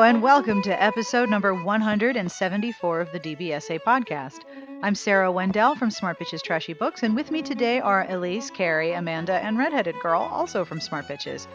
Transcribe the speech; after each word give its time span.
And 0.00 0.22
welcome 0.22 0.62
to 0.62 0.82
episode 0.82 1.28
number 1.28 1.54
174 1.54 3.00
of 3.00 3.12
the 3.12 3.20
DBSA 3.20 3.80
podcast. 3.82 4.40
I'm 4.82 4.94
Sarah 4.94 5.30
Wendell 5.30 5.76
from 5.76 5.90
Smart 5.90 6.18
Bitches 6.18 6.42
Trashy 6.42 6.72
Books, 6.72 7.02
and 7.02 7.14
with 7.14 7.30
me 7.30 7.42
today 7.42 7.80
are 7.80 8.06
Elyse, 8.06 8.52
Carrie, 8.52 8.92
Amanda, 8.92 9.34
and 9.34 9.58
Redheaded 9.58 9.94
Girl, 10.00 10.22
also 10.22 10.64
from 10.64 10.80
Smart 10.80 11.06
Bitches. 11.06 11.46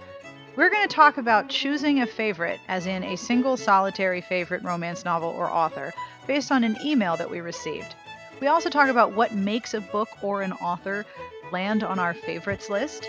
We're 0.55 0.69
going 0.69 0.87
to 0.87 0.95
talk 0.95 1.17
about 1.17 1.49
choosing 1.49 2.01
a 2.01 2.07
favorite, 2.07 2.59
as 2.67 2.85
in 2.85 3.03
a 3.03 3.17
single 3.17 3.57
solitary 3.57 4.21
favorite 4.21 4.63
romance 4.63 5.03
novel 5.03 5.29
or 5.29 5.49
author, 5.49 5.91
based 6.27 6.51
on 6.51 6.63
an 6.63 6.77
email 6.85 7.17
that 7.17 7.31
we 7.31 7.41
received. 7.41 7.95
We 8.39 8.47
also 8.47 8.69
talk 8.69 8.89
about 8.89 9.13
what 9.13 9.33
makes 9.33 9.73
a 9.73 9.81
book 9.81 10.09
or 10.21 10.43
an 10.43 10.53
author 10.53 11.03
land 11.51 11.83
on 11.83 11.97
our 11.97 12.13
favorites 12.13 12.69
list, 12.69 13.05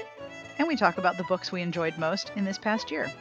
and 0.59 0.67
we 0.67 0.77
talk 0.77 0.97
about 0.97 1.19
the 1.19 1.25
books 1.25 1.53
we 1.53 1.61
enjoyed 1.63 1.99
most 1.99 2.33
in 2.35 2.47
this 2.47 2.59
past 2.59 2.91
year. 2.91 3.13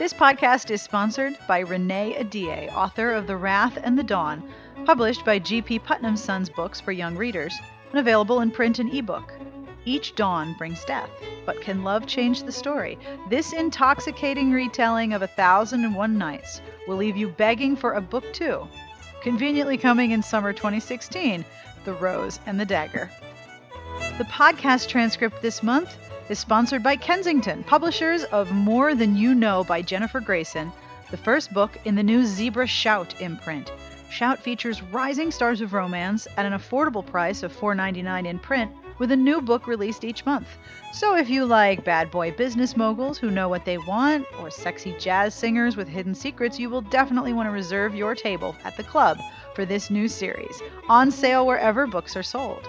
This 0.00 0.14
podcast 0.14 0.70
is 0.70 0.80
sponsored 0.80 1.36
by 1.46 1.58
Renee 1.58 2.16
Ahdieh, 2.18 2.74
author 2.74 3.10
of 3.10 3.26
The 3.26 3.36
Wrath 3.36 3.78
and 3.82 3.98
the 3.98 4.02
Dawn, 4.02 4.42
published 4.86 5.26
by 5.26 5.38
G.P. 5.38 5.80
Putnam 5.80 6.16
Sons 6.16 6.48
Books 6.48 6.80
for 6.80 6.90
Young 6.90 7.16
Readers, 7.16 7.54
and 7.90 8.00
available 8.00 8.40
in 8.40 8.50
print 8.50 8.78
and 8.78 8.90
ebook. 8.94 9.34
Each 9.84 10.14
dawn 10.14 10.54
brings 10.56 10.86
death, 10.86 11.10
but 11.44 11.60
can 11.60 11.84
love 11.84 12.06
change 12.06 12.44
the 12.44 12.50
story? 12.50 12.98
This 13.28 13.52
intoxicating 13.52 14.52
retelling 14.52 15.12
of 15.12 15.20
A 15.20 15.26
Thousand 15.26 15.84
and 15.84 15.94
One 15.94 16.16
Nights 16.16 16.62
will 16.88 16.96
leave 16.96 17.18
you 17.18 17.28
begging 17.28 17.76
for 17.76 17.92
a 17.92 18.00
book 18.00 18.24
too. 18.32 18.66
Conveniently 19.22 19.76
coming 19.76 20.12
in 20.12 20.22
summer 20.22 20.54
2016, 20.54 21.44
The 21.84 21.92
Rose 21.92 22.40
and 22.46 22.58
the 22.58 22.64
Dagger. 22.64 23.10
The 24.16 24.24
podcast 24.24 24.88
transcript 24.88 25.42
this 25.42 25.62
month 25.62 25.94
is 26.30 26.38
sponsored 26.38 26.80
by 26.80 26.94
Kensington, 26.94 27.64
publishers 27.64 28.22
of 28.22 28.52
More 28.52 28.94
Than 28.94 29.16
You 29.16 29.34
Know 29.34 29.64
by 29.64 29.82
Jennifer 29.82 30.20
Gracen, 30.20 30.72
the 31.10 31.16
first 31.16 31.52
book 31.52 31.76
in 31.84 31.96
the 31.96 32.04
new 32.04 32.24
Zebra 32.24 32.68
Shout 32.68 33.20
imprint. 33.20 33.72
Shout 34.10 34.38
features 34.38 34.80
rising 34.80 35.32
stars 35.32 35.60
of 35.60 35.72
romance 35.72 36.28
at 36.36 36.46
an 36.46 36.52
affordable 36.52 37.04
price 37.04 37.42
of 37.42 37.52
$4.99 37.52 38.26
in 38.26 38.38
print, 38.38 38.70
with 39.00 39.10
a 39.10 39.16
new 39.16 39.40
book 39.40 39.66
released 39.66 40.04
each 40.04 40.24
month. 40.24 40.46
So 40.92 41.16
if 41.16 41.28
you 41.28 41.44
like 41.44 41.84
bad 41.84 42.12
boy 42.12 42.30
business 42.30 42.76
moguls 42.76 43.18
who 43.18 43.32
know 43.32 43.48
what 43.48 43.64
they 43.64 43.78
want, 43.78 44.24
or 44.38 44.52
sexy 44.52 44.94
jazz 45.00 45.34
singers 45.34 45.76
with 45.76 45.88
hidden 45.88 46.14
secrets, 46.14 46.60
you 46.60 46.70
will 46.70 46.82
definitely 46.82 47.32
want 47.32 47.48
to 47.48 47.52
reserve 47.52 47.92
your 47.92 48.14
table 48.14 48.54
at 48.62 48.76
the 48.76 48.84
club 48.84 49.18
for 49.56 49.64
this 49.64 49.90
new 49.90 50.06
series, 50.06 50.62
on 50.88 51.10
sale 51.10 51.44
wherever 51.44 51.88
books 51.88 52.16
are 52.16 52.22
sold. 52.22 52.68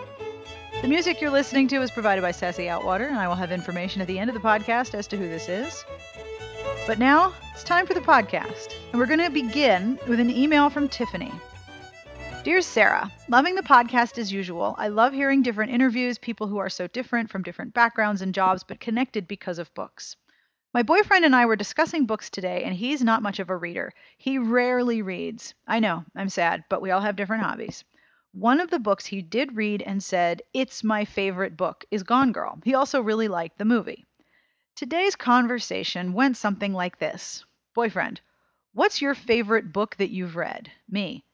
The 0.81 0.87
music 0.87 1.21
you're 1.21 1.29
listening 1.29 1.67
to 1.67 1.81
is 1.83 1.91
provided 1.91 2.23
by 2.23 2.31
Sassy 2.31 2.63
Outwater, 2.63 3.07
and 3.07 3.19
I 3.19 3.27
will 3.27 3.35
have 3.35 3.51
information 3.51 4.01
at 4.01 4.07
the 4.07 4.17
end 4.17 4.31
of 4.31 4.33
the 4.33 4.39
podcast 4.39 4.95
as 4.95 5.05
to 5.09 5.17
who 5.17 5.29
this 5.29 5.47
is. 5.47 5.85
But 6.87 6.97
now 6.97 7.33
it's 7.53 7.63
time 7.63 7.85
for 7.85 7.93
the 7.93 8.01
podcast, 8.01 8.73
and 8.91 8.99
we're 8.99 9.05
going 9.05 9.19
to 9.19 9.29
begin 9.29 9.99
with 10.07 10.19
an 10.19 10.31
email 10.31 10.71
from 10.71 10.89
Tiffany. 10.89 11.31
Dear 12.43 12.63
Sarah, 12.63 13.11
loving 13.27 13.53
the 13.53 13.61
podcast 13.61 14.17
as 14.17 14.33
usual. 14.33 14.73
I 14.79 14.87
love 14.87 15.13
hearing 15.13 15.43
different 15.43 15.71
interviews, 15.71 16.17
people 16.17 16.47
who 16.47 16.57
are 16.57 16.67
so 16.67 16.87
different 16.87 17.29
from 17.29 17.43
different 17.43 17.75
backgrounds 17.75 18.23
and 18.23 18.33
jobs, 18.33 18.63
but 18.63 18.79
connected 18.79 19.27
because 19.27 19.59
of 19.59 19.71
books. 19.75 20.15
My 20.73 20.81
boyfriend 20.81 21.25
and 21.25 21.35
I 21.35 21.45
were 21.45 21.55
discussing 21.55 22.07
books 22.07 22.31
today, 22.31 22.63
and 22.63 22.73
he's 22.73 23.03
not 23.03 23.21
much 23.21 23.37
of 23.37 23.51
a 23.51 23.55
reader. 23.55 23.93
He 24.17 24.39
rarely 24.39 25.03
reads. 25.03 25.53
I 25.67 25.79
know, 25.79 26.05
I'm 26.15 26.29
sad, 26.29 26.63
but 26.69 26.81
we 26.81 26.89
all 26.89 27.01
have 27.01 27.15
different 27.15 27.43
hobbies. 27.43 27.83
One 28.33 28.61
of 28.61 28.69
the 28.69 28.79
books 28.79 29.07
he 29.07 29.21
did 29.21 29.57
read 29.57 29.81
and 29.81 30.01
said, 30.01 30.41
It's 30.53 30.85
my 30.85 31.03
favorite 31.03 31.57
book, 31.57 31.83
is 31.91 32.03
Gone 32.03 32.31
Girl. 32.31 32.61
He 32.63 32.73
also 32.73 33.01
really 33.01 33.27
liked 33.27 33.57
the 33.57 33.65
movie. 33.65 34.07
Today's 34.73 35.17
conversation 35.17 36.13
went 36.13 36.37
something 36.37 36.71
like 36.71 36.97
this 36.97 37.43
Boyfriend, 37.73 38.21
what's 38.73 39.01
your 39.01 39.15
favorite 39.15 39.73
book 39.73 39.97
that 39.97 40.11
you've 40.11 40.37
read? 40.37 40.71
Me. 40.87 41.25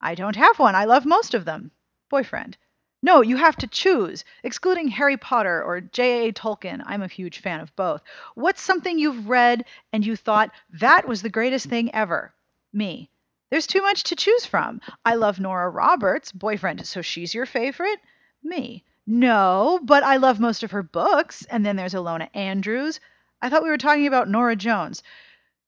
I 0.00 0.16
don't 0.16 0.34
have 0.34 0.58
one. 0.58 0.74
I 0.74 0.86
love 0.86 1.06
most 1.06 1.34
of 1.34 1.44
them. 1.44 1.70
Boyfriend. 2.08 2.56
No, 3.00 3.20
you 3.20 3.36
have 3.36 3.56
to 3.58 3.68
choose. 3.68 4.24
Excluding 4.42 4.88
Harry 4.88 5.16
Potter 5.16 5.62
or 5.62 5.80
J.A. 5.80 6.32
Tolkien, 6.32 6.82
I'm 6.84 7.02
a 7.02 7.06
huge 7.06 7.38
fan 7.38 7.60
of 7.60 7.74
both. 7.76 8.02
What's 8.34 8.60
something 8.60 8.98
you've 8.98 9.28
read 9.28 9.64
and 9.92 10.04
you 10.04 10.16
thought 10.16 10.50
that 10.70 11.06
was 11.06 11.22
the 11.22 11.30
greatest 11.30 11.66
thing 11.66 11.94
ever? 11.94 12.34
Me. 12.72 13.08
There's 13.50 13.66
too 13.66 13.82
much 13.82 14.04
to 14.04 14.16
choose 14.16 14.46
from. 14.46 14.80
I 15.04 15.16
love 15.16 15.40
Nora 15.40 15.68
Roberts, 15.68 16.30
boyfriend, 16.30 16.86
so 16.86 17.02
she's 17.02 17.34
your 17.34 17.46
favorite? 17.46 17.98
Me. 18.42 18.84
No, 19.06 19.80
but 19.82 20.04
I 20.04 20.18
love 20.18 20.38
most 20.38 20.62
of 20.62 20.70
her 20.70 20.84
books. 20.84 21.44
And 21.46 21.66
then 21.66 21.74
there's 21.74 21.94
Ilona 21.94 22.28
Andrews. 22.34 23.00
I 23.42 23.48
thought 23.48 23.64
we 23.64 23.70
were 23.70 23.76
talking 23.76 24.06
about 24.06 24.28
Norah 24.28 24.54
Jones. 24.54 25.02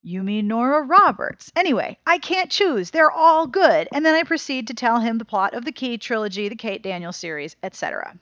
You 0.01 0.23
mean 0.23 0.47
Nora 0.47 0.81
Roberts. 0.81 1.51
Anyway, 1.55 1.97
I 2.05 2.19
can't 2.19 2.49
choose. 2.49 2.91
They're 2.91 3.11
all 3.11 3.47
good. 3.47 3.87
And 3.91 4.05
then 4.05 4.15
I 4.15 4.23
proceed 4.23 4.67
to 4.67 4.73
tell 4.73 4.99
him 4.99 5.17
the 5.17 5.25
plot 5.25 5.53
of 5.53 5.65
the 5.65 5.71
Key 5.71 5.97
trilogy, 5.97 6.47
the 6.49 6.55
Kate 6.55 6.81
Daniels 6.81 7.17
series, 7.17 7.55
etc. 7.63 8.17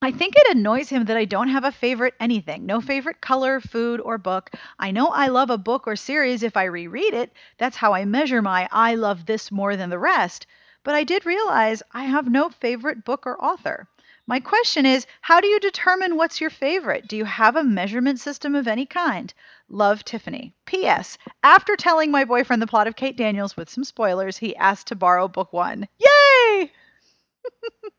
I 0.00 0.12
think 0.12 0.34
it 0.36 0.56
annoys 0.56 0.88
him 0.88 1.06
that 1.06 1.16
I 1.16 1.24
don't 1.24 1.48
have 1.48 1.64
a 1.64 1.72
favorite 1.72 2.14
anything. 2.20 2.64
No 2.64 2.80
favorite 2.80 3.20
color, 3.20 3.58
food, 3.60 4.00
or 4.00 4.18
book. 4.18 4.50
I 4.78 4.92
know 4.92 5.08
I 5.08 5.26
love 5.26 5.50
a 5.50 5.58
book 5.58 5.86
or 5.88 5.96
series 5.96 6.42
if 6.44 6.56
I 6.56 6.64
reread 6.64 7.12
it. 7.14 7.32
That's 7.58 7.76
how 7.76 7.92
I 7.92 8.04
measure 8.04 8.40
my 8.40 8.68
I 8.70 8.94
love 8.94 9.26
this 9.26 9.50
more 9.50 9.74
than 9.76 9.90
the 9.90 9.98
rest. 9.98 10.46
But 10.84 10.94
I 10.94 11.02
did 11.02 11.26
realize 11.26 11.82
I 11.92 12.04
have 12.04 12.28
no 12.28 12.50
favorite 12.50 13.04
book 13.04 13.26
or 13.26 13.42
author. 13.42 13.88
My 14.26 14.40
question 14.40 14.86
is 14.86 15.06
how 15.22 15.40
do 15.40 15.48
you 15.48 15.58
determine 15.58 16.16
what's 16.16 16.40
your 16.40 16.50
favorite? 16.50 17.08
Do 17.08 17.16
you 17.16 17.24
have 17.24 17.56
a 17.56 17.64
measurement 17.64 18.20
system 18.20 18.54
of 18.54 18.68
any 18.68 18.86
kind? 18.86 19.34
Love 19.68 20.04
Tiffany. 20.04 20.54
P.S. 20.66 21.18
After 21.42 21.76
telling 21.76 22.10
my 22.10 22.24
boyfriend 22.24 22.62
the 22.62 22.66
plot 22.66 22.86
of 22.86 22.94
Kate 22.94 23.16
Daniels 23.16 23.56
with 23.56 23.70
some 23.70 23.84
spoilers, 23.84 24.36
he 24.36 24.54
asked 24.56 24.86
to 24.88 24.94
borrow 24.94 25.28
book 25.28 25.52
one. 25.52 25.88
Yay! 25.98 26.72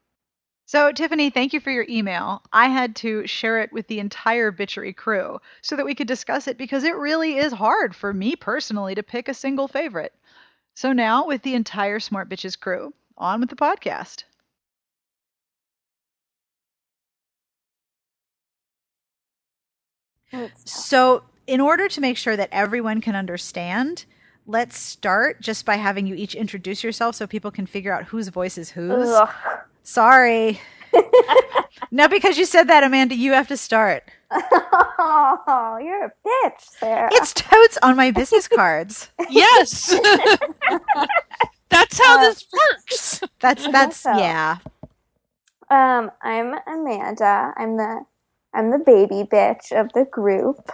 So, 0.76 0.92
Tiffany, 0.92 1.30
thank 1.30 1.54
you 1.54 1.62
for 1.62 1.72
your 1.72 1.86
email. 1.88 2.44
I 2.52 2.68
had 2.68 2.98
to 2.98 3.26
share 3.26 3.62
it 3.62 3.72
with 3.72 3.88
the 3.88 4.00
entire 4.00 4.52
Bitchery 4.52 4.94
crew 4.94 5.40
so 5.62 5.78
that 5.78 5.86
we 5.86 5.96
could 5.96 6.06
discuss 6.06 6.50
it 6.50 6.58
because 6.58 6.84
it 6.84 6.98
really 6.98 7.38
is 7.38 7.54
hard 7.54 7.96
for 7.96 8.12
me 8.12 8.36
personally 8.36 8.94
to 8.94 9.02
pick 9.02 9.30
a 9.30 9.34
single 9.34 9.70
favorite. 9.70 10.14
So, 10.74 10.92
now 10.92 11.26
with 11.26 11.44
the 11.44 11.56
entire 11.56 12.02
Smart 12.02 12.28
Bitches 12.28 12.60
crew, 12.60 12.94
on 13.18 13.40
with 13.40 13.52
the 13.52 13.56
podcast. 13.56 14.26
Oh, 20.34 20.52
so, 20.66 21.24
in 21.48 21.62
order 21.62 21.88
to 21.88 22.02
make 22.02 22.18
sure 22.18 22.36
that 22.36 22.50
everyone 22.52 23.00
can 23.00 23.16
understand, 23.16 24.04
let's 24.46 24.78
start 24.78 25.40
just 25.40 25.66
by 25.66 25.78
having 25.78 26.06
you 26.06 26.16
each 26.16 26.36
introduce 26.36 26.84
yourself 26.84 27.16
so 27.16 27.26
people 27.26 27.52
can 27.52 27.66
figure 27.66 27.94
out 27.94 28.04
whose 28.04 28.28
voice 28.28 28.58
is 28.58 28.72
whose. 28.72 29.08
Ugh. 29.08 29.30
Sorry. 29.86 30.60
now, 31.92 32.08
because 32.10 32.38
you 32.38 32.46
said 32.46 32.66
that, 32.70 32.84
Amanda, 32.84 33.16
you 33.16 33.34
have 33.34 33.48
to 33.50 33.58
start. 33.58 34.04
Oh, 34.32 35.80
you're 35.82 36.06
a 36.06 36.14
bitch, 36.28 36.62
Sarah. 36.80 37.10
It's 37.14 37.34
totes 37.34 37.78
on 37.84 37.96
my 37.96 38.12
business 38.12 38.48
cards. 38.48 39.10
Yes. 39.28 39.94
That's 41.70 42.00
how 42.00 42.18
Uh, 42.18 42.20
this 42.20 42.46
works. 42.54 43.22
That's 43.42 43.68
that's 43.70 43.98
so. 43.98 44.12
yeah. 44.12 44.58
um, 45.70 46.12
I'm 46.22 46.56
Amanda. 46.68 47.54
I'm 47.58 47.78
the 47.78 48.06
I'm 48.54 48.72
the 48.72 48.80
baby 48.80 49.24
bitch 49.24 49.72
of 49.74 49.94
the 49.94 50.06
group. 50.06 50.72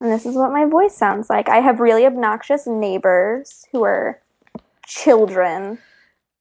And 0.00 0.12
this 0.12 0.26
is 0.26 0.36
what 0.36 0.52
my 0.52 0.66
voice 0.66 0.96
sounds 0.96 1.30
like. 1.30 1.48
I 1.48 1.58
have 1.60 1.80
really 1.80 2.06
obnoxious 2.06 2.66
neighbors 2.66 3.64
who 3.72 3.84
are 3.84 4.20
children. 4.86 5.78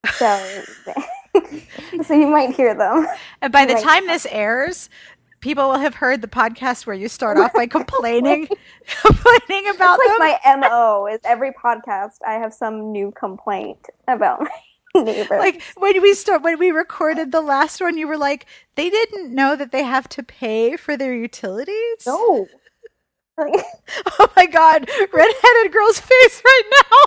So 0.06 0.68
so 2.06 2.14
you 2.14 2.28
might 2.28 2.56
hear 2.56 2.74
them. 2.76 3.08
And 3.42 3.52
by 3.52 3.66
the 3.66 3.74
Right. 3.74 3.84
time 3.84 4.08
this 4.08 4.26
airs, 4.30 4.90
people 5.40 5.70
will 5.70 5.80
have 5.80 5.96
heard 5.96 6.22
the 6.22 6.28
podcast 6.28 6.86
where 6.86 6.96
you 6.96 7.08
start 7.08 7.38
off 7.42 7.54
by 7.54 7.68
complaining 7.68 8.48
complaining 9.02 9.68
about 9.70 10.00
That's 10.00 10.20
like 10.20 10.42
them. 10.44 10.60
my 10.62 10.68
MO 10.68 11.08
is 11.08 11.20
every 11.24 11.52
podcast 11.52 12.18
I 12.26 12.34
have 12.34 12.54
some 12.54 12.92
new 12.92 13.12
complaint 13.12 13.88
about 14.08 14.42
my 14.96 15.04
neighbors. 15.04 15.40
like 15.40 15.62
when 15.78 16.02
we 16.02 16.14
start 16.14 16.44
when 16.44 16.60
we 16.60 16.72
recorded 16.72 17.32
the 17.32 17.42
last 17.42 17.82
one, 17.82 17.98
you 17.98 18.08
were 18.08 18.18
like, 18.18 18.46
they 18.76 18.90
didn't 18.90 19.34
know 19.34 19.56
that 19.56 19.72
they 19.72 19.84
have 19.84 20.08
to 20.10 20.24
pay 20.24 20.78
for 20.78 20.96
their 20.96 21.14
utilities. 21.16 21.76
no. 22.06 22.48
Oh 23.40 24.28
my 24.36 24.46
god, 24.46 24.88
redheaded 25.12 25.72
girl's 25.74 26.00
face 26.00 26.42
right 26.46 26.62
now. 26.92 26.98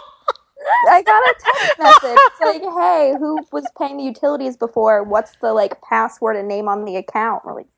I 0.88 1.02
got 1.02 1.22
a 1.22 1.34
text 1.38 1.78
message 1.78 2.18
it's 2.28 2.40
like, 2.40 2.62
"Hey, 2.62 3.14
who 3.18 3.46
was 3.52 3.66
paying 3.78 3.98
the 3.98 4.04
utilities 4.04 4.56
before? 4.56 5.02
What's 5.02 5.36
the 5.36 5.52
like 5.52 5.80
password 5.82 6.36
and 6.36 6.48
name 6.48 6.68
on 6.68 6.84
the 6.84 6.96
account?" 6.96 7.44
We're 7.44 7.54
like, 7.54 7.68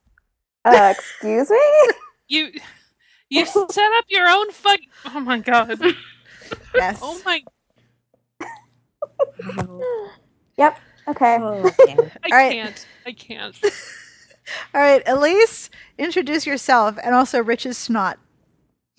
uh, 0.64 0.94
"Excuse 0.98 1.50
me." 1.50 1.60
You 2.28 2.52
you 3.30 3.46
set 3.46 3.92
up 3.96 4.04
your 4.08 4.28
own 4.28 4.50
fuck. 4.52 4.80
Oh 5.06 5.20
my 5.20 5.38
god. 5.38 5.80
Yes. 6.74 7.00
Oh 7.02 7.20
my. 7.24 7.42
Yep. 10.58 10.80
Okay. 11.08 11.36
I 11.36 11.38
All 11.38 12.12
right. 12.30 12.52
can't. 12.52 12.86
I 13.06 13.12
can't. 13.12 13.60
All 14.74 14.80
right, 14.80 15.04
Elyse, 15.04 15.68
introduce 15.98 16.46
yourself 16.46 16.98
and 17.02 17.14
also 17.14 17.42
Rich's 17.42 17.78
snot. 17.78 18.18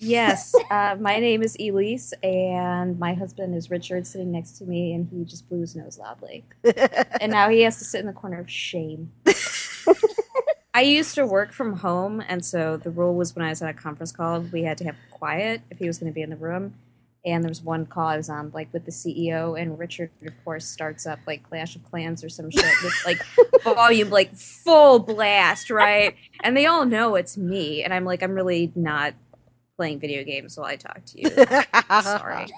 Yes, 0.02 0.54
uh, 0.70 0.96
my 0.98 1.18
name 1.18 1.42
is 1.42 1.58
Elyse, 1.58 2.14
and 2.22 2.98
my 2.98 3.12
husband 3.12 3.54
is 3.54 3.70
Richard, 3.70 4.06
sitting 4.06 4.32
next 4.32 4.52
to 4.52 4.64
me, 4.64 4.94
and 4.94 5.06
he 5.06 5.24
just 5.26 5.46
blew 5.46 5.60
his 5.60 5.76
nose 5.76 5.98
loudly. 5.98 6.42
and 7.20 7.30
now 7.30 7.50
he 7.50 7.60
has 7.62 7.78
to 7.78 7.84
sit 7.84 8.00
in 8.00 8.06
the 8.06 8.14
corner 8.14 8.40
of 8.40 8.50
shame. 8.50 9.12
I 10.74 10.82
used 10.82 11.14
to 11.16 11.26
work 11.26 11.52
from 11.52 11.74
home, 11.74 12.22
and 12.26 12.42
so 12.42 12.78
the 12.78 12.90
rule 12.90 13.14
was 13.14 13.36
when 13.36 13.44
I 13.44 13.50
was 13.50 13.60
on 13.60 13.68
a 13.68 13.74
conference 13.74 14.10
call, 14.10 14.40
we 14.40 14.62
had 14.62 14.78
to 14.78 14.84
have 14.84 14.96
quiet 15.10 15.60
if 15.70 15.78
he 15.78 15.86
was 15.86 15.98
going 15.98 16.10
to 16.10 16.14
be 16.14 16.22
in 16.22 16.30
the 16.30 16.36
room. 16.36 16.76
And 17.22 17.44
there 17.44 17.50
was 17.50 17.60
one 17.60 17.84
call 17.84 18.06
I 18.06 18.16
was 18.16 18.30
on, 18.30 18.50
like 18.54 18.72
with 18.72 18.86
the 18.86 18.90
CEO, 18.90 19.60
and 19.60 19.78
Richard, 19.78 20.10
of 20.24 20.32
course, 20.42 20.64
starts 20.64 21.06
up 21.06 21.18
like 21.26 21.46
Clash 21.46 21.76
of 21.76 21.84
Clans 21.84 22.24
or 22.24 22.30
some 22.30 22.50
shit 22.50 22.64
with 22.82 22.94
like 23.04 23.22
volume, 23.62 24.08
like 24.08 24.34
full 24.34 25.00
blast, 25.00 25.68
right? 25.68 26.16
And 26.42 26.56
they 26.56 26.64
all 26.64 26.86
know 26.86 27.16
it's 27.16 27.36
me, 27.36 27.82
and 27.84 27.92
I'm 27.92 28.06
like, 28.06 28.22
I'm 28.22 28.32
really 28.32 28.72
not 28.74 29.12
playing 29.80 29.98
video 29.98 30.22
games 30.22 30.58
while 30.58 30.66
I 30.66 30.76
talk 30.76 31.02
to 31.06 31.22
you. 31.22 31.30
Sorry. 32.02 32.48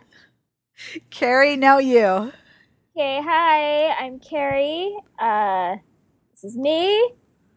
Carrie, 1.10 1.56
now 1.56 1.78
you. 1.78 2.30
Okay, 2.94 3.22
hi, 3.24 3.88
I'm 3.92 4.18
Carrie. 4.20 4.94
Uh, 5.18 5.76
this 6.32 6.44
is 6.44 6.58
me. 6.58 7.10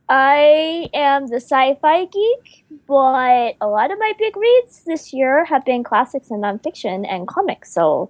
I 0.07 0.87
am 0.93 1.27
the 1.27 1.41
sci-fi 1.41 2.05
geek, 2.05 2.65
but 2.87 3.57
a 3.59 3.67
lot 3.67 3.91
of 3.91 3.99
my 3.99 4.13
big 4.17 4.37
reads 4.37 4.85
this 4.85 5.11
year 5.11 5.43
have 5.43 5.65
been 5.65 5.83
classics 5.83 6.31
and 6.31 6.41
nonfiction 6.41 7.05
and 7.05 7.27
comics. 7.27 7.73
So 7.73 8.09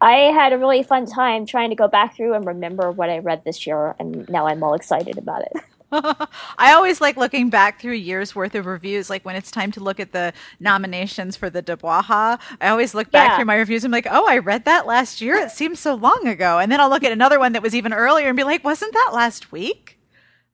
I 0.00 0.32
had 0.32 0.52
a 0.52 0.58
really 0.58 0.82
fun 0.82 1.06
time 1.06 1.46
trying 1.46 1.70
to 1.70 1.76
go 1.76 1.86
back 1.86 2.16
through 2.16 2.34
and 2.34 2.44
remember 2.44 2.90
what 2.90 3.08
I 3.08 3.18
read 3.18 3.44
this 3.44 3.68
year, 3.68 3.94
and 4.00 4.28
now 4.28 4.48
I'm 4.48 4.64
all 4.64 4.74
excited 4.74 5.16
about 5.16 5.42
it. 5.42 5.52
I 6.58 6.72
always 6.72 7.00
like 7.00 7.16
looking 7.16 7.50
back 7.50 7.80
through 7.80 7.92
years 7.94 8.34
worth 8.34 8.54
of 8.54 8.66
reviews. 8.66 9.10
Like 9.10 9.24
when 9.24 9.36
it's 9.36 9.50
time 9.50 9.70
to 9.72 9.80
look 9.80 10.00
at 10.00 10.12
the 10.12 10.32
nominations 10.60 11.36
for 11.36 11.50
the 11.50 11.62
Dubois, 11.62 12.02
I 12.08 12.38
always 12.68 12.94
look 12.94 13.10
back 13.10 13.30
Yeah. 13.30 13.36
through 13.36 13.44
my 13.44 13.56
reviews. 13.56 13.84
and 13.84 13.94
I'm 13.94 13.96
like, 13.98 14.08
oh, 14.10 14.26
I 14.26 14.38
read 14.38 14.64
that 14.64 14.86
last 14.86 15.20
year. 15.20 15.34
It 15.36 15.50
seems 15.50 15.78
so 15.80 15.94
long 15.94 16.26
ago. 16.26 16.58
And 16.58 16.72
then 16.72 16.80
I'll 16.80 16.88
look 16.90 17.04
at 17.04 17.12
another 17.12 17.38
one 17.38 17.52
that 17.52 17.62
was 17.62 17.74
even 17.74 17.92
earlier 17.92 18.28
and 18.28 18.36
be 18.36 18.44
like, 18.44 18.64
wasn't 18.64 18.92
that 18.94 19.10
last 19.12 19.52
week? 19.52 19.98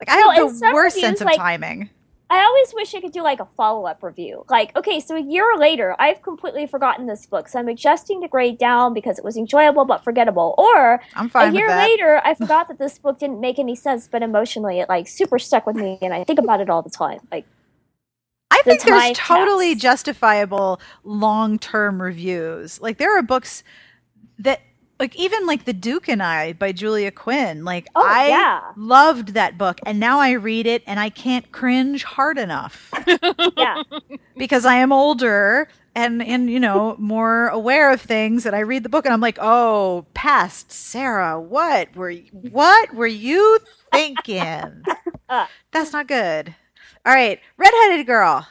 Like 0.01 0.11
I 0.11 0.21
No, 0.21 0.31
have 0.31 0.59
the 0.61 0.71
worst 0.73 0.97
reviews, 0.97 1.01
sense 1.09 1.21
of 1.21 1.27
like- 1.27 1.37
timing. 1.37 1.91
I 2.31 2.45
always 2.45 2.75
wish 2.75 2.95
I 2.95 3.01
could 3.01 3.13
do 3.13 3.23
like 3.23 3.41
a 3.41 3.47
follow 3.47 3.87
up 3.87 4.03
review. 4.03 4.45
Like, 4.51 4.77
okay, 4.77 5.01
so 5.01 5.17
a 5.17 5.21
year 5.21 5.57
later, 5.57 5.97
I've 5.99 6.21
completely 6.21 6.67
forgotten 6.67 7.07
this 7.07 7.25
book, 7.25 7.49
so 7.49 7.59
I'm 7.59 7.69
adjusting 7.69 8.21
the 8.21 8.29
grade 8.29 8.59
down 8.59 8.93
because 8.93 9.19
it 9.19 9.25
was 9.25 9.37
enjoyable 9.37 9.87
but 9.87 10.05
forgettable. 10.05 10.55
Or 10.59 11.01
I'm 11.15 11.31
fine 11.31 11.55
a 11.55 11.59
year 11.59 11.69
later, 11.69 12.21
I 12.25 12.35
forgot 12.39 12.69
that 12.69 12.79
this 12.79 12.99
book 12.99 13.19
didn't 13.19 13.41
make 13.41 13.59
any 13.59 13.75
sense, 13.75 14.09
but 14.09 14.23
emotionally, 14.23 14.81
it 14.81 14.89
like 14.91 15.09
super 15.09 15.39
stuck 15.39 15.67
with 15.67 15.77
me, 15.77 15.99
and 16.03 16.13
I 16.13 16.25
think 16.25 16.39
about 16.39 16.61
it 16.61 16.69
all 16.69 16.83
the 16.83 16.91
time. 16.91 17.21
Like, 17.33 17.47
I 18.51 18.61
the 18.65 18.77
think 18.77 18.83
there's 18.83 19.17
totally 19.17 19.75
justifiable 19.75 20.81
long 21.05 21.59
term 21.59 22.01
reviews. 22.01 22.81
Like 22.81 22.99
there 22.99 23.17
are 23.17 23.23
books 23.23 23.63
that 24.39 24.61
like 24.99 25.15
even 25.17 25.47
like 25.47 25.65
The 25.65 25.73
Duke 25.73 26.09
and 26.09 26.23
I 26.23 26.53
by 26.55 26.73
Julia 26.73 27.11
Quinn. 27.11 27.65
Like 27.65 27.87
Oh, 27.95 28.03
I 28.05 28.29
yeah. 28.29 28.61
loved 28.77 29.35
that 29.35 29.57
book 29.59 29.79
and 29.87 29.99
now 30.01 30.19
I 30.21 30.33
read 30.33 30.67
it 30.67 30.83
and 30.87 30.99
I 31.01 31.11
can't 31.11 31.51
cringe 31.53 32.05
hard 32.05 32.39
enough 32.39 32.91
yeah, 33.57 33.83
because 34.37 34.65
I 34.65 34.75
am 34.77 34.93
older 34.93 35.69
and 35.95 36.23
and 36.23 36.51
you 36.51 36.61
know 36.61 36.95
more 36.99 37.49
aware 37.49 37.91
of 37.93 38.01
things 38.01 38.47
and 38.47 38.55
I 38.55 38.61
read 38.61 38.83
the 38.85 38.89
book 38.89 39.05
and 39.05 39.13
I'm 39.13 39.21
like, 39.21 39.39
"Oh, 39.41 40.07
past 40.15 40.71
Sarah, 40.71 41.41
what 41.41 41.95
were 41.97 42.11
y- 42.11 42.29
what 42.33 42.95
were 42.95 43.07
you 43.07 43.59
thinking?" 43.93 44.83
Uh. 45.31 45.47
That's 45.73 45.93
not 45.93 46.07
good. 46.09 46.55
All 47.05 47.13
right, 47.13 47.39
redheaded 47.59 48.07
girl. 48.07 48.47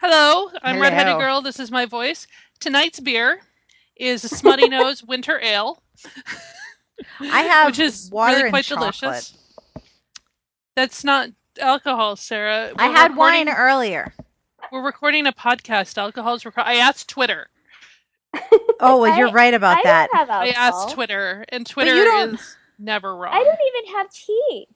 Hello, 0.00 0.50
I'm 0.62 0.74
Hello. 0.76 0.82
Redheaded 0.82 1.18
Girl. 1.18 1.40
This 1.40 1.60
is 1.60 1.70
my 1.70 1.86
voice. 1.86 2.26
Tonight's 2.58 2.98
beer 2.98 3.40
is 3.96 4.24
a 4.24 4.28
Smuttynose 4.28 5.06
Winter 5.06 5.38
Ale, 5.40 5.80
I 7.20 7.42
have 7.42 7.66
which 7.66 7.78
is 7.78 8.10
water 8.10 8.32
really 8.34 8.42
and 8.44 8.52
quite 8.52 8.64
chocolate. 8.64 8.94
delicious. 9.00 9.38
That's 10.74 11.04
not 11.04 11.30
alcohol, 11.60 12.16
Sarah. 12.16 12.72
I 12.76 12.88
We're 12.88 12.94
had 12.94 13.16
wine 13.16 13.48
earlier. 13.48 14.12
We're 14.72 14.84
recording 14.84 15.26
a 15.26 15.32
podcast. 15.32 15.96
Alcohol's 15.98 16.44
required. 16.44 16.66
I 16.68 16.74
asked 16.76 17.08
Twitter. 17.08 17.48
Oh, 18.80 19.00
well, 19.00 19.16
you're 19.16 19.28
I- 19.28 19.32
right 19.32 19.54
about 19.54 19.78
I 19.78 19.82
that. 19.84 20.08
don't 20.12 20.18
have 20.18 20.30
I 20.30 20.48
asked 20.48 20.90
Twitter, 20.90 21.44
and 21.48 21.66
Twitter 21.66 21.94
is 21.94 22.56
never 22.78 23.16
wrong. 23.16 23.32
I 23.32 23.42
don't 23.42 23.58
even 23.84 23.94
have 23.96 24.10
tea. 24.10 24.68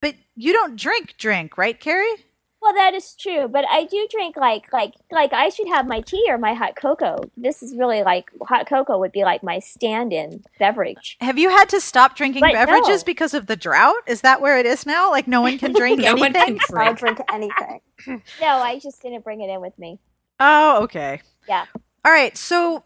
But 0.00 0.14
you 0.34 0.52
don't 0.54 0.76
drink 0.76 1.14
drink, 1.18 1.58
right, 1.58 1.78
Carrie? 1.78 2.14
Well, 2.62 2.74
that 2.74 2.94
is 2.94 3.14
true, 3.16 3.48
but 3.48 3.64
I 3.68 3.84
do 3.86 4.06
drink 4.08 4.36
like 4.36 4.72
like 4.72 4.94
like 5.10 5.32
I 5.32 5.48
should 5.48 5.66
have 5.66 5.86
my 5.86 6.00
tea 6.00 6.24
or 6.28 6.38
my 6.38 6.54
hot 6.54 6.76
cocoa. 6.76 7.18
This 7.36 7.60
is 7.60 7.76
really 7.76 8.04
like 8.04 8.30
hot 8.42 8.68
cocoa 8.68 8.98
would 8.98 9.10
be 9.10 9.24
like 9.24 9.42
my 9.42 9.58
stand-in 9.58 10.44
beverage. 10.60 11.16
Have 11.20 11.38
you 11.38 11.50
had 11.50 11.68
to 11.70 11.80
stop 11.80 12.14
drinking 12.16 12.42
Right, 12.42 12.54
beverages 12.54 13.02
no. 13.02 13.04
because 13.04 13.34
of 13.34 13.46
the 13.46 13.56
drought? 13.56 13.96
Is 14.06 14.20
that 14.20 14.40
where 14.40 14.58
it 14.58 14.66
is 14.66 14.86
now? 14.86 15.10
Like 15.10 15.26
no 15.26 15.40
one 15.40 15.58
can 15.58 15.72
drink 15.72 15.98
No 16.02 16.14
one 16.14 16.36
anything? 16.36 16.58
can 16.60 16.78
I'll 16.78 16.94
drink. 16.94 17.16
drink 17.18 17.30
anything. 17.32 17.80
No, 18.40 18.46
I 18.58 18.78
just 18.78 19.02
didn't 19.02 19.24
bring 19.24 19.40
it 19.40 19.50
in 19.50 19.60
with 19.60 19.76
me. 19.78 19.98
Oh, 20.40 20.82
okay. 20.84 21.20
Yeah. 21.48 21.66
All 22.04 22.10
right. 22.12 22.36
So, 22.36 22.84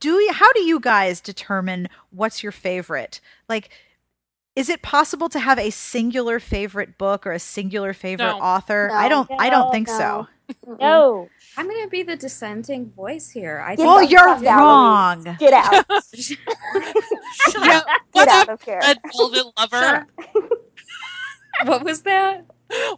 do 0.00 0.14
you, 0.20 0.32
how 0.32 0.52
do 0.52 0.62
you 0.62 0.78
guys 0.80 1.20
determine 1.20 1.88
what's 2.10 2.42
your 2.44 2.52
favorite? 2.52 3.20
Like, 3.48 3.70
is 4.56 4.68
it 4.68 4.82
possible 4.82 5.28
to 5.28 5.38
have 5.38 5.58
a 5.58 5.70
singular 5.70 6.40
favorite 6.40 6.98
book 6.98 7.26
or 7.26 7.32
a 7.32 7.38
singular 7.38 7.92
favorite 7.92 8.24
No. 8.26 8.38
author? 8.40 8.88
No. 8.90 8.94
I 8.98 9.08
don't. 9.08 9.30
I 9.38 9.50
don't 9.50 9.70
think 9.70 9.86
no. 9.88 9.98
so. 9.98 10.26
No, 10.80 11.28
I'm 11.56 11.68
going 11.68 11.82
to 11.82 11.88
be 11.90 12.04
the 12.04 12.14
dissenting 12.16 12.90
voice 12.92 13.30
here. 13.30 13.64
I 13.66 13.74
think 13.74 13.86
Well, 13.88 14.02
you're 14.02 14.24
wrong. 14.38 15.24
Louise. 15.24 15.36
Get 15.38 15.52
out. 15.52 15.84
Yeah, 17.58 17.80
Get 18.14 18.28
out 18.28 18.48
up, 18.48 18.48
of 18.50 18.62
here. 18.62 18.78
Red 18.80 18.98
Velvet 19.16 19.46
Lover? 19.58 19.76
up. 19.76 20.06
what 21.66 21.84
was 21.84 22.02
that? 22.02 22.44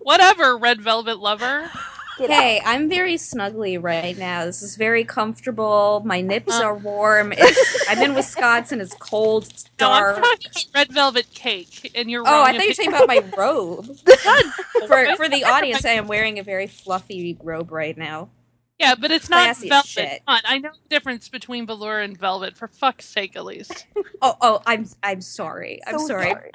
Whatever, 0.00 0.58
Red 0.58 0.80
Velvet 0.82 1.18
Lover. 1.18 1.70
Get 2.18 2.30
Hey, 2.30 2.60
I'm 2.64 2.88
very 2.88 3.14
snuggly 3.14 3.82
right 3.82 4.16
now. 4.18 4.44
This 4.44 4.62
is 4.62 4.76
very 4.76 5.04
comfortable. 5.04 6.02
My 6.04 6.20
nips 6.20 6.52
Uh. 6.58 6.64
are 6.64 6.74
warm. 6.74 7.32
It's, 7.36 7.88
I'm 7.88 7.98
in 8.02 8.14
Wisconsin. 8.14 8.80
It's 8.80 8.94
cold. 8.94 9.44
It's 9.48 9.64
No, 9.80 9.90
I'm 9.90 10.02
dark. 10.02 10.16
talking 10.16 10.46
about 10.52 10.66
Red 10.74 10.92
Velvet 10.92 11.30
Cake, 11.32 11.92
and 11.94 12.10
you're 12.10 12.24
Oh. 12.26 12.42
I 12.42 12.52
thought 12.52 12.62
you 12.62 12.66
were 12.66 12.70
if 12.70 12.76
talking 12.76 12.92
about 12.94 13.08
my 13.08 13.24
robe. 13.36 13.86
For 14.88 15.16
for 15.16 15.28
the 15.28 15.44
audience, 15.44 15.84
I 15.84 15.90
am 15.92 16.06
wearing 16.08 16.38
a 16.38 16.42
very 16.42 16.66
fluffy 16.66 17.36
robe 17.42 17.70
right 17.72 17.96
now. 17.96 18.30
Yeah, 18.78 18.94
but 18.94 19.10
it's 19.10 19.28
not 19.28 19.42
Classy 19.44 19.68
velvet. 19.68 19.88
shit. 19.88 20.22
Come 20.26 20.36
on, 20.36 20.40
I 20.44 20.58
know 20.58 20.70
the 20.70 20.88
difference 20.88 21.28
between 21.28 21.66
velour 21.66 21.98
and 22.00 22.16
velvet. 22.16 22.56
For 22.56 22.68
fuck's 22.68 23.06
sake, 23.06 23.36
at 23.36 23.44
least. 23.44 23.86
Oh, 24.22 24.34
oh, 24.40 24.62
I'm 24.66 24.86
I'm 25.02 25.20
sorry. 25.20 25.80
I'm 25.86 25.98
So 26.00 26.06
sorry. 26.08 26.30
sorry. 26.30 26.50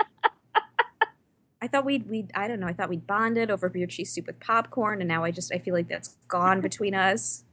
I 1.63 1.67
thought 1.67 1.86
we'd 1.86 2.10
we 2.10 2.27
I 2.36 2.50
don't 2.50 2.60
know. 2.60 2.67
I 2.67 2.74
thought 2.74 2.89
we'd 2.89 3.08
bonded 3.08 3.50
over 3.50 3.70
beer 3.70 3.88
cheese 3.88 4.12
soup 4.12 4.27
with 4.27 4.38
popcorn, 4.41 5.00
and 5.00 5.08
now 5.08 5.24
I 5.24 5.32
just 5.32 5.53
I 5.53 5.60
feel 5.60 5.74
like 5.74 5.88
that's 5.88 6.17
gone 6.27 6.60
between 6.70 6.93
us. 6.93 7.46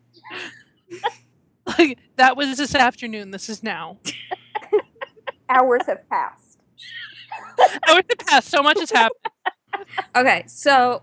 Like 1.65 1.97
that 2.17 2.37
was 2.37 2.59
this 2.59 2.75
afternoon. 2.75 3.31
This 3.31 3.49
is 3.49 3.63
now. 3.63 3.99
Hours 5.49 5.83
have 5.87 6.09
passed. 6.09 6.59
I 7.87 7.95
was 7.95 8.03
the 8.09 8.17
past. 8.17 8.49
So 8.49 8.65
much 8.65 8.81
has 8.81 8.91
happened. 8.91 9.21
Okay, 10.15 10.45
so 10.47 11.03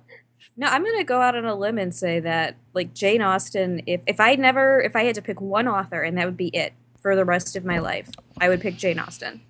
no, 0.58 0.68
I'm 0.68 0.84
gonna 0.84 1.04
go 1.04 1.22
out 1.22 1.36
on 1.36 1.46
a 1.46 1.56
limb 1.56 1.78
and 1.78 1.96
say 1.96 2.20
that 2.20 2.58
like 2.74 2.94
Jane 2.94 3.22
Austen, 3.22 3.82
if 3.88 4.02
if 4.06 4.20
I 4.20 4.36
never 4.36 4.82
if 4.82 4.96
I 4.96 5.04
had 5.04 5.16
to 5.16 5.22
pick 5.22 5.40
one 5.42 5.68
author 5.68 6.02
and 6.04 6.18
that 6.18 6.26
would 6.26 6.38
be 6.38 6.50
it 6.50 6.74
for 7.02 7.16
the 7.16 7.26
rest 7.26 7.56
of 7.56 7.66
my 7.66 7.80
life, 7.80 8.10
I 8.40 8.50
would 8.50 8.62
pick 8.62 8.76
Jane 8.78 9.00
Austen, 9.00 9.42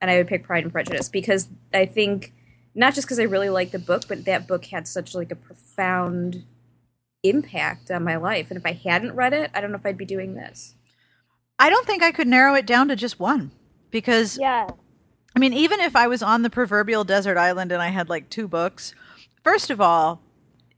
and 0.00 0.10
I 0.10 0.16
would 0.16 0.26
pick 0.26 0.44
Pride 0.44 0.64
and 0.64 0.72
Prejudice 0.72 1.08
because 1.08 1.48
I 1.72 1.86
think 1.86 2.32
not 2.74 2.94
just 2.94 3.06
because 3.06 3.18
I 3.18 3.24
really 3.24 3.50
like 3.50 3.70
the 3.70 3.78
book, 3.78 4.04
but 4.08 4.24
that 4.24 4.46
book 4.46 4.66
had 4.66 4.86
such 4.86 5.14
like 5.14 5.30
a 5.30 5.36
profound 5.36 6.44
impact 7.22 7.90
on 7.90 8.04
my 8.04 8.16
life, 8.16 8.50
and 8.50 8.58
if 8.58 8.66
I 8.66 8.72
hadn't 8.72 9.14
read 9.14 9.32
it, 9.32 9.50
I 9.54 9.60
don't 9.60 9.70
know 9.70 9.78
if 9.78 9.86
I'd 9.86 9.98
be 9.98 10.04
doing 10.06 10.34
this. 10.34 10.74
I 11.58 11.68
don't 11.68 11.86
think 11.86 12.02
I 12.02 12.12
could 12.12 12.28
narrow 12.28 12.54
it 12.54 12.66
down 12.66 12.88
to 12.88 12.96
just 12.96 13.20
one 13.20 13.50
because 13.90 14.38
yeah, 14.38 14.68
I 15.34 15.38
mean, 15.38 15.52
even 15.52 15.80
if 15.80 15.94
I 15.94 16.06
was 16.06 16.22
on 16.22 16.42
the 16.42 16.50
proverbial 16.50 17.04
desert 17.04 17.36
island 17.36 17.72
and 17.72 17.82
I 17.82 17.88
had 17.88 18.08
like 18.08 18.30
two 18.30 18.48
books, 18.48 18.94
first 19.44 19.70
of 19.70 19.80
all, 19.80 20.22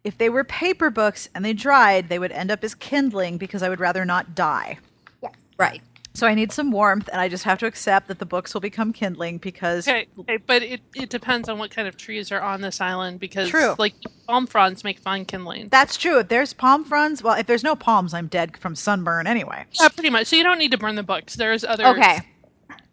if 0.04 0.18
they 0.18 0.28
were 0.28 0.44
paper 0.44 0.90
books 0.90 1.28
and 1.34 1.44
they 1.44 1.52
dried, 1.52 2.08
they 2.08 2.18
would 2.18 2.32
end 2.32 2.50
up 2.50 2.64
as 2.64 2.74
kindling 2.74 3.38
because 3.38 3.62
I 3.62 3.68
would 3.68 3.80
rather 3.80 4.04
not 4.04 4.34
die. 4.34 4.78
Yes. 5.22 5.32
Right. 5.56 5.82
So 6.14 6.26
I 6.26 6.34
need 6.34 6.52
some 6.52 6.70
warmth, 6.70 7.08
and 7.10 7.20
I 7.20 7.28
just 7.28 7.44
have 7.44 7.58
to 7.60 7.66
accept 7.66 8.08
that 8.08 8.18
the 8.18 8.26
books 8.26 8.52
will 8.52 8.60
become 8.60 8.92
kindling 8.92 9.38
because 9.38 9.88
Okay, 9.88 10.06
okay, 10.18 10.36
but 10.36 10.62
it, 10.62 10.82
it 10.94 11.08
depends 11.08 11.48
on 11.48 11.58
what 11.58 11.70
kind 11.70 11.88
of 11.88 11.96
trees 11.96 12.30
are 12.30 12.40
on 12.40 12.60
this 12.60 12.80
island 12.82 13.18
because 13.18 13.48
True. 13.48 13.74
like 13.78 13.94
palm 14.26 14.46
fronds 14.46 14.84
make 14.84 14.98
fine 14.98 15.24
kindling. 15.24 15.68
that's 15.70 15.96
true. 15.96 16.18
If 16.18 16.28
there's 16.28 16.52
palm 16.52 16.84
fronds, 16.84 17.22
well, 17.22 17.38
if 17.38 17.46
there's 17.46 17.64
no 17.64 17.74
palms, 17.74 18.12
I'm 18.12 18.26
dead 18.26 18.58
from 18.58 18.74
sunburn 18.74 19.26
anyway. 19.26 19.64
Yeah, 19.72 19.88
pretty 19.88 20.10
much. 20.10 20.26
So 20.26 20.36
you 20.36 20.42
don't 20.42 20.58
need 20.58 20.72
to 20.72 20.78
burn 20.78 20.96
the 20.96 21.02
books. 21.02 21.34
There's 21.36 21.64
other 21.64 21.86
Okay. 21.86 22.18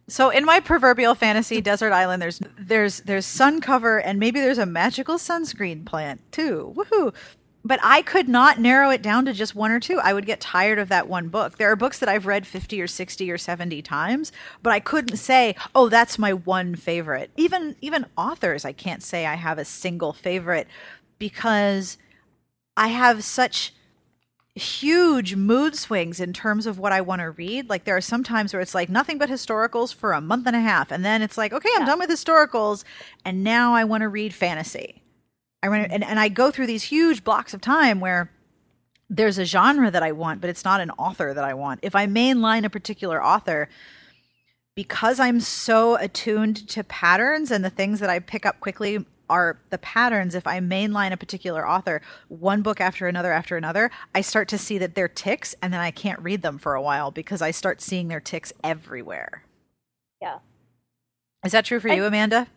So 0.07 0.31
in 0.31 0.43
my 0.43 0.59
proverbial 0.59 1.13
fantasy 1.13 1.61
desert 1.61 1.91
island, 1.93 2.19
there's 2.21 2.41
there's 2.57 3.01
there's 3.01 3.27
sun 3.27 3.61
cover 3.61 3.99
and 3.99 4.17
maybe 4.17 4.39
there's 4.39 4.57
a 4.57 4.65
magical 4.65 5.17
sunscreen 5.17 5.85
plant 5.85 6.21
too. 6.31 6.73
Woohoo! 6.75 7.13
But 7.63 7.79
I 7.83 8.01
could 8.01 8.29
not 8.29 8.59
narrow 8.59 8.89
it 8.89 9.01
down 9.01 9.25
to 9.25 9.33
just 9.33 9.53
one 9.55 9.71
or 9.71 9.79
two. 9.79 9.99
I 9.99 10.13
would 10.13 10.25
get 10.25 10.39
tired 10.39 10.79
of 10.79 10.89
that 10.89 11.07
one 11.07 11.27
book. 11.29 11.57
There 11.57 11.69
are 11.71 11.75
books 11.75 11.99
that 11.99 12.09
I've 12.09 12.25
read 12.25 12.47
50 12.47 12.81
or 12.81 12.87
60 12.87 13.29
or 13.29 13.37
70 13.37 13.81
times, 13.81 14.31
but 14.63 14.71
I 14.73 14.79
couldn't 14.79 15.17
say, 15.17 15.55
"Oh, 15.75 15.89
that's 15.89 16.17
my 16.17 16.33
one 16.33 16.75
favorite." 16.75 17.31
Even 17.35 17.75
even 17.81 18.05
authors, 18.17 18.65
I 18.65 18.71
can't 18.71 19.03
say 19.03 19.25
I 19.25 19.35
have 19.35 19.57
a 19.57 19.65
single 19.65 20.13
favorite 20.13 20.67
because 21.19 21.97
I 22.77 22.87
have 22.87 23.23
such 23.23 23.73
huge 24.55 25.35
mood 25.35 25.75
swings 25.75 26.19
in 26.19 26.33
terms 26.33 26.65
of 26.65 26.79
what 26.79 26.91
I 26.91 27.01
want 27.01 27.21
to 27.21 27.29
read. 27.31 27.69
Like 27.69 27.83
there 27.85 27.95
are 27.95 28.01
some 28.01 28.23
times 28.23 28.51
where 28.53 28.61
it's 28.61 28.75
like 28.75 28.89
nothing 28.89 29.17
but 29.17 29.29
historicals 29.29 29.93
for 29.93 30.11
a 30.13 30.21
month 30.21 30.47
and 30.47 30.55
a 30.55 30.59
half, 30.61 30.91
and 30.91 31.03
then 31.05 31.21
it's 31.21 31.37
like, 31.37 31.53
okay, 31.53 31.69
I'm 31.75 31.81
Yeah. 31.81 31.87
done 31.87 31.99
with 31.99 32.09
historicals, 32.09 32.83
and 33.23 33.43
now 33.43 33.73
I 33.73 33.83
want 33.83 34.01
to 34.01 34.09
read 34.09 34.33
fantasy. 34.33 35.01
I 35.61 35.67
and, 35.67 36.03
and 36.03 36.19
I 36.19 36.29
go 36.29 36.51
through 36.51 36.67
these 36.67 36.83
huge 36.83 37.23
blocks 37.23 37.53
of 37.53 37.61
time 37.61 37.99
where 37.99 38.31
there's 39.09 39.37
a 39.37 39.45
genre 39.45 39.89
that 39.91 40.03
I 40.03 40.11
want, 40.11 40.41
but 40.41 40.49
it's 40.49 40.63
not 40.63 40.81
an 40.81 40.91
author 40.91 41.33
that 41.33 41.43
I 41.43 41.53
want. 41.53 41.79
If 41.83 41.95
I 41.95 42.05
mainline 42.05 42.63
a 42.63 42.69
particular 42.69 43.23
author, 43.23 43.67
because 44.75 45.19
I'm 45.19 45.39
so 45.39 45.95
attuned 45.95 46.67
to 46.69 46.83
patterns 46.83 47.51
and 47.51 47.65
the 47.65 47.69
things 47.69 47.99
that 47.99 48.09
I 48.09 48.19
pick 48.19 48.45
up 48.45 48.59
quickly 48.59 49.05
are 49.29 49.59
the 49.69 49.77
patterns. 49.77 50.35
If 50.35 50.47
I 50.47 50.59
mainline 50.59 51.11
a 51.11 51.17
particular 51.17 51.67
author, 51.67 52.01
one 52.29 52.61
book 52.61 52.79
after 52.79 53.07
another 53.07 53.31
after 53.31 53.57
another, 53.57 53.91
I 54.15 54.21
start 54.21 54.47
to 54.49 54.57
see 54.57 54.77
that 54.77 54.95
they're 54.95 55.07
ticks 55.07 55.53
and 55.61 55.73
then 55.73 55.79
I 55.81 55.91
can't 55.91 56.19
read 56.21 56.41
them 56.41 56.57
for 56.57 56.75
a 56.75 56.81
while 56.81 57.11
because 57.11 57.41
I 57.41 57.51
start 57.51 57.81
seeing 57.81 58.07
their 58.07 58.19
ticks 58.19 58.53
everywhere. 58.63 59.43
Yeah. 60.21 60.39
Is 61.45 61.51
that 61.51 61.65
true 61.65 61.79
for 61.79 61.89
I- 61.89 61.95
you, 61.95 62.05
Amanda? 62.05 62.47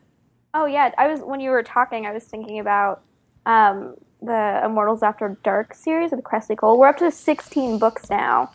Oh 0.55 0.67
yeah, 0.67 0.91
I 0.99 1.09
was 1.09 1.21
when 1.21 1.41
you 1.41 1.51
were 1.51 1.63
talking, 1.63 2.05
I 2.05 2.13
was 2.13 2.25
thinking 2.25 2.59
about 2.59 3.03
um, 3.47 3.95
the 4.21 4.61
Immortals 4.65 5.03
After 5.03 5.39
Dark 5.43 5.73
series 5.73 6.13
of 6.13 6.19
the 6.19 6.23
Kresley 6.23 6.57
Cole. 6.57 6.79
We're 6.79 6.89
up 6.89 6.99
to 6.99 7.11
16 7.11 7.79
books 7.79 8.11
now, 8.11 8.53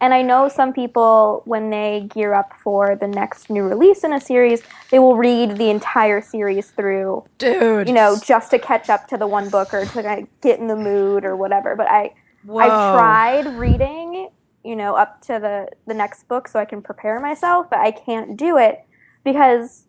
and 0.00 0.14
I 0.14 0.22
know 0.22 0.48
some 0.48 0.72
people 0.72 1.42
when 1.46 1.70
they 1.70 2.08
gear 2.14 2.34
up 2.34 2.52
for 2.62 2.94
the 2.94 3.08
next 3.08 3.50
new 3.50 3.64
release 3.64 4.04
in 4.04 4.12
a 4.12 4.20
series, 4.20 4.62
they 4.92 5.00
will 5.00 5.16
read 5.16 5.56
the 5.56 5.70
entire 5.70 6.22
series 6.22 6.70
through, 6.70 7.24
Dude. 7.38 7.88
you 7.88 7.94
know, 7.94 8.16
just 8.24 8.52
to 8.52 8.58
catch 8.60 8.88
up 8.88 9.08
to 9.08 9.16
the 9.16 9.26
one 9.26 9.50
book 9.50 9.74
or 9.74 9.84
to 9.84 10.02
kind 10.02 10.22
of 10.22 10.40
get 10.40 10.60
in 10.60 10.68
the 10.68 10.76
mood 10.76 11.24
or 11.24 11.36
whatever. 11.36 11.74
But 11.74 11.90
I 11.90 12.14
Whoa. 12.44 12.60
I've 12.60 12.94
tried 12.94 13.58
reading, 13.58 14.30
you 14.62 14.76
know, 14.76 14.94
up 14.94 15.20
to 15.22 15.40
the 15.40 15.68
the 15.88 15.94
next 15.94 16.28
book 16.28 16.46
so 16.46 16.60
I 16.60 16.64
can 16.64 16.80
prepare 16.80 17.18
myself, 17.18 17.68
but 17.68 17.80
I 17.80 17.90
can't 17.90 18.36
do 18.36 18.56
it 18.56 18.84
because 19.24 19.86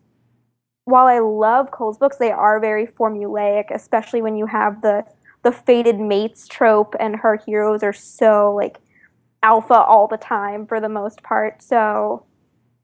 while 0.84 1.06
I 1.06 1.20
love 1.20 1.70
Cole's 1.70 1.98
books, 1.98 2.16
they 2.16 2.30
are 2.30 2.60
very 2.60 2.86
formulaic, 2.86 3.70
especially 3.70 4.22
when 4.22 4.36
you 4.36 4.46
have 4.46 4.82
the 4.82 5.04
the 5.42 5.52
fated 5.52 5.98
mates 5.98 6.46
trope 6.46 6.94
and 7.00 7.16
her 7.16 7.36
heroes 7.36 7.82
are 7.82 7.92
so 7.92 8.54
like 8.54 8.78
alpha 9.42 9.74
all 9.74 10.06
the 10.06 10.16
time 10.16 10.66
for 10.66 10.80
the 10.80 10.88
most 10.88 11.22
part. 11.22 11.62
So 11.62 12.24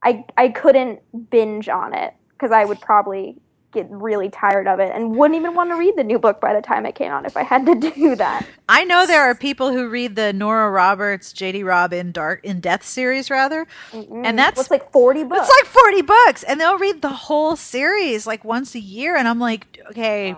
I 0.02 0.24
I 0.36 0.48
couldn't 0.48 1.00
binge 1.30 1.68
on 1.68 1.94
it 1.94 2.14
because 2.32 2.50
I 2.52 2.64
would 2.64 2.80
probably 2.80 3.36
get 3.72 3.86
really 3.90 4.30
tired 4.30 4.66
of 4.66 4.80
it 4.80 4.90
and 4.94 5.14
wouldn't 5.16 5.38
even 5.38 5.54
want 5.54 5.68
to 5.70 5.76
read 5.76 5.94
the 5.96 6.02
new 6.04 6.18
book 6.18 6.40
by 6.40 6.54
the 6.54 6.62
time 6.62 6.86
it 6.86 6.94
came 6.94 7.12
out 7.12 7.26
if 7.26 7.36
I 7.36 7.42
had 7.42 7.66
to 7.66 7.74
do 7.90 8.16
that. 8.16 8.46
I 8.68 8.84
know 8.84 9.06
there 9.06 9.22
are 9.22 9.34
people 9.34 9.72
who 9.72 9.88
read 9.88 10.16
the 10.16 10.32
Nora 10.32 10.70
Roberts, 10.70 11.32
J.D. 11.34 11.62
Robb 11.64 11.92
in 11.92 12.10
Dark 12.12 12.44
in 12.44 12.60
Death 12.60 12.84
series 12.84 13.30
rather, 13.30 13.66
and 13.92 14.38
that's 14.38 14.58
It's 14.60 14.70
like 14.70 14.90
40 14.90 15.24
books. 15.24 15.40
it's 15.48 15.62
like 15.62 15.72
forty 15.72 16.02
bucks, 16.02 16.42
and 16.44 16.60
they'll 16.60 16.78
read 16.78 17.02
the 17.02 17.08
whole 17.10 17.56
series 17.56 18.26
like 18.26 18.44
once 18.44 18.74
a 18.74 18.80
year, 18.80 19.16
and 19.16 19.28
I'm 19.28 19.38
like, 19.38 19.78
okay, 19.90 20.34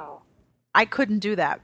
I 0.75 0.85
couldn't 0.85 1.21
do 1.21 1.37
that. 1.37 1.61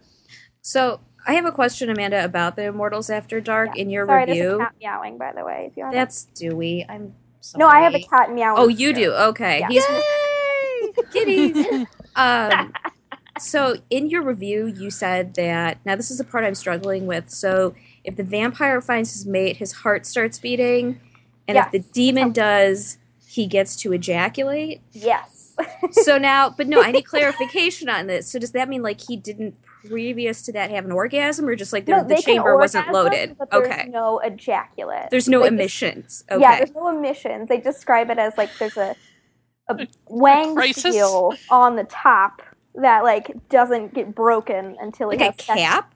So 0.62 1.00
I 1.26 1.34
have 1.34 1.44
a 1.46 1.52
question, 1.52 1.90
Amanda, 1.90 2.24
about 2.24 2.54
the 2.56 2.64
Immortals 2.66 3.10
After 3.10 3.40
Dark 3.40 3.76
in 3.76 3.90
your 3.90 4.06
Sorry, 4.06 4.26
there's 4.26 4.38
a 4.38 4.42
review. 4.42 4.58
cat 4.58 4.74
meowing, 4.80 5.18
by 5.18 5.32
the 5.32 5.44
way. 5.44 5.68
If 5.70 5.76
you 5.76 5.84
have 5.84 5.92
That's 5.92 6.24
Dewey. 6.26 6.86
I'm 6.88 7.14
sorry. 7.40 7.58
no, 7.60 7.66
I 7.68 7.80
have 7.80 7.94
a 7.94 8.02
cat 8.02 8.32
meowing. 8.32 8.56
Oh, 8.58 8.68
you 8.68 8.92
too. 8.92 9.00
do. 9.00 9.12
Okay, 9.12 9.58
Yeah. 9.60 9.68
he's 9.68 9.84
Yay! 9.88 10.02
Kitties. 11.12 11.86
um, 12.16 12.72
so 13.38 13.76
in 13.90 14.08
your 14.10 14.22
review, 14.22 14.66
you 14.66 14.90
said 14.90 15.34
that 15.34 15.78
now 15.84 15.96
this 15.96 16.10
is 16.10 16.18
the 16.18 16.24
part 16.24 16.44
I'm 16.44 16.54
struggling 16.54 17.06
with. 17.06 17.30
So 17.30 17.74
if 18.04 18.16
the 18.16 18.22
vampire 18.24 18.80
finds 18.80 19.12
his 19.12 19.26
mate, 19.26 19.56
his 19.58 19.72
heart 19.72 20.06
starts 20.06 20.38
beating, 20.38 21.00
and 21.48 21.58
if 21.58 21.70
the 21.70 21.80
demon 21.80 22.32
does, 22.32 22.98
he 23.26 23.46
gets 23.46 23.76
to 23.76 23.92
ejaculate. 23.92 24.80
Yes. 24.92 25.42
So 25.92 26.18
now, 26.18 26.50
but 26.50 26.66
no, 26.66 26.82
I 26.82 26.90
need 26.90 27.06
clarification 27.06 27.88
on 27.88 28.08
this. 28.08 28.28
So 28.30 28.38
does 28.38 28.50
that 28.52 28.68
mean 28.68 28.82
like 28.82 29.00
he 29.00 29.16
didn't 29.16 29.54
previous 29.86 30.42
to 30.42 30.52
that 30.52 30.70
have 30.70 30.84
an 30.84 30.92
orgasm, 30.92 31.46
or 31.48 31.56
just 31.56 31.72
like 31.72 31.86
the, 31.86 31.92
no, 31.92 32.04
the 32.04 32.16
chamber 32.20 32.56
wasn't 32.58 32.90
loaded? 32.92 33.36
Okay, 33.52 33.88
no 33.88 34.18
ejaculate. 34.18 35.08
there's 35.10 35.28
no 35.28 35.40
They 35.40 35.46
just- 35.46 35.52
emissions. 35.54 36.24
Okay, 36.30 36.42
Yeah, 36.42 36.56
there's 36.58 36.74
no 36.74 36.88
emissions. 36.88 37.48
They 37.48 37.58
describe 37.58 38.10
it 38.10 38.18
as 38.18 38.36
like 38.36 38.50
there's 38.58 38.76
a 38.76 38.96
a 39.80 39.86
wang 40.08 40.54
crisis? 40.54 40.94
seal 40.94 41.34
on 41.50 41.76
the 41.76 41.84
top 41.84 42.42
that 42.74 43.04
like 43.04 43.30
doesn't 43.48 43.94
get 43.94 44.14
broken 44.14 44.76
until 44.80 45.08
like 45.08 45.20
it 45.20 45.22
a 45.22 45.24
has 45.26 45.34
sex. 45.44 45.60
cap. 45.60 45.94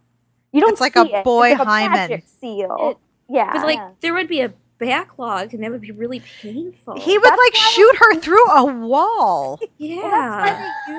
You 0.53 0.61
don't 0.61 0.73
It's 0.73 0.81
like 0.81 0.95
see 0.95 1.13
a 1.13 1.19
it. 1.19 1.25
boy 1.25 1.51
it's 1.51 1.59
like 1.59 1.67
a 1.69 1.71
hymen. 1.71 1.93
magic 1.93 2.25
seal. 2.41 2.99
yeah. 3.29 3.53
But 3.53 3.65
like 3.67 3.77
Yeah. 3.77 3.91
there 4.01 4.15
would 4.15 4.29
be 4.29 4.41
a 4.41 4.53
backlog, 4.79 5.53
and 5.53 5.63
that 5.63 5.71
would 5.71 5.83
be 5.83 5.91
really 5.93 6.23
painful. 6.41 6.99
He 6.99 7.19
would 7.19 7.25
That's 7.25 7.39
like 7.39 7.55
shoot 7.55 7.97
her 7.99 8.17
through 8.19 8.45
a 8.47 8.65
wall. 8.65 9.61
yeah. 9.79 10.01
Well, 10.01 10.11
that's 10.11 10.61
why 10.61 10.73
they 10.87 10.93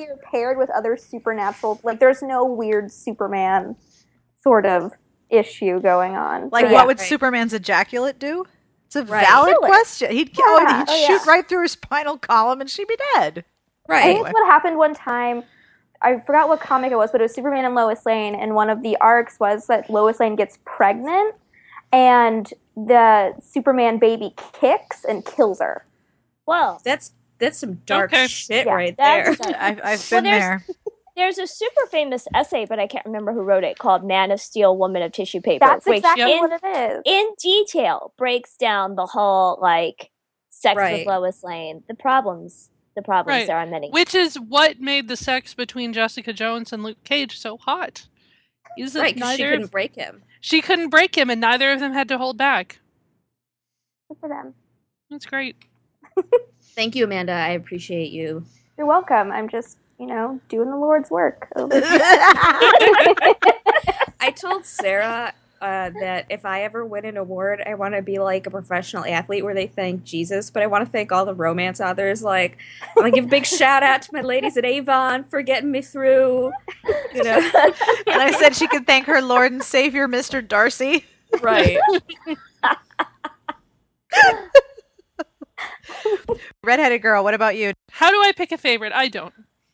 usually 0.00 0.08
are 0.08 0.16
paired 0.30 0.56
with 0.58 0.70
other 0.70 0.96
supernatural. 0.96 1.78
Like, 1.84 2.00
there's 2.00 2.22
no 2.22 2.46
weird 2.46 2.90
Superman 2.90 3.76
sort 4.42 4.64
of 4.64 4.90
issue 5.28 5.80
going 5.80 6.16
on. 6.16 6.48
Like, 6.50 6.64
So, 6.64 6.72
what 6.72 6.80
yeah. 6.80 6.86
would 6.86 6.98
right. 6.98 7.06
Superman's 7.08 7.52
ejaculate 7.52 8.18
do? 8.18 8.46
It's 8.96 9.08
a 9.08 9.12
Right. 9.12 9.26
valid 9.26 9.56
question. 9.58 10.10
He'd, 10.12 10.30
oh, 10.38 10.58
he'd 10.60 10.84
Oh, 10.88 10.96
yeah. 10.96 11.06
shoot 11.06 11.26
right 11.26 11.48
through 11.48 11.60
her 11.60 11.68
spinal 11.68 12.18
column 12.18 12.60
and 12.60 12.70
she'd 12.70 12.88
be 12.88 12.96
dead. 13.14 13.44
Right. 13.88 13.96
I 13.96 14.06
right. 14.06 14.14
think 14.14 14.26
it's 14.26 14.34
what 14.34 14.46
happened 14.46 14.78
one 14.78 14.94
time. 14.94 15.44
I 16.02 16.20
forgot 16.20 16.48
what 16.48 16.60
comic 16.60 16.92
it 16.92 16.96
was, 16.96 17.10
but 17.12 17.20
it 17.20 17.24
was 17.24 17.34
Superman 17.34 17.64
and 17.64 17.74
Lois 17.74 18.04
Lane, 18.04 18.34
and 18.34 18.54
one 18.54 18.68
of 18.68 18.82
the 18.82 18.96
arcs 18.98 19.40
was 19.40 19.66
that 19.68 19.88
Lois 19.88 20.20
Lane 20.20 20.36
gets 20.36 20.58
pregnant, 20.66 21.34
and 21.92 22.52
the 22.76 23.32
Superman 23.40 23.98
baby 23.98 24.34
kicks 24.52 25.04
and 25.04 25.24
kills 25.24 25.60
her. 25.60 25.86
Well, 26.44 26.80
That's 26.84 27.12
that's 27.38 27.58
some 27.58 27.74
dark 27.86 28.12
Okay. 28.12 28.26
shit 28.28 28.66
Yeah, 28.66 28.72
right 28.74 28.96
there. 28.96 29.34
that's 29.34 29.46
I've, 29.58 29.80
I've 29.84 30.10
been 30.10 30.24
there's- 30.24 30.62
there. 30.66 30.76
There's 31.16 31.38
a 31.38 31.46
super 31.46 31.86
famous 31.90 32.26
essay, 32.34 32.66
but 32.66 32.78
I 32.78 32.86
can't 32.86 33.04
remember 33.06 33.32
who 33.32 33.42
wrote 33.42 33.64
it, 33.64 33.78
called 33.78 34.04
"Man 34.04 34.30
of 34.30 34.40
Steel, 34.40 34.76
Woman 34.76 35.02
of 35.02 35.12
Tissue 35.12 35.40
Paper," 35.40 35.64
That's 35.66 35.86
which 35.86 35.98
exactly 35.98 36.32
in, 36.32 36.38
what 36.40 36.52
it 36.62 36.66
is. 36.66 37.02
in 37.04 37.28
detail 37.40 38.12
breaks 38.16 38.56
down 38.56 38.94
the 38.94 39.06
whole 39.06 39.58
like 39.60 40.10
sex 40.50 40.76
Right. 40.76 40.98
with 40.98 41.06
Lois 41.06 41.42
Lane, 41.42 41.82
the 41.88 41.94
problems, 41.94 42.70
the 42.94 43.02
problems 43.02 43.38
Right. 43.40 43.46
there 43.46 43.58
are 43.58 43.66
many. 43.66 43.90
Which 43.90 44.14
is 44.14 44.38
what 44.38 44.80
made 44.80 45.08
the 45.08 45.16
sex 45.16 45.54
between 45.54 45.92
Jessica 45.92 46.32
Jones 46.32 46.72
and 46.72 46.82
Luke 46.82 47.02
Cage 47.04 47.38
so 47.38 47.56
hot. 47.56 48.06
Is 48.78 48.92
that 48.92 49.00
Right, 49.00 49.14
because 49.14 49.36
she 49.36 49.42
couldn't 49.44 49.62
of- 49.64 49.70
break 49.70 49.94
him. 49.94 50.22
she 50.40 50.60
couldn't 50.60 50.90
break 50.90 51.16
him, 51.16 51.30
and 51.30 51.40
neither 51.40 51.72
of 51.72 51.80
them 51.80 51.92
had 51.92 52.08
to 52.08 52.18
hold 52.18 52.36
back. 52.36 52.78
Good 54.08 54.18
for 54.20 54.28
them. 54.28 54.54
That's 55.10 55.26
great. 55.26 55.56
Thank 56.74 56.94
you, 56.94 57.04
Amanda. 57.04 57.32
I 57.32 57.50
appreciate 57.50 58.12
you. 58.12 58.44
You're 58.76 58.86
welcome. 58.86 59.32
I'm 59.32 59.48
just, 59.48 59.78
you 59.98 60.06
know, 60.06 60.40
doing 60.48 60.70
the 60.70 60.76
Lord's 60.76 61.10
work. 61.10 61.48
I 64.20 64.30
told 64.34 64.64
Sarah 64.64 65.32
uh, 65.60 65.90
that 66.00 66.26
if 66.28 66.44
I 66.44 66.62
ever 66.64 66.84
win 66.84 67.06
an 67.06 67.16
award, 67.16 67.62
I 67.64 67.74
want 67.74 67.94
to 67.94 68.02
be 68.02 68.18
like 68.18 68.46
a 68.46 68.50
professional 68.50 69.04
athlete 69.04 69.42
where 69.42 69.54
they 69.54 69.66
thank 69.66 70.04
Jesus, 70.04 70.50
but 70.50 70.62
I 70.62 70.66
want 70.66 70.84
to 70.84 70.90
thank 70.90 71.12
all 71.12 71.24
the 71.24 71.34
romance 71.34 71.80
authors. 71.80 72.22
Like, 72.22 72.58
I 72.82 72.88
want 73.00 73.14
to 73.14 73.20
give 73.20 73.24
a 73.24 73.28
big 73.28 73.46
shout 73.56 73.82
out 73.82 74.02
to 74.02 74.10
my 74.12 74.20
ladies 74.20 74.56
at 74.56 74.64
Avon 74.64 75.24
for 75.24 75.40
getting 75.42 75.70
me 75.70 75.80
through. 75.82 76.52
You 77.14 77.24
know, 77.24 77.50
and 78.06 78.22
I 78.22 78.36
said 78.38 78.54
she 78.54 78.66
could 78.66 78.86
thank 78.86 79.06
her 79.06 79.22
Lord 79.22 79.52
and 79.52 79.62
Savior, 79.62 80.06
Mr. 80.08 80.46
Darcy. 80.46 81.04
right? 81.40 81.78
Redheaded 86.62 87.00
girl, 87.02 87.24
what 87.24 87.34
about 87.34 87.56
you? 87.56 87.72
How 87.90 88.10
do 88.10 88.16
I 88.22 88.32
pick 88.32 88.52
a 88.52 88.58
favorite? 88.58 88.92
I 88.92 89.08
don't. 89.08 89.32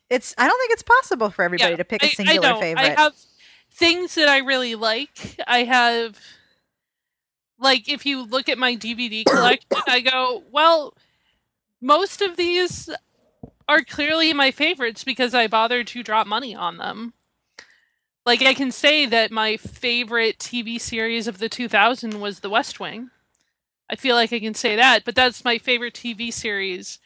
It's 0.09 0.33
I 0.37 0.47
don't 0.47 0.59
think 0.59 0.71
it's 0.73 0.83
possible 0.83 1.29
for 1.29 1.43
everybody 1.43 1.71
Yeah, 1.71 1.77
to 1.77 1.85
pick 1.85 2.03
a 2.03 2.09
singular 2.09 2.49
don't. 2.49 2.59
favorite. 2.61 2.97
I 2.97 3.01
have 3.01 3.13
things 3.71 4.15
that 4.15 4.29
I 4.29 4.37
really 4.39 4.75
like. 4.75 5.39
I 5.47 5.63
have, 5.63 6.19
like, 7.59 7.89
if 7.89 8.05
you 8.05 8.23
look 8.23 8.49
at 8.49 8.57
my 8.57 8.75
DVD 8.75 9.25
collection, 9.27 9.81
I 9.87 10.01
go, 10.01 10.43
well, 10.51 10.93
most 11.81 12.21
of 12.21 12.37
these 12.37 12.89
are 13.67 13.81
clearly 13.83 14.33
my 14.33 14.51
favorites 14.51 15.03
because 15.03 15.33
I 15.33 15.47
bothered 15.47 15.87
to 15.87 16.03
drop 16.03 16.27
money 16.27 16.53
on 16.55 16.77
them. 16.77 17.13
Like, 18.25 18.41
I 18.41 18.53
can 18.53 18.71
say 18.71 19.05
that 19.05 19.31
my 19.31 19.57
favorite 19.57 20.39
TV 20.39 20.79
series 20.79 21.27
of 21.27 21.39
the 21.39 21.49
2000 21.49 22.21
was 22.21 22.39
The 22.39 22.49
West 22.49 22.79
Wing. 22.79 23.09
I 23.89 23.95
feel 23.95 24.15
like 24.15 24.31
I 24.31 24.39
can 24.39 24.53
say 24.53 24.75
that, 24.75 25.03
but 25.05 25.15
that's 25.15 25.43
my 25.43 25.57
favorite 25.57 25.93
TV 25.93 26.31
series 26.31 26.99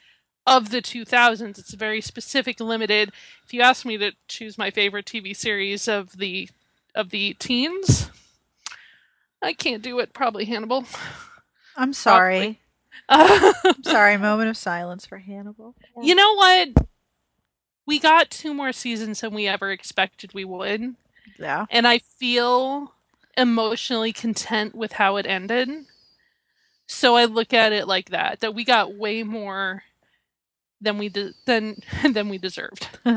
of 0.48 0.72
the 0.72 0.82
2000s. 0.82 1.60
It's 1.60 1.74
very 1.75 2.01
specific, 2.01 2.60
limited 2.60 3.12
if 3.46 3.54
you 3.54 3.62
ask 3.62 3.86
me 3.86 3.98
to 4.00 4.13
choose 4.27 4.58
my 4.58 4.72
favorite 4.72 5.06
TV 5.06 5.36
series 5.36 5.88
of 5.88 6.18
the 6.18 6.50
of 6.96 7.12
the 7.12 7.36
teens. 7.38 8.10
I 9.42 9.54
can't 9.54 9.84
do 9.84 10.00
it. 10.00 10.13
Probably 10.13 10.46
Hannibal. 10.46 10.86
I'm 11.75 11.94
sorry. 11.94 12.60
Uh, 13.08 13.54
I'm 13.63 13.84
sorry. 13.84 14.18
Moment 14.18 14.50
of 14.50 14.58
silence 14.58 15.06
for 15.06 15.20
Hannibal. 15.20 15.75
you 16.01 16.16
know 16.16 16.34
what? 16.36 16.70
We 17.86 18.00
got 18.00 18.30
two 18.32 18.54
more 18.54 18.72
seasons 18.74 19.22
than 19.22 19.34
we 19.34 19.48
ever 19.48 19.72
expected 19.72 20.34
we 20.34 20.44
would, 20.44 20.96
Yeah. 21.39 21.66
and 21.70 21.88
I 21.88 22.00
feel 22.00 22.94
emotionally 23.38 24.12
content 24.12 24.74
with 24.75 24.94
how 24.94 25.16
it 25.18 25.25
ended. 25.27 25.70
So 26.88 27.16
I 27.16 27.25
look 27.25 27.54
at 27.54 27.72
it 27.72 27.88
like 27.88 28.10
that: 28.10 28.39
that 28.42 28.56
we 28.56 28.66
got 28.66 28.96
way 28.96 29.24
more 29.24 29.84
than 30.81 30.98
we 30.98 31.10
de- 31.10 31.34
than 31.46 31.77
than 32.12 32.29
we 32.29 32.38
deserved. 32.38 32.88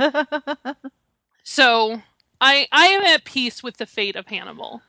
So 1.42 2.02
I 2.40 2.68
I 2.70 2.86
am 2.86 3.02
at 3.02 3.24
peace 3.24 3.62
with 3.62 3.76
the 3.78 3.86
fate 3.86 4.16
of 4.16 4.26
Hannibal. 4.28 4.82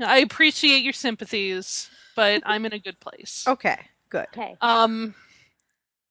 I 0.00 0.18
appreciate 0.18 0.82
your 0.82 0.92
sympathies, 0.92 1.90
but 2.16 2.42
I'm 2.46 2.64
in 2.64 2.72
a 2.72 2.78
good 2.78 2.98
place. 3.00 3.44
okay. 3.48 3.78
Good. 4.08 4.26
Okay. 4.34 4.56
Um 4.60 5.14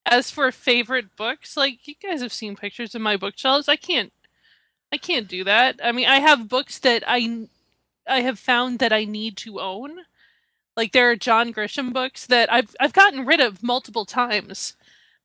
as 0.06 0.30
for 0.30 0.52
favorite 0.52 1.16
books, 1.16 1.56
like 1.56 1.88
you 1.88 1.96
guys 1.96 2.22
have 2.22 2.34
seen 2.34 2.56
pictures 2.56 2.94
of 2.94 3.02
my 3.02 3.18
bookshelves. 3.18 3.68
I 3.70 3.78
can't 3.78 4.14
I 4.92 4.98
can't 4.98 5.28
do 5.28 5.44
that. 5.46 5.80
I 5.84 5.92
mean, 5.92 6.08
I 6.08 6.20
have 6.20 6.50
books 6.50 6.80
that 6.80 7.04
I 7.08 7.48
I 8.08 8.22
have 8.22 8.38
found 8.38 8.80
that 8.80 8.94
I 8.94 9.06
need 9.06 9.38
to 9.38 9.60
own. 9.60 9.98
Like 10.76 10.92
there 10.92 11.10
are 11.10 11.16
John 11.16 11.54
Grisham 11.54 11.94
books 11.94 12.28
that 12.28 12.52
I've 12.52 12.76
I've 12.80 12.94
gotten 12.94 13.26
rid 13.26 13.40
of 13.40 13.64
multiple 13.64 14.06
times, 14.06 14.76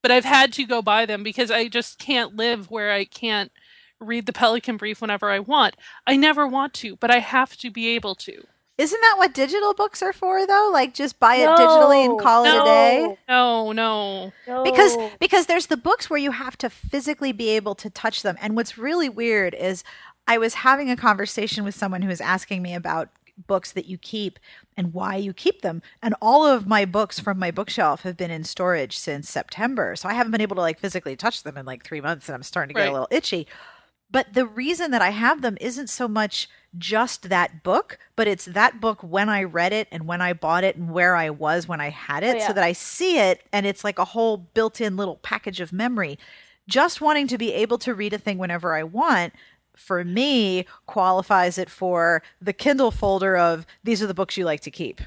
but 0.02 0.10
I've 0.10 0.24
had 0.24 0.52
to 0.54 0.66
go 0.66 0.82
buy 0.82 1.06
them 1.06 1.22
because 1.22 1.50
I 1.50 1.68
just 1.68 1.98
can't 1.98 2.36
live 2.36 2.70
where 2.70 2.92
I 2.92 3.04
can't 3.04 3.50
read 4.00 4.26
the 4.26 4.32
Pelican 4.32 4.76
Brief 4.76 5.00
whenever 5.00 5.28
I 5.30 5.40
want. 5.40 5.76
I 6.06 6.16
never 6.16 6.46
want 6.46 6.72
to, 6.74 6.96
but 6.96 7.10
I 7.10 7.18
have 7.18 7.56
to 7.58 7.70
be 7.70 7.88
able 7.88 8.14
to. 8.16 8.44
Isn't 8.78 9.00
that 9.00 9.14
what 9.16 9.34
digital 9.34 9.74
books 9.74 10.02
are 10.04 10.12
for, 10.12 10.46
though? 10.46 10.70
Like, 10.72 10.94
just 10.94 11.18
buy 11.18 11.34
it 11.34 11.48
digitally 11.48 12.04
and 12.04 12.16
No. 12.16 12.22
call 12.22 12.44
it 12.44 12.54
a 12.54 12.64
day. 12.64 13.16
No, 13.28 13.72
no. 13.72 14.32
No. 14.46 14.62
because 14.62 14.96
because 15.18 15.46
there's 15.46 15.66
the 15.66 15.76
books 15.76 16.08
where 16.08 16.18
you 16.20 16.30
have 16.30 16.56
to 16.58 16.70
physically 16.70 17.32
be 17.32 17.48
able 17.48 17.74
to 17.74 17.90
touch 17.90 18.22
them 18.22 18.36
and 18.40 18.54
what's 18.54 18.78
really 18.78 19.08
weird 19.08 19.52
is 19.54 19.82
i 20.28 20.38
was 20.38 20.54
having 20.54 20.90
a 20.90 20.96
conversation 20.96 21.64
with 21.64 21.74
someone 21.74 22.02
who 22.02 22.08
was 22.08 22.20
asking 22.20 22.62
me 22.62 22.74
about 22.74 23.08
books 23.46 23.72
that 23.72 23.86
you 23.86 23.96
keep 23.98 24.38
and 24.76 24.92
why 24.92 25.14
you 25.16 25.32
keep 25.32 25.62
them 25.62 25.80
and 26.02 26.14
all 26.20 26.44
of 26.46 26.66
my 26.66 26.84
books 26.84 27.20
from 27.20 27.38
my 27.38 27.50
bookshelf 27.50 28.02
have 28.02 28.16
been 28.16 28.30
in 28.30 28.42
storage 28.44 28.98
since 28.98 29.30
september 29.30 29.94
so 29.94 30.08
i 30.08 30.12
haven't 30.14 30.32
been 30.32 30.40
able 30.40 30.56
to 30.56 30.62
like 30.62 30.78
physically 30.80 31.14
touch 31.16 31.42
them 31.44 31.56
in 31.56 31.64
like 31.64 31.84
three 31.84 32.00
months 32.00 32.28
and 32.28 32.34
i'm 32.34 32.42
starting 32.42 32.68
to 32.68 32.74
get 32.74 32.80
Right. 32.84 32.88
a 32.90 32.92
little 32.92 33.08
itchy 33.10 33.46
but 34.10 34.32
the 34.34 34.46
reason 34.46 34.90
that 34.90 35.02
i 35.02 35.10
have 35.10 35.40
them 35.42 35.56
isn't 35.60 35.88
so 35.88 36.08
much 36.08 36.48
just 36.76 37.28
that 37.28 37.62
book 37.62 37.98
but 38.16 38.26
it's 38.26 38.44
that 38.46 38.80
book 38.80 39.02
when 39.02 39.28
i 39.28 39.42
read 39.42 39.72
it 39.72 39.88
and 39.92 40.06
when 40.06 40.20
i 40.20 40.32
bought 40.32 40.64
it 40.64 40.76
and 40.76 40.90
where 40.90 41.14
i 41.16 41.30
was 41.30 41.68
when 41.68 41.80
i 41.80 41.90
had 41.90 42.22
it 42.22 42.34
Oh, 42.34 42.38
yeah. 42.38 42.46
so 42.48 42.52
that 42.52 42.64
i 42.64 42.72
see 42.72 43.18
it 43.18 43.42
and 43.52 43.66
it's 43.66 43.84
like 43.84 43.98
a 43.98 44.04
whole 44.04 44.36
built-in 44.36 44.96
little 44.96 45.16
package 45.16 45.60
of 45.60 45.72
memory 45.72 46.18
just 46.66 47.00
wanting 47.00 47.26
to 47.28 47.38
be 47.38 47.54
able 47.54 47.78
to 47.78 47.94
read 47.94 48.12
a 48.12 48.18
thing 48.18 48.36
whenever 48.36 48.74
i 48.74 48.82
want 48.82 49.32
for 49.78 50.04
me 50.04 50.64
qualifies 50.86 51.58
it 51.58 51.70
for 51.70 52.22
the 52.40 52.52
kindle 52.52 52.90
folder 52.90 53.36
of 53.36 53.66
these 53.84 54.02
are 54.02 54.06
the 54.06 54.14
books 54.14 54.36
you 54.36 54.44
like 54.44 54.60
to 54.60 54.70
keep 54.70 55.00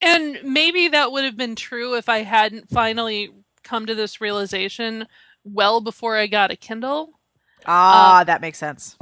And 0.00 0.38
maybe 0.44 0.88
that 0.88 1.12
would 1.12 1.24
have 1.24 1.36
been 1.36 1.56
true 1.56 1.94
if 1.96 2.08
I 2.08 2.18
hadn't 2.22 2.70
finally 2.70 3.30
come 3.64 3.86
to 3.86 3.94
this 3.94 4.20
realization 4.20 5.06
well 5.44 5.80
before 5.80 6.16
I 6.16 6.26
got 6.26 6.50
a 6.50 6.56
Kindle. 6.56 7.18
ah 7.66 8.24
that 8.26 8.40
makes 8.40 8.58
sense 8.58 8.96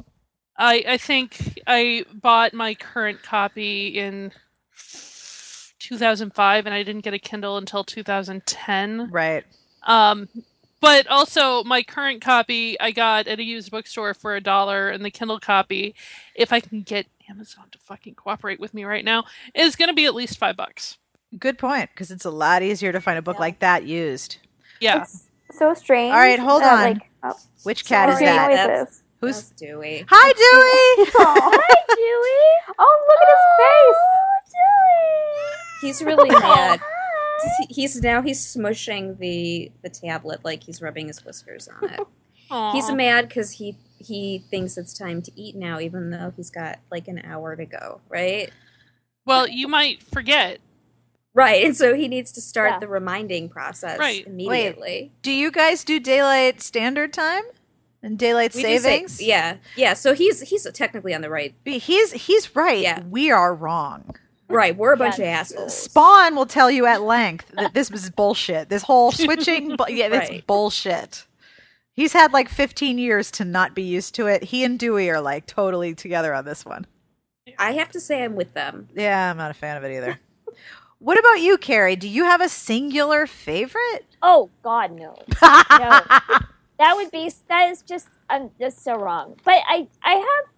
I 0.58 0.84
I 0.88 0.96
think 0.98 1.60
I 1.66 2.04
bought 2.12 2.54
my 2.54 2.74
current 2.74 3.22
copy 3.22 3.88
in 3.98 4.32
2005 5.78 6.66
and 6.66 6.74
I 6.74 6.82
didn't 6.82 7.02
get 7.04 7.14
a 7.14 7.18
Kindle 7.18 7.56
until 7.58 7.84
2010. 7.84 9.10
right 9.10 9.44
Um 9.82 10.28
but 10.80 11.06
also 11.08 11.64
my 11.64 11.82
current 11.82 12.20
copy 12.20 12.78
I 12.80 12.90
got 12.90 13.26
at 13.26 13.38
a 13.38 13.44
used 13.44 13.70
bookstore 13.70 14.14
for 14.14 14.36
a 14.36 14.40
dollar 14.40 14.90
and 14.90 15.04
the 15.04 15.10
Kindle 15.10 15.40
copy 15.40 15.94
if 16.34 16.52
I 16.52 16.60
can 16.60 16.82
get 16.82 17.06
Amazon 17.30 17.64
to 17.72 17.78
fucking 17.78 18.14
cooperate 18.14 18.60
with 18.60 18.72
me 18.74 18.84
right 18.84 19.04
now 19.04 19.24
is 19.54 19.74
going 19.76 19.88
to 19.88 19.94
be 19.94 20.06
at 20.06 20.14
least 20.14 20.38
5 20.38 20.56
bucks. 20.56 20.98
good 21.38 21.58
point 21.58 21.90
because 21.92 22.10
it's 22.10 22.24
a 22.24 22.30
lot 22.30 22.62
easier 22.62 22.92
to 22.92 23.00
find 23.00 23.18
a 23.18 23.22
book 23.22 23.36
Yeah. 23.36 23.40
like 23.40 23.58
that 23.60 23.84
used 23.84 24.38
Yeah. 24.80 25.02
It's 25.02 25.26
so 25.50 25.74
strange. 25.74 26.12
All 26.12 26.18
right, 26.18 26.38
hold 26.38 26.62
that, 26.62 26.72
on. 26.86 26.92
Like, 26.94 27.10
oh, 27.22 27.34
which 27.64 27.84
cat 27.84 28.08
is 28.10 28.16
sorry, 28.16 28.26
that 28.26 28.48
That's- 28.68 29.02
who's 29.20 29.36
That's 29.36 29.50
Dewey. 29.60 30.04
hi 30.08 30.32
dewey 30.32 31.10
Aw. 31.18 31.50
Hi, 31.52 31.94
Dewey. 31.96 32.74
Oh, 32.78 33.04
look 33.08 33.18
at 33.22 33.28
his 33.34 33.44
face. 33.58 34.02
Oh, 34.58 35.80
He's 35.80 36.02
really 36.02 36.30
mad. 36.40 36.80
He- 37.68 37.74
He's 37.82 38.00
now 38.02 38.22
he's 38.22 38.40
smushing 38.40 39.18
the 39.18 39.70
the 39.82 39.88
tablet 39.90 40.44
like 40.44 40.62
he's 40.64 40.80
rubbing 40.82 41.08
his 41.08 41.24
whiskers 41.24 41.68
on 41.68 41.90
it. 41.90 42.00
He's 42.72 42.90
mad 42.92 43.26
because 43.28 43.50
he 43.52 43.76
he 43.98 44.44
thinks 44.50 44.76
it's 44.78 44.96
time 44.96 45.20
to 45.22 45.32
eat 45.34 45.56
now, 45.56 45.80
even 45.80 46.10
though 46.10 46.32
he's 46.36 46.48
got 46.50 46.78
like 46.92 47.08
an 47.08 47.20
hour 47.24 47.56
to 47.56 47.64
go. 47.66 48.00
Right, 48.08 48.50
Well, 49.24 49.48
you 49.48 49.66
might 49.66 50.00
forget. 50.04 50.60
right, 51.34 51.64
and 51.64 51.76
so 51.76 51.92
he 51.94 52.06
needs 52.06 52.30
to 52.32 52.40
start 52.40 52.70
Yeah. 52.74 52.78
the 52.78 52.86
reminding 52.88 53.48
process 53.48 53.98
Right. 53.98 54.24
immediately. 54.26 55.10
do 55.22 55.32
you 55.32 55.50
guys 55.50 55.82
do 55.82 55.98
daylight 55.98 56.62
standard 56.62 57.12
time 57.12 57.42
and 58.00 58.16
daylight 58.16 58.54
We 58.54 58.62
do 58.62 58.68
say- 58.68 58.78
savings 58.78 59.20
yeah, 59.20 59.56
yeah. 59.74 59.94
So 59.94 60.14
he's 60.14 60.40
he's 60.42 60.68
technically 60.72 61.14
on 61.14 61.22
the 61.22 61.30
right. 61.30 61.52
he's 61.64 62.12
he's 62.12 62.54
right 62.54 62.78
Yeah. 62.80 63.02
we 63.10 63.30
are 63.32 63.52
wrong 63.52 64.14
Right, 64.48 64.76
we're 64.76 64.92
a 64.92 64.96
bunch 64.96 65.18
Yeah. 65.18 65.26
of 65.26 65.40
assholes. 65.40 65.76
Spawn 65.76 66.36
will 66.36 66.46
tell 66.46 66.70
you 66.70 66.86
at 66.86 67.02
length 67.02 67.46
that 67.54 67.74
this 67.74 67.90
is 67.90 68.10
bullshit. 68.10 68.68
This 68.68 68.82
whole 68.82 69.10
switching, 69.12 69.76
bu- 69.76 69.90
yeah, 69.92 70.08
that's 70.08 70.30
Right. 70.30 70.46
bullshit. 70.46 71.26
He's 71.92 72.12
had 72.12 72.32
like 72.32 72.48
15 72.48 72.98
years 72.98 73.30
to 73.32 73.44
not 73.44 73.74
be 73.74 73.82
used 73.82 74.14
to 74.16 74.26
it. 74.26 74.44
He 74.44 74.62
and 74.64 74.78
Dewey 74.78 75.08
are 75.10 75.20
like 75.20 75.46
totally 75.46 75.94
together 75.94 76.32
on 76.34 76.44
this 76.44 76.64
one. 76.64 76.86
I 77.58 77.72
have 77.72 77.90
to 77.92 78.00
say, 78.00 78.22
I'm 78.22 78.36
with 78.36 78.52
them. 78.54 78.88
Yeah, 78.94 79.30
I'm 79.30 79.36
not 79.36 79.50
a 79.50 79.54
fan 79.54 79.76
of 79.76 79.84
it 79.84 79.96
either. 79.96 80.18
what 80.98 81.18
about 81.18 81.40
you, 81.40 81.56
Carrie? 81.58 81.96
Do 81.96 82.08
you 82.08 82.24
have 82.24 82.40
a 82.40 82.48
singular 82.48 83.26
favorite? 83.26 84.04
Oh 84.22 84.50
God, 84.62 84.92
no. 84.92 85.16
That 86.78 86.94
would 86.94 87.10
be 87.10 87.32
that 87.48 87.70
is 87.70 87.80
just 87.80 88.06
um, 88.28 88.42
I'm 88.42 88.50
just 88.60 88.84
so 88.84 88.96
wrong. 88.96 89.36
But 89.44 89.62
I 89.66 89.88
I 90.02 90.12
have 90.12 90.52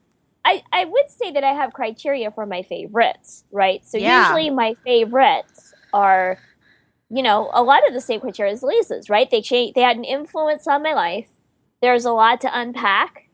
I 0.48 0.62
I 0.72 0.84
would 0.86 1.10
say 1.10 1.30
that 1.32 1.44
I 1.44 1.52
have 1.52 1.72
criteria 1.74 2.30
for 2.30 2.46
my 2.46 2.62
favorites, 2.62 3.44
right? 3.52 3.84
So 3.84 3.98
Yeah. 3.98 4.20
usually 4.20 4.50
my 4.50 4.74
favorites 4.84 5.74
are, 5.92 6.38
you 7.10 7.22
know, 7.22 7.50
a 7.52 7.62
lot 7.62 7.86
of 7.86 7.92
the 7.92 8.00
same 8.00 8.20
criteria 8.20 8.52
as 8.52 8.62
Lisa's, 8.62 9.10
right? 9.10 9.30
They 9.30 9.42
change. 9.42 9.74
They 9.74 9.82
had 9.82 9.96
an 9.98 10.04
influence 10.04 10.66
on 10.66 10.82
my 10.82 10.94
life. 10.94 11.28
There's 11.82 12.06
a 12.06 12.12
lot 12.12 12.40
to 12.42 12.58
unpack. 12.58 13.28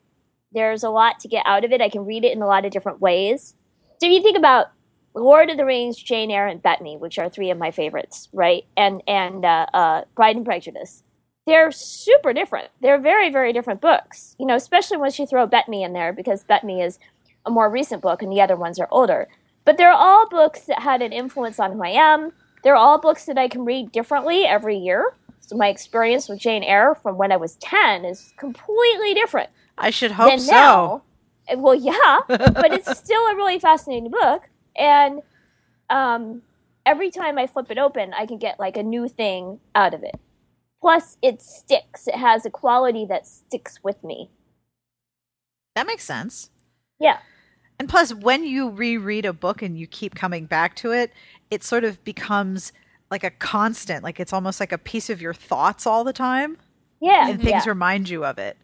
There's 0.53 0.83
a 0.83 0.91
lot 0.91 1.21
to 1.21 1.29
get 1.29 1.47
out 1.47 1.65
of 1.65 1.73
it. 1.73 1.81
I 1.81 1.89
can 1.89 2.05
read 2.05 2.25
it 2.25 2.33
in 2.33 2.43
a 2.43 2.47
lot 2.47 2.65
of 2.65 2.73
different 2.73 3.01
ways. 3.01 3.55
So 4.01 4.07
if 4.07 4.13
you 4.13 4.23
think 4.23 4.37
about 4.37 4.67
Lord 5.15 5.51
of 5.51 5.57
the 5.57 5.65
Rings, 5.65 5.97
Jane 5.97 6.31
Eyre, 6.33 6.49
and 6.49 6.61
Bethany, 6.63 6.97
which 6.97 7.19
are 7.19 7.29
three 7.31 7.51
of 7.51 7.59
my 7.59 7.71
favorites, 7.71 8.29
right? 8.33 8.65
And 8.77 9.03
and 9.07 9.45
uh, 9.45 9.67
uh, 9.73 10.05
Pride 10.17 10.37
and 10.37 10.45
Prejudice 10.45 11.05
they're 11.47 11.71
super 11.73 12.33
different. 12.33 12.69
They're 12.81 12.99
very, 12.99 13.31
very 13.31 13.53
different 13.53 13.81
books. 13.81 14.35
You 14.39 14.47
know, 14.47 14.57
especially 14.57 14.97
once 14.97 15.19
you 15.19 15.27
throw 15.27 15.47
Bethany 15.47 15.83
in 15.83 15.93
there 15.93 16.13
because 16.13 16.45
Bethany 16.45 16.81
is 16.81 16.99
a 17.47 17.51
more 17.51 17.69
recent 17.69 18.03
book 18.03 18.23
and 18.23 18.33
the 18.33 18.41
other 18.41 18.57
ones 18.57 18.79
are 18.79 18.89
older. 18.91 19.29
But 19.65 19.79
they're 19.79 19.93
all 19.93 20.29
books 20.29 20.63
that 20.63 20.81
had 20.81 21.03
an 21.03 21.13
influence 21.13 21.59
on 21.59 21.73
who 21.73 21.83
I 21.83 21.89
am. 21.89 22.33
They're 22.63 22.77
all 22.77 22.99
books 22.99 23.27
that 23.27 23.39
I 23.39 23.49
can 23.49 23.65
read 23.65 23.93
differently 23.93 24.45
every 24.45 24.77
year. 24.77 25.15
So 25.41 25.57
my 25.57 25.69
experience 25.69 26.29
with 26.29 26.39
Jane 26.39 26.63
Eyre 26.63 26.95
from 26.95 27.19
when 27.19 27.31
I 27.31 27.37
was 27.37 27.57
10 27.57 28.05
is 28.07 28.33
completely 28.39 29.13
different 29.13 29.51
I 29.77 29.91
should 29.91 30.13
hope 30.13 30.39
so. 30.41 30.51
now. 30.51 31.03
Well, 31.57 31.75
yeah, 31.75 32.21
but 32.29 32.73
it's 32.73 32.99
still 32.99 33.21
a 33.27 33.37
really 33.37 33.59
fascinating 33.59 34.11
book. 34.11 34.49
And 34.77 35.21
um, 35.91 36.43
every 36.87 37.11
time 37.11 37.39
I 37.39 37.47
flip 37.47 37.71
it 37.71 37.79
open, 37.79 38.15
I 38.15 38.27
can 38.27 38.39
get 38.39 38.59
like 38.59 38.77
a 38.77 38.83
new 38.83 39.09
thing 39.09 39.61
out 39.75 39.95
of 39.95 40.03
it. 40.03 40.19
Plus, 40.85 41.17
it 41.23 41.41
sticks. 41.41 42.07
It 42.07 42.17
has 42.17 42.45
a 42.45 42.51
quality 42.51 43.07
that 43.09 43.27
sticks 43.27 43.79
with 43.83 44.05
me. 44.05 44.29
That 45.75 45.87
makes 45.87 46.05
sense. 46.05 46.51
Yeah. 47.01 47.21
And 47.79 47.89
plus, 47.89 48.13
when 48.13 48.45
you 48.45 48.69
reread 48.69 49.25
a 49.25 49.33
book 49.33 49.63
and 49.63 49.79
you 49.79 49.87
keep 49.87 50.15
coming 50.15 50.45
back 50.45 50.77
to 50.77 50.93
it, 50.93 51.11
it 51.51 51.65
sort 51.65 51.85
of 51.85 52.05
becomes 52.05 52.71
like 53.11 53.25
a 53.25 53.31
constant. 53.31 54.05
Like 54.05 54.21
it's 54.21 54.35
almost 54.35 54.61
like 54.61 54.73
a 54.73 54.77
piece 54.79 55.09
of 55.09 55.23
your 55.23 55.33
thoughts 55.33 55.87
all 55.87 56.05
the 56.05 56.13
time, 56.13 56.59
Yeah. 57.01 57.31
and 57.31 57.41
things 57.41 57.65
yeah. 57.65 57.71
remind 57.71 58.11
you 58.11 58.23
of 58.27 58.39
it. 58.39 58.59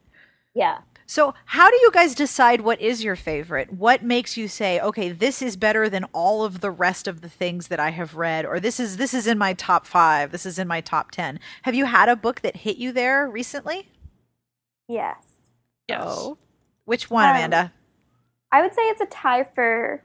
yeah. 0.55 0.81
So, 1.11 1.35
how 1.45 1.69
do 1.69 1.77
you 1.83 1.91
guys 1.91 2.15
decide 2.15 2.61
what 2.61 2.81
is 2.81 3.03
your 3.03 3.17
favorite? 3.17 3.73
What 3.73 4.05
makes 4.05 4.37
you 4.37 4.47
say, 4.47 4.79
"Okay, 4.79 5.11
this 5.11 5.43
is 5.43 5.57
better 5.57 5.89
than 5.89 6.05
all 6.13 6.45
of 6.45 6.61
the 6.61 6.71
rest 6.71 7.09
of 7.09 7.21
the 7.21 7.29
things 7.29 7.67
that 7.67 7.81
I 7.81 7.91
have 7.91 8.15
read," 8.15 8.47
or 8.47 8.61
"This 8.61 8.79
is 8.79 8.97
this 8.97 9.13
is 9.13 9.27
in 9.27 9.37
my 9.37 9.53
top 9.55 9.87
5, 9.87 10.31
this 10.31 10.47
is 10.47 10.57
in 10.57 10.69
my 10.69 10.81
top 10.81 11.11
10." 11.11 11.41
Have 11.63 11.75
you 11.75 11.87
had 11.87 12.09
a 12.09 12.15
book 12.15 12.43
that 12.43 12.59
hit 12.59 12.77
you 12.77 12.93
there 12.93 13.29
recently? 13.29 13.89
Yes. 14.87 15.17
Yes. 15.89 16.01
Oh. 16.01 16.39
Which 16.85 17.11
one, 17.11 17.29
Um, 17.29 17.35
Amanda? 17.35 17.73
I 18.53 18.63
would 18.63 18.73
say 18.73 18.83
it's 18.83 19.01
a 19.01 19.07
tie 19.07 19.49
for 19.53 20.05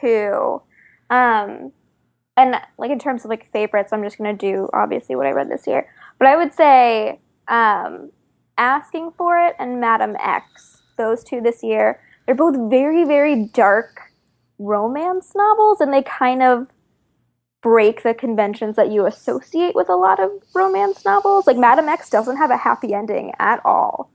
two. 0.00 0.62
Um, 1.10 1.72
and 2.38 2.58
like 2.78 2.90
in 2.90 2.98
terms 2.98 3.26
of 3.26 3.28
like 3.28 3.52
favorites, 3.52 3.92
I'm 3.92 4.02
just 4.02 4.16
gonna 4.16 4.32
do 4.32 4.70
obviously 4.72 5.14
what 5.14 5.26
I 5.26 5.32
read 5.32 5.50
this 5.50 5.66
year. 5.66 5.92
But 6.18 6.28
I 6.28 6.36
would 6.36 6.54
say 6.54 7.20
um, 7.48 8.12
Asking 8.58 9.12
for 9.16 9.38
It 9.38 9.54
and 9.58 9.80
Madam 9.80 10.16
X, 10.18 10.82
those 10.96 11.22
two 11.22 11.40
this 11.40 11.62
year. 11.62 12.00
They're 12.24 12.34
both 12.34 12.70
very, 12.70 13.04
very 13.04 13.44
dark 13.44 14.00
romance 14.58 15.32
novels, 15.34 15.80
and 15.80 15.92
they 15.92 16.02
kind 16.02 16.42
of 16.42 16.68
break 17.62 18.02
the 18.02 18.14
conventions 18.14 18.76
that 18.76 18.90
you 18.90 19.06
associate 19.06 19.74
with 19.74 19.88
a 19.88 19.96
lot 19.96 20.20
of 20.20 20.30
romance 20.54 21.04
novels. 21.04 21.46
Like 21.46 21.56
Madam 21.56 21.88
X 21.88 22.10
doesn't 22.10 22.36
have 22.36 22.50
a 22.50 22.56
happy 22.56 22.94
ending 22.94 23.32
at 23.38 23.60
all. 23.64 24.10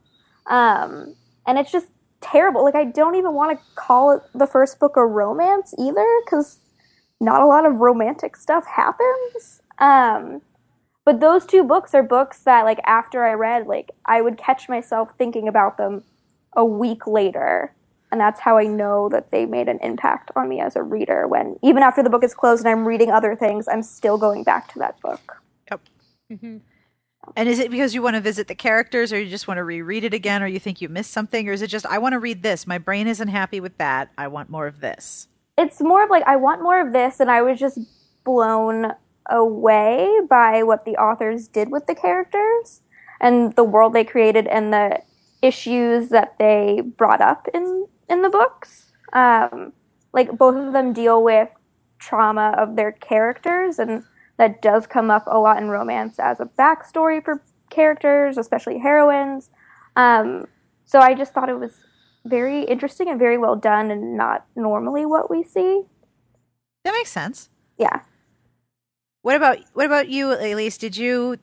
Um, 0.46 1.14
and 1.46 1.58
it's 1.58 1.70
just 1.70 1.88
terrible. 2.20 2.64
Like 2.64 2.74
I 2.74 2.84
don't 2.84 3.14
even 3.14 3.34
want 3.34 3.58
to 3.58 3.64
call 3.74 4.12
it 4.12 4.22
the 4.34 4.46
first 4.46 4.80
book 4.80 4.96
a 4.96 5.06
romance 5.06 5.74
either, 5.78 6.06
because 6.24 6.58
not 7.20 7.42
a 7.42 7.46
lot 7.46 7.64
of 7.64 7.76
romantic 7.76 8.36
stuff 8.36 8.64
happens. 8.66 9.62
Um, 9.78 10.42
but 11.04 11.20
those 11.20 11.46
two 11.46 11.64
books 11.64 11.94
are 11.94 12.02
books 12.02 12.40
that, 12.40 12.64
like, 12.64 12.80
after 12.84 13.24
I 13.24 13.32
read, 13.34 13.66
like, 13.66 13.90
I 14.06 14.20
would 14.22 14.36
catch 14.38 14.68
myself 14.68 15.10
thinking 15.18 15.48
about 15.48 15.76
them 15.76 16.04
a 16.56 16.64
week 16.64 17.06
later. 17.06 17.74
And 18.10 18.20
that's 18.20 18.40
how 18.40 18.58
I 18.58 18.64
know 18.64 19.08
that 19.08 19.30
they 19.30 19.46
made 19.46 19.68
an 19.68 19.78
impact 19.82 20.30
on 20.36 20.48
me 20.48 20.60
as 20.60 20.76
a 20.76 20.82
reader. 20.82 21.26
When 21.26 21.56
even 21.62 21.82
after 21.82 22.02
the 22.02 22.10
book 22.10 22.22
is 22.22 22.34
closed 22.34 22.64
and 22.64 22.70
I'm 22.70 22.86
reading 22.86 23.10
other 23.10 23.34
things, 23.34 23.66
I'm 23.68 23.82
still 23.82 24.18
going 24.18 24.44
back 24.44 24.70
to 24.74 24.78
that 24.80 25.00
book. 25.00 25.42
Yep. 25.70 25.80
Mm-hmm. 26.32 26.56
And 27.36 27.48
is 27.48 27.58
it 27.58 27.70
because 27.70 27.94
you 27.94 28.02
want 28.02 28.16
to 28.16 28.20
visit 28.20 28.48
the 28.48 28.54
characters 28.54 29.12
or 29.12 29.18
you 29.20 29.30
just 29.30 29.48
want 29.48 29.58
to 29.58 29.64
reread 29.64 30.04
it 30.04 30.12
again 30.12 30.42
or 30.42 30.46
you 30.46 30.58
think 30.58 30.80
you 30.82 30.88
missed 30.90 31.12
something 31.12 31.48
or 31.48 31.52
is 31.52 31.62
it 31.62 31.68
just 31.68 31.86
I 31.86 31.98
want 31.98 32.12
to 32.12 32.18
read 32.18 32.42
this. 32.42 32.66
My 32.66 32.78
brain 32.78 33.06
isn't 33.06 33.28
happy 33.28 33.60
with 33.60 33.78
that. 33.78 34.10
I 34.18 34.28
want 34.28 34.50
more 34.50 34.66
of 34.66 34.80
this. 34.80 35.28
it's 35.56 35.80
more 35.80 36.02
of 36.04 36.10
like 36.10 36.24
I 36.26 36.36
want 36.36 36.62
more 36.62 36.80
of 36.80 36.92
this, 36.92 37.20
and 37.20 37.30
I 37.30 37.42
was 37.42 37.58
just 37.58 37.78
blown 38.24 38.92
away 39.30 40.20
by 40.28 40.62
what 40.62 40.84
the 40.84 40.96
authors 40.96 41.48
did 41.48 41.70
with 41.70 41.86
the 41.86 41.94
characters 41.94 42.80
and 43.20 43.54
the 43.54 43.64
world 43.64 43.92
they 43.92 44.04
created 44.04 44.46
and 44.46 44.72
the 44.72 45.00
issues 45.42 46.08
that 46.10 46.38
they 46.38 46.82
brought 46.96 47.20
up 47.20 47.48
in 47.52 47.86
in 48.08 48.22
the 48.22 48.28
books. 48.28 48.92
Um, 49.12 49.72
like 50.12 50.36
both 50.36 50.56
of 50.56 50.72
them 50.72 50.92
deal 50.92 51.22
with 51.22 51.48
trauma 51.98 52.54
of 52.58 52.76
their 52.76 52.92
characters, 52.92 53.78
and 53.78 54.04
that 54.38 54.60
does 54.60 54.86
come 54.86 55.10
up 55.10 55.24
a 55.26 55.38
lot 55.38 55.58
in 55.58 55.68
romance 55.68 56.18
as 56.18 56.40
a 56.40 56.44
backstory 56.44 57.24
for 57.24 57.42
characters, 57.70 58.36
especially 58.36 58.78
heroines. 58.78 59.50
Um, 59.96 60.46
so 60.84 60.98
I 60.98 61.14
just 61.14 61.32
thought 61.32 61.48
it 61.48 61.58
was 61.58 61.72
very 62.24 62.64
interesting 62.64 63.08
and 63.08 63.18
very 63.18 63.38
well 63.38 63.56
done, 63.56 63.90
and 63.90 64.16
not 64.16 64.46
normally 64.56 65.06
what 65.06 65.30
we 65.30 65.42
see. 65.42 65.82
That 66.84 66.92
makes 66.92 67.10
sense. 67.10 67.48
Yeah. 67.78 68.02
What 69.22 69.36
about 69.36 69.58
what 69.72 69.86
about 69.86 70.08
you, 70.08 70.26
Elyse? 70.28 70.78
Did 70.78 70.96
you 70.96 71.36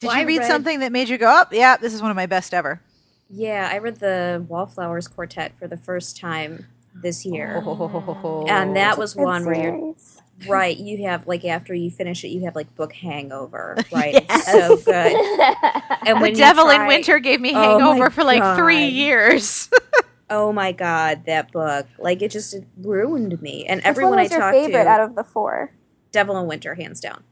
did 0.00 0.06
Well, 0.08 0.18
you 0.20 0.26
read, 0.26 0.38
read- 0.38 0.46
something 0.48 0.80
that 0.80 0.92
made 0.92 1.08
you 1.08 1.18
go, 1.18 1.26
"Oh, 1.28 1.44
yeah, 1.52 1.76
this 1.76 1.92
is 1.92 2.00
one 2.02 2.10
of 2.10 2.16
my 2.16 2.26
best 2.26 2.54
ever"? 2.54 2.80
Yeah, 3.28 3.68
I 3.72 3.78
read 3.78 3.96
the 3.96 4.44
Wallflowers 4.48 5.08
Quartet 5.08 5.58
for 5.58 5.66
the 5.66 5.76
first 5.76 6.16
time 6.16 6.66
this 6.94 7.24
year. 7.26 7.62
Oh. 7.64 8.44
And 8.48 8.76
that 8.76 8.96
was 8.98 9.14
Good 9.14 9.24
one 9.24 9.44
where 9.44 9.54
you're 9.56 9.94
right. 10.46 10.76
You 10.76 11.06
have 11.08 11.26
like 11.26 11.44
after 11.44 11.74
you 11.74 11.90
finish 11.90 12.22
it, 12.22 12.28
you 12.28 12.44
have 12.44 12.54
like 12.54 12.72
book 12.76 12.92
hangover. 12.92 13.76
Right, 13.92 14.14
Yes. 14.14 14.44
it's 14.48 14.52
so 14.52 14.76
good. 14.76 15.16
And 16.06 16.18
the 16.18 16.22
when 16.22 16.30
you 16.32 16.36
Devil 16.36 16.68
in 16.70 16.86
Winter 16.86 17.18
gave 17.18 17.40
me 17.40 17.52
Oh 17.54 17.78
hangover 17.78 18.10
for 18.10 18.22
like 18.24 18.56
three 18.56 18.86
years. 18.86 19.68
Oh 20.30 20.52
my 20.52 20.72
god, 20.72 21.26
that 21.26 21.52
book! 21.52 21.86
Like 21.98 22.22
it 22.22 22.30
just 22.30 22.54
it 22.54 22.64
ruined 22.78 23.40
me. 23.42 23.66
And 23.66 23.80
Which 23.80 23.86
everyone 23.86 24.18
I 24.18 24.22
was 24.22 24.30
your 24.32 24.40
talked 24.40 24.54
favorite 24.56 24.84
to, 24.84 24.88
out 24.88 25.00
of 25.00 25.14
the 25.16 25.22
four? 25.22 25.70
Devil 26.14 26.38
in 26.38 26.46
Winter, 26.46 26.74
hands 26.76 27.00
down. 27.00 27.22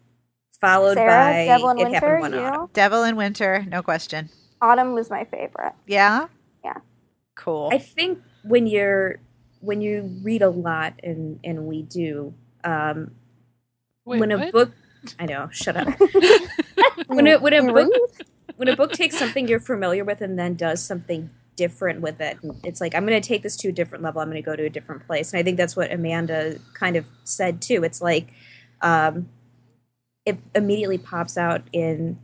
Followed 0.60 0.94
Sarah, 0.94 1.32
by 1.32 1.46
Devil 1.46 1.70
in 1.70 1.78
It 1.78 1.84
Winter, 1.84 1.98
Happened 1.98 2.20
One 2.20 2.32
you? 2.32 2.38
Autumn. 2.40 2.70
Devil 2.72 3.02
in 3.04 3.16
Winter, 3.16 3.64
no 3.68 3.82
question. 3.82 4.28
Autumn 4.60 4.92
was 4.94 5.08
my 5.08 5.24
favorite. 5.24 5.72
Yeah? 5.86 6.26
Yeah. 6.64 6.78
Cool. 7.36 7.70
I 7.72 7.78
think 7.78 8.20
when 8.44 8.66
you're 8.66 9.18
when 9.60 9.80
you 9.80 10.18
read 10.22 10.42
a 10.42 10.50
lot, 10.50 10.94
and 11.02 11.38
and 11.44 11.66
we 11.66 11.82
do, 11.82 12.34
um, 12.64 13.12
Wait, 14.04 14.20
when 14.20 14.32
a 14.32 14.38
what? 14.38 14.52
book, 14.52 14.72
I 15.18 15.26
know, 15.26 15.48
shut 15.50 15.76
up. 15.76 15.88
when 17.06 17.26
a 17.26 17.38
when 17.38 17.54
a 17.54 17.72
book 17.72 17.92
when 18.56 18.68
a 18.68 18.76
book 18.76 18.92
takes 18.92 19.16
something 19.16 19.48
you're 19.48 19.60
familiar 19.60 20.04
with 20.04 20.20
and 20.20 20.38
then 20.38 20.54
does 20.54 20.82
something 20.84 21.30
different 21.56 22.00
with 22.00 22.20
it, 22.20 22.38
it's 22.64 22.80
like 22.80 22.94
I'm 22.94 23.06
going 23.06 23.20
to 23.20 23.26
take 23.26 23.42
this 23.42 23.56
to 23.58 23.68
a 23.68 23.72
different 23.72 24.04
level. 24.04 24.20
I'm 24.20 24.28
going 24.28 24.42
to 24.42 24.48
go 24.48 24.56
to 24.56 24.64
a 24.64 24.70
different 24.70 25.06
place, 25.06 25.32
and 25.32 25.40
I 25.40 25.42
think 25.42 25.56
that's 25.56 25.76
what 25.76 25.92
Amanda 25.92 26.58
kind 26.74 26.96
of 26.96 27.06
said 27.24 27.62
too. 27.62 27.82
It's 27.84 28.00
like 28.02 28.32
um, 28.82 29.28
it 30.24 30.38
immediately 30.54 30.98
pops 30.98 31.36
out 31.36 31.62
in 31.72 32.18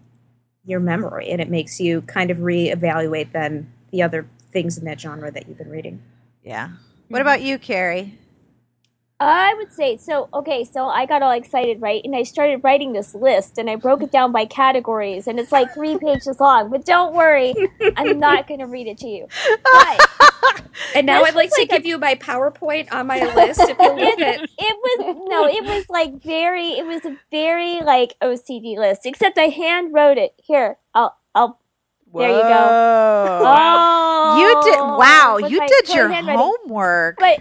your 0.65 0.81
memory, 0.81 1.31
and 1.31 1.41
it 1.41 1.49
makes 1.49 1.81
you 1.81 2.03
kind 2.03 2.31
of 2.31 2.39
reevaluate 2.39 3.33
then 3.33 3.73
the 3.91 4.03
other 4.03 4.29
things 4.51 4.77
in 4.79 4.85
that 4.85 5.01
genre 5.01 5.31
that 5.31 5.49
you've 5.49 5.59
been 5.59 5.71
reading. 5.71 6.03
yeah. 6.43 6.71
What 7.09 7.23
about 7.23 7.41
you, 7.41 7.59
Carrie? 7.59 8.19
I 9.21 9.53
would 9.55 9.73
say 9.73 9.97
so. 9.97 10.29
Okay, 10.33 10.63
so 10.63 10.87
I 10.87 11.05
got 11.05 11.23
all 11.23 11.33
excited, 11.33 11.83
right? 11.83 12.01
And 12.05 12.15
I 12.15 12.23
started 12.23 12.63
writing 12.63 12.93
this 12.93 13.15
list, 13.15 13.59
and 13.59 13.69
I 13.69 13.75
broke 13.75 14.03
it 14.03 14.13
down 14.13 14.31
by 14.31 14.45
categories, 14.45 15.27
and 15.27 15.41
it's 15.41 15.51
like 15.51 15.75
three 15.75 15.99
pages 15.99 16.39
long. 16.39 16.71
But 16.71 16.85
don't 16.85 17.15
worry, 17.15 17.53
I'm 17.97 18.19
not 18.21 18.47
going 18.47 18.61
to 18.61 18.67
read 18.67 18.87
it 18.87 18.99
to 18.99 19.09
you. 19.09 19.27
But 19.65 20.09
And 20.95 21.07
now 21.07 21.25
I'd 21.25 21.35
like 21.35 21.49
is 21.49 21.55
to 21.55 21.61
like 21.63 21.73
a- 21.73 21.77
give 21.77 21.87
you 21.87 21.99
my 21.99 22.15
PowerPoint 22.15 22.93
on 22.93 23.09
my 23.09 23.21
list. 23.35 23.61
If 23.61 23.77
you 23.79 23.95
look 23.95 24.21
at 24.21 24.41
it 24.43 24.51
was 24.59 25.17
no, 25.29 25.47
it 25.49 25.65
was 25.65 25.87
like 25.89 26.23
very, 26.23 26.71
it 26.71 26.87
was 26.87 27.05
a 27.05 27.17
very 27.31 27.81
like 27.81 28.15
OCD 28.23 28.77
list. 28.77 29.05
Except 29.05 29.37
I 29.37 29.49
hand 29.49 29.93
wrote 29.93 30.19
it. 30.19 30.35
Here, 30.43 30.79
I'll, 30.95 31.17
I'll. 31.35 31.59
There 32.15 32.31
you 32.31 32.41
go. 32.41 32.49
Whoa. 32.49 33.55
Oh, 33.59 34.39
you 34.41 34.73
did 34.73 34.81
wow, 34.81 35.37
you 35.39 35.61
did 35.67 35.95
your 35.95 36.11
homework. 36.11 37.19
But 37.19 37.39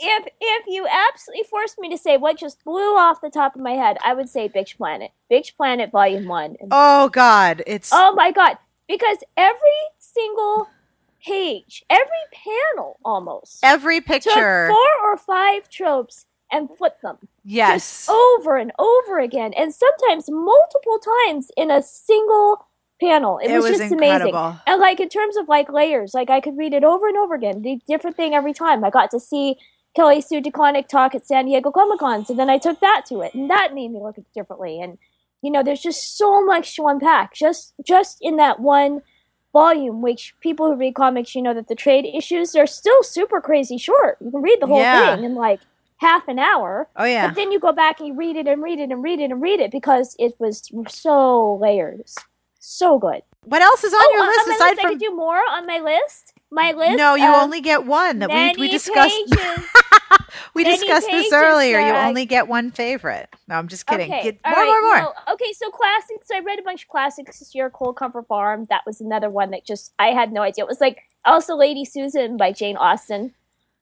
if 0.00 0.26
if 0.40 0.64
you 0.66 0.86
absolutely 0.90 1.44
forced 1.44 1.78
me 1.78 1.88
to 1.90 1.98
say 1.98 2.16
what 2.16 2.38
just 2.38 2.64
blew 2.64 2.96
off 2.96 3.20
the 3.20 3.30
top 3.30 3.54
of 3.54 3.60
my 3.60 3.72
head, 3.72 3.98
I 4.04 4.14
would 4.14 4.28
say 4.28 4.48
Bitch 4.48 4.76
Planet. 4.76 5.10
Bitch 5.30 5.56
Planet 5.56 5.90
Volume 5.90 6.26
One. 6.26 6.56
Oh 6.70 7.08
god, 7.10 7.62
it's 7.66 7.90
oh 7.92 8.12
my 8.14 8.32
god! 8.32 8.56
Because 8.88 9.18
every 9.36 9.58
single 9.98 10.68
page, 11.24 11.84
every 11.90 12.06
panel, 12.32 12.98
almost 13.04 13.60
every 13.62 14.00
picture. 14.00 14.68
four 14.68 15.10
or 15.10 15.16
five 15.16 15.68
tropes 15.68 16.26
and 16.52 16.68
flip 16.76 17.00
them 17.00 17.16
Yes. 17.44 18.08
over 18.08 18.56
and 18.56 18.72
over 18.78 19.18
again, 19.20 19.52
and 19.54 19.72
sometimes 19.72 20.30
multiple 20.30 20.98
times 21.26 21.50
in 21.56 21.70
a 21.70 21.82
single 21.82 22.66
panel. 23.00 23.38
It, 23.38 23.50
it 23.50 23.54
was, 23.54 23.70
was 23.70 23.78
just 23.78 23.92
incredible. 23.92 24.38
amazing. 24.38 24.60
And 24.66 24.80
like 24.80 25.00
in 25.00 25.08
terms 25.08 25.36
of 25.36 25.48
like 25.48 25.70
layers, 25.72 26.12
like 26.14 26.30
I 26.30 26.40
could 26.40 26.56
read 26.56 26.72
it 26.74 26.84
over 26.84 27.08
and 27.08 27.16
over 27.16 27.34
again, 27.34 27.62
the 27.62 27.80
different 27.86 28.16
thing 28.16 28.34
every 28.34 28.52
time. 28.52 28.84
I 28.84 28.90
got 28.90 29.10
to 29.12 29.20
see 29.20 29.56
Kelly 29.94 30.20
Sue 30.20 30.40
DeConnick 30.40 30.88
talk 30.88 31.14
at 31.14 31.26
San 31.26 31.46
Diego 31.46 31.70
Comic 31.70 31.98
Con. 31.98 32.24
and 32.28 32.38
then 32.38 32.50
I 32.50 32.58
took 32.58 32.80
that 32.80 33.02
to 33.06 33.22
it, 33.22 33.34
and 33.34 33.50
that 33.50 33.74
made 33.74 33.90
me 33.90 34.00
look 34.00 34.18
at 34.18 34.24
it 34.24 34.34
differently. 34.34 34.80
And 34.80 34.98
you 35.42 35.50
know, 35.50 35.62
there's 35.62 35.80
just 35.80 36.16
so 36.18 36.44
much 36.44 36.76
to 36.76 36.86
unpack 36.86 37.34
just 37.34 37.74
just 37.84 38.18
in 38.20 38.36
that 38.36 38.60
one 38.60 39.02
volume. 39.52 40.02
Which 40.02 40.34
people 40.40 40.66
who 40.66 40.76
read 40.76 40.94
comics, 40.94 41.34
you 41.34 41.42
know, 41.42 41.54
that 41.54 41.68
the 41.68 41.74
trade 41.74 42.04
issues 42.04 42.54
are 42.54 42.66
still 42.66 43.02
super 43.02 43.40
crazy 43.40 43.78
short. 43.78 44.18
You 44.20 44.30
can 44.30 44.42
read 44.42 44.58
the 44.60 44.66
whole 44.66 44.78
Yeah. 44.78 45.16
thing 45.16 45.24
in 45.24 45.34
like 45.34 45.60
half 45.96 46.28
an 46.28 46.38
hour. 46.38 46.88
Oh 46.96 47.04
yeah. 47.04 47.28
But 47.28 47.36
then 47.36 47.52
you 47.52 47.58
go 47.58 47.72
back 47.72 48.00
and 48.00 48.08
you 48.08 48.14
read 48.14 48.36
it 48.36 48.46
and 48.46 48.62
read 48.62 48.78
it 48.78 48.90
and 48.90 49.02
read 49.02 49.20
it 49.20 49.30
and 49.30 49.40
read 49.40 49.60
it 49.60 49.70
because 49.70 50.14
it 50.18 50.34
was 50.38 50.70
so 50.88 51.56
layered. 51.56 52.02
So 52.58 52.98
good. 52.98 53.22
What 53.44 53.62
else 53.62 53.84
is 53.84 53.94
on 53.94 54.00
oh, 54.02 54.10
your 54.12 54.20
uh, 54.20 54.24
on 54.24 54.28
list 54.28 54.48
my 54.48 54.54
aside 54.54 54.70
list, 54.70 54.84
I 54.84 54.88
could 54.90 55.00
do 55.00 55.16
more 55.16 55.40
on 55.50 55.66
my 55.66 55.78
list. 55.80 56.34
My 56.50 56.72
list. 56.72 56.96
No, 56.96 57.14
you 57.14 57.26
only 57.26 57.60
get 57.60 57.86
one 57.86 58.18
that 58.18 58.30
we 58.30 58.66
we 58.66 58.68
discussed 58.70 59.14
we 60.54 60.64
many 60.64 60.76
discussed 60.76 61.06
this 61.08 61.32
earlier. 61.32 61.78
You 61.78 61.92
only 61.92 62.26
get 62.26 62.48
one 62.48 62.72
favorite. 62.72 63.28
No, 63.46 63.54
I'm 63.54 63.68
just 63.68 63.86
kidding. 63.86 64.10
Okay, 64.12 64.22
Get 64.22 64.40
more, 64.44 64.54
right, 64.54 64.66
more, 64.66 64.80
more. 64.82 65.14
no, 65.26 65.32
okay, 65.34 65.52
so 65.52 65.70
classics. 65.70 66.26
So 66.26 66.36
I 66.36 66.40
read 66.40 66.58
a 66.58 66.62
bunch 66.62 66.82
of 66.84 66.88
classics 66.88 67.38
this 67.38 67.54
year. 67.54 67.70
Cold 67.70 67.96
Comfort 67.96 68.26
Farm. 68.26 68.66
That 68.68 68.82
was 68.84 69.00
another 69.00 69.30
one 69.30 69.50
that 69.50 69.64
just 69.64 69.92
I 69.98 70.08
had 70.08 70.32
no 70.32 70.42
idea. 70.42 70.64
It 70.64 70.68
was 70.68 70.80
like 70.80 71.02
also 71.24 71.54
Lady 71.54 71.84
Susan 71.84 72.36
by 72.36 72.52
Jane 72.52 72.76
Austen. 72.76 73.32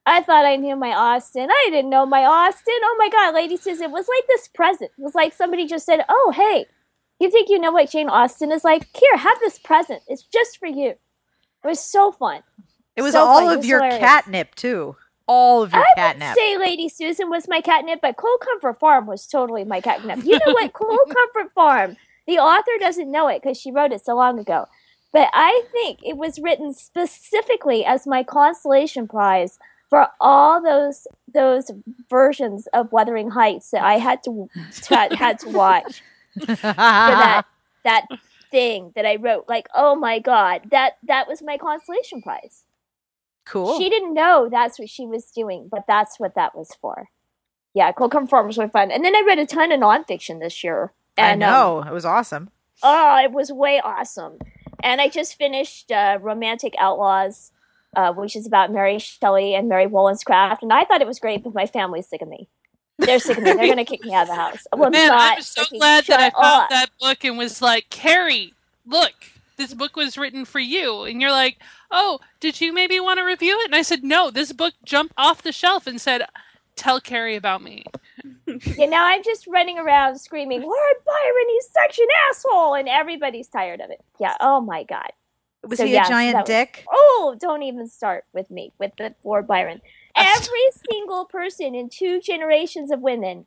I 0.05 0.23
thought 0.23 0.45
I 0.45 0.57
knew 0.57 0.77
my 0.77 0.93
Austen. 0.93 1.49
I 1.51 1.69
didn't 1.71 1.91
know 1.91 2.05
my 2.05 2.25
Austen. 2.25 2.75
Oh 2.83 2.97
my 2.99 3.09
God, 3.09 3.35
Lady 3.35 3.57
Susan 3.57 3.91
was 3.93 4.09
like 4.09 4.27
this 4.29 4.49
present. 4.49 4.91
It 4.99 5.03
was 5.03 5.15
like 5.15 5.33
somebody 5.33 5.67
just 5.67 5.87
said, 5.87 6.05
"Oh 6.09 6.33
hey, 6.37 6.67
you 7.19 7.31
think 7.31 7.49
you 7.49 7.59
know 7.59 7.73
what 7.73 7.91
Jane 7.91 8.11
Austen 8.11 8.53
is 8.53 8.65
like? 8.65 8.87
Here, 8.95 9.17
have 9.17 9.39
this 9.41 9.59
present. 9.59 10.03
It's 10.07 10.23
just 10.23 10.59
for 10.59 10.67
you." 10.67 10.95
It 11.65 11.69
was 11.69 11.81
so 11.81 12.13
fun. 12.13 12.43
It 12.97 13.03
was 13.03 13.13
so 13.13 13.25
all. 13.25 13.49
It 13.49 13.53
of 13.53 13.59
was 13.59 13.67
your 13.67 13.79
hilarious. 13.81 14.01
catnip 14.01 14.55
too. 14.55 14.97
All 15.27 15.63
of 15.63 15.73
your 15.73 15.85
catnip. 15.95 16.23
I 16.23 16.31
would 16.31 16.37
say 16.39 16.59
Lady 16.59 16.89
Susan 16.89 17.29
was 17.29 17.49
my 17.49 17.61
catnip, 17.61 18.01
but 18.01 18.17
Cold 18.17 18.41
Comfort 18.41 18.81
Farm 18.81 19.07
was 19.07 19.27
totally 19.27 19.65
my 19.65 19.81
catnip. 19.81 20.25
You 20.25 20.39
know 20.45 20.53
what? 20.53 20.73
Cold 20.73 21.01
Comfort 21.07 21.53
Farm. 21.55 21.97
The 22.27 22.39
author 22.39 22.73
doesn't 22.81 23.11
know 23.11 23.29
it 23.29 23.43
because 23.43 23.59
she 23.59 23.71
wrote 23.71 23.93
it 23.93 24.05
so 24.05 24.15
long 24.15 24.39
ago. 24.39 24.67
But 25.13 25.31
I 25.33 25.63
think 25.73 26.01
it 26.03 26.17
was 26.17 26.39
written 26.39 26.75
specifically 26.75 27.85
as 27.85 28.07
my 28.07 28.23
consolation 28.23 29.09
prize 29.09 29.59
for 29.89 30.09
all 30.21 30.63
those 30.63 31.07
those 31.33 31.71
versions 32.11 32.67
of 32.73 32.93
Wuthering 32.93 33.31
Heights 33.31 33.71
that 33.71 33.83
I 33.83 33.99
had 33.99 34.23
to 34.25 34.49
had, 34.89 35.13
had 35.15 35.39
to 35.41 35.49
watch 35.51 36.03
for 36.39 36.47
that 36.57 37.43
that 37.85 38.07
thing 38.51 38.93
that 38.95 39.07
I 39.07 39.17
wrote. 39.17 39.45
Like, 39.49 39.69
oh 39.75 39.95
my 39.95 40.19
god, 40.19 40.63
that 40.71 40.93
that 41.05 41.29
was 41.29 41.43
my 41.43 41.57
consolation 41.59 42.23
prize. 42.23 42.65
cool. 43.45 43.79
She 43.79 43.89
didn't 43.89 44.15
know 44.15 44.49
that's 44.51 44.79
what 44.79 44.89
she 44.91 45.07
was 45.07 45.31
doing, 45.31 45.69
but 45.71 45.85
that's 45.87 46.19
what 46.19 46.35
that 46.35 46.57
was 46.57 46.71
for. 46.81 47.09
Yeah, 47.75 47.93
Cold 47.93 48.13
Farmers 48.29 48.59
were 48.59 48.69
fun. 48.69 48.91
And 48.91 49.05
then 49.05 49.15
I 49.15 49.23
read 49.27 49.39
a 49.39 49.47
ton 49.47 49.73
of 49.73 49.81
nonfiction 49.81 50.41
this 50.41 50.65
year. 50.65 50.93
I 51.17 51.31
And, 51.31 51.43
um, 51.43 51.51
know 51.51 51.83
it 51.89 51.93
was 51.93 52.05
awesome. 52.05 52.51
Oh, 52.83 53.17
it 53.23 53.33
was 53.33 53.53
way 53.53 53.81
awesome. 53.81 54.39
And 54.83 55.01
I 55.01 55.09
just 55.09 55.37
finished 55.37 55.91
uh, 55.91 56.19
Romantic 56.21 56.75
Outlaws, 56.79 57.53
uh, 57.97 58.13
which 58.13 58.37
is 58.37 58.47
about 58.47 58.73
Mary 58.73 58.99
Shelley 58.99 59.55
and 59.55 59.69
Mary 59.69 59.87
Wollstonecraft. 59.87 60.63
And 60.63 60.73
I 60.73 60.85
thought 60.85 61.01
it 61.01 61.07
was 61.07 61.19
great, 61.19 61.43
but 61.43 61.55
my 61.55 61.67
family's 61.67 62.07
sick 62.09 62.23
of 62.23 62.29
me. 62.29 62.49
They're 62.99 63.19
sick 63.19 63.39
of 63.39 63.45
me. 63.45 63.53
They're 63.53 63.67
going 63.67 63.77
to 63.79 63.85
kick 63.85 64.05
me 64.05 64.13
out 64.15 64.23
of 64.23 64.29
the 64.29 64.35
house. 64.35 64.67
Well, 64.77 64.91
Man, 64.91 65.09
not 65.09 65.37
I'm 65.37 65.43
so 65.43 65.63
glad 65.71 66.05
that 66.07 66.21
I 66.21 66.25
shut 66.31 66.33
found 66.35 66.63
up. 66.65 66.71
that 66.71 66.91
book 67.01 67.25
and 67.25 67.39
was 67.39 67.63
like, 67.63 67.89
Carrie, 67.91 68.53
look, 68.87 69.13
this 69.57 69.73
book 69.75 69.97
was 69.97 70.19
written 70.19 70.45
for 70.45 70.59
you. 70.59 71.05
And 71.05 71.21
you're 71.21 71.31
like, 71.31 71.59
oh, 71.91 72.19
did 72.41 72.61
you 72.61 72.73
maybe 72.73 73.01
want 73.01 73.19
to 73.19 73.25
review 73.25 73.59
it? 73.61 73.67
And 73.67 73.75
I 73.75 73.83
said, 73.83 74.03
no, 74.05 74.31
this 74.31 74.53
book 74.53 74.75
jumped 74.85 75.15
off 75.17 75.43
the 75.43 75.53
shelf 75.53 75.87
and 75.87 76.01
said, 76.01 76.23
tell 76.77 77.01
Carrie 77.01 77.37
about 77.37 77.63
me. 77.63 77.85
Yeah, 78.77 78.87
now 78.87 79.07
I'm 79.07 79.23
just 79.23 79.47
running 79.47 79.79
around 79.79 80.19
screaming, 80.19 80.63
Lord 80.63 80.95
Byron, 81.07 81.45
he's 81.49 81.69
such 81.71 81.99
an 81.99 82.07
asshole. 82.31 82.75
And 82.75 82.89
everybody's 82.89 83.49
tired 83.49 83.81
of 83.81 83.91
it. 83.91 84.01
Yeah, 84.19 84.35
oh 84.41 84.61
my 84.61 84.85
God. 84.85 85.11
Was 85.67 85.79
so 85.79 85.87
he 85.87 85.93
yes, 85.93 86.07
a 86.07 86.11
giant 86.11 86.35
that 86.35 86.41
was- 86.43 86.49
dick? 86.49 86.85
Oh, 86.91 87.37
don't 87.39 87.63
even 87.63 87.87
start 87.89 88.25
with 88.33 88.51
me, 88.51 88.73
with 88.79 88.93
the 88.97 89.15
Lord 89.25 89.47
Byron. 89.47 89.81
That's- 90.19 90.47
Every 90.49 90.71
single 90.91 91.25
person 91.27 91.75
in 91.75 91.89
two 91.89 92.21
generations 92.21 92.91
of 92.91 93.01
women 93.01 93.47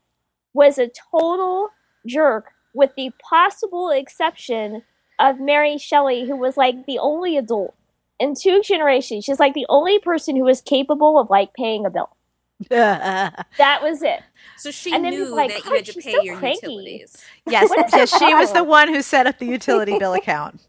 was 0.53 0.77
a 0.77 0.89
total 1.11 1.69
jerk, 2.05 2.51
with 2.73 2.91
the 2.95 3.11
possible 3.27 3.89
exception 3.89 4.83
of 5.19 5.39
Mary 5.39 5.77
Shelley, 5.77 6.25
who 6.27 6.35
was 6.35 6.57
like 6.57 6.85
the 6.85 6.99
only 6.99 7.37
adult 7.37 7.73
in 8.19 8.33
two 8.35 8.61
generations. 8.61 9.23
She's 9.25 9.39
like 9.39 9.53
the 9.53 9.65
only 9.69 9.99
person 9.99 10.35
who 10.35 10.43
was 10.43 10.61
capable 10.61 11.17
of 11.19 11.29
like 11.29 11.53
paying 11.53 11.85
a 11.85 11.89
bill. 11.89 12.09
That 12.69 13.79
was 13.81 14.01
it. 14.03 14.21
So 14.57 14.71
she 14.71 14.93
And 14.93 15.03
then 15.05 15.13
knew 15.13 15.35
like, 15.35 15.49
that 15.49 15.57
you 15.59 15.63
"God, 15.63 15.75
had 15.77 15.85
to 15.87 15.93
pay 16.01 16.11
so 16.13 16.21
your 16.21 16.37
cranky." 16.37 16.59
utilities. 16.67 17.17
yes, 17.47 17.69
yes, 17.93 18.17
she 18.19 18.33
was 18.35 18.53
the 18.53 18.63
one 18.63 18.87
who 18.87 19.01
set 19.01 19.25
up 19.27 19.39
the 19.39 19.45
utility 19.47 19.97
bill 19.97 20.13
account 20.13 20.61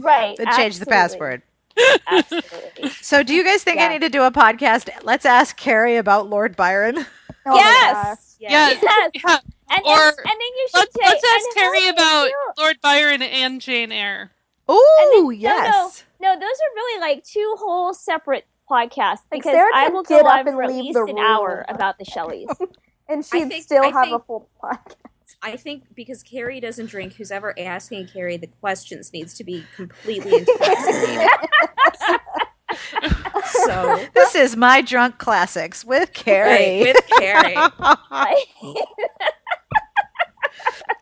Right. 0.00 0.38
and 0.38 0.48
changed 0.50 0.80
the 0.80 0.86
password. 0.86 1.42
Absolutely. 2.06 2.90
So, 3.02 3.22
do 3.22 3.34
you 3.34 3.44
guys 3.44 3.62
think 3.62 3.80
I 3.80 3.88
need 3.88 4.00
to 4.00 4.08
do 4.08 4.22
a 4.22 4.30
podcast? 4.30 4.88
Let's 5.02 5.24
ask 5.26 5.56
Carrie 5.56 5.96
about 5.96 6.28
Lord 6.28 6.56
Byron. 6.56 7.06
Oh 7.50 7.52
my 7.52 7.56
yes. 7.60 8.36
Yes. 8.40 8.78
Yes. 8.82 9.10
Yeah. 9.24 9.38
And, 9.70 9.86
Or 9.86 9.96
then, 9.96 10.08
and 10.18 10.26
then 10.26 10.38
you 10.38 10.68
should 10.70 10.78
Let's, 10.80 10.94
say, 10.94 11.00
let's 11.06 11.24
ask 11.24 11.56
Carrie 11.56 11.78
do 11.78 11.84
you 11.86 11.90
about 11.92 12.28
Lord 12.58 12.76
Byron 12.82 13.22
and 13.22 13.58
Jane 13.58 13.90
Eyre. 13.90 14.32
Oh, 14.68 15.22
And 15.22 15.32
then- 15.32 15.40
yes. 15.40 16.04
No, 16.20 16.34
those 16.34 16.42
are 16.42 16.74
really 16.74 17.00
like 17.00 17.24
two 17.24 17.54
whole 17.58 17.94
separate 17.94 18.46
podcasts 18.70 19.20
because 19.30 19.52
Sarah 19.52 19.70
I 19.74 19.88
will 19.88 20.02
get 20.02 20.22
go 20.24 20.28
up 20.28 20.40
on 20.40 20.48
and 20.48 20.56
for 20.56 20.62
at 20.64 20.68
leave 20.70 20.84
least 20.84 20.94
the 20.94 21.04
an 21.04 21.14
room. 21.16 21.18
hour 21.24 21.64
about 21.70 21.98
the 21.98 22.04
Shelleys. 22.04 22.48
and 23.08 23.24
she'd 23.24 23.48
think- 23.48 23.64
still 23.64 23.82
I 23.84 23.88
have 23.88 24.12
a 24.12 24.18
full 24.18 24.46
podcast. 24.62 24.96
I 25.42 25.56
think 25.56 25.84
because 25.94 26.22
Carrie 26.22 26.60
doesn't 26.60 26.86
drink, 26.86 27.14
who's 27.14 27.30
ever 27.30 27.54
asking 27.58 28.08
Carrie 28.08 28.36
the 28.36 28.48
questions 28.60 29.12
needs 29.12 29.34
to 29.34 29.44
be 29.44 29.64
completely 29.76 30.38
intoxicated. 30.38 31.28
so 33.64 34.04
This 34.14 34.34
is 34.34 34.56
my 34.56 34.82
drunk 34.82 35.18
classics 35.18 35.84
with 35.84 36.12
Carrie. 36.12 36.82
right, 36.82 36.94
with 36.94 37.06
Carrie. 37.18 37.54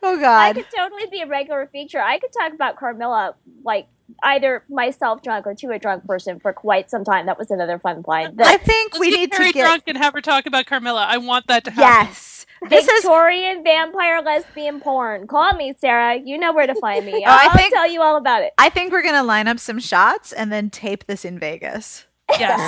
oh 0.03 0.17
God! 0.19 0.23
I 0.23 0.53
could 0.53 0.67
totally 0.75 1.07
be 1.07 1.21
a 1.21 1.27
regular 1.27 1.65
feature. 1.67 2.01
I 2.01 2.19
could 2.19 2.31
talk 2.31 2.53
about 2.53 2.77
Carmilla 2.77 3.35
like 3.63 3.87
either 4.23 4.63
myself 4.69 5.21
drunk 5.21 5.45
or 5.47 5.53
to 5.55 5.71
a 5.71 5.79
drunk 5.79 6.05
person 6.05 6.39
for 6.39 6.53
quite 6.53 6.89
some 6.89 7.03
time. 7.03 7.25
That 7.25 7.37
was 7.39 7.49
another 7.51 7.79
fun 7.79 8.01
blind. 8.03 8.39
I 8.41 8.57
think 8.57 8.93
Let's 8.93 8.99
we 8.99 9.09
get 9.09 9.17
need 9.19 9.31
Carrie 9.31 9.47
to 9.47 9.53
get 9.53 9.65
drunk 9.65 9.83
and 9.87 9.97
have 9.97 10.13
her 10.13 10.21
talk 10.21 10.45
about 10.45 10.67
Carmilla. 10.67 11.05
I 11.09 11.17
want 11.17 11.47
that 11.47 11.63
to 11.65 11.71
happen. 11.71 12.07
yes. 12.07 12.36
This 12.69 12.87
is 12.87 13.03
Victorian 13.03 13.63
vampire 13.63 14.21
lesbian 14.21 14.79
porn. 14.79 15.27
Call 15.27 15.53
me, 15.53 15.73
Sarah. 15.79 16.15
You 16.15 16.37
know 16.37 16.53
where 16.53 16.67
to 16.67 16.75
find 16.75 17.05
me. 17.05 17.13
Oh, 17.27 17.29
I 17.29 17.45
I'll 17.45 17.57
think- 17.57 17.73
tell 17.73 17.87
you 17.89 18.01
all 18.01 18.17
about 18.17 18.41
it. 18.43 18.53
I 18.57 18.69
think 18.69 18.91
we're 18.91 19.03
gonna 19.03 19.23
line 19.23 19.47
up 19.47 19.59
some 19.59 19.79
shots 19.79 20.31
and 20.33 20.51
then 20.51 20.69
tape 20.69 21.05
this 21.05 21.23
in 21.25 21.37
Vegas. 21.39 22.05
Yes. 22.31 22.59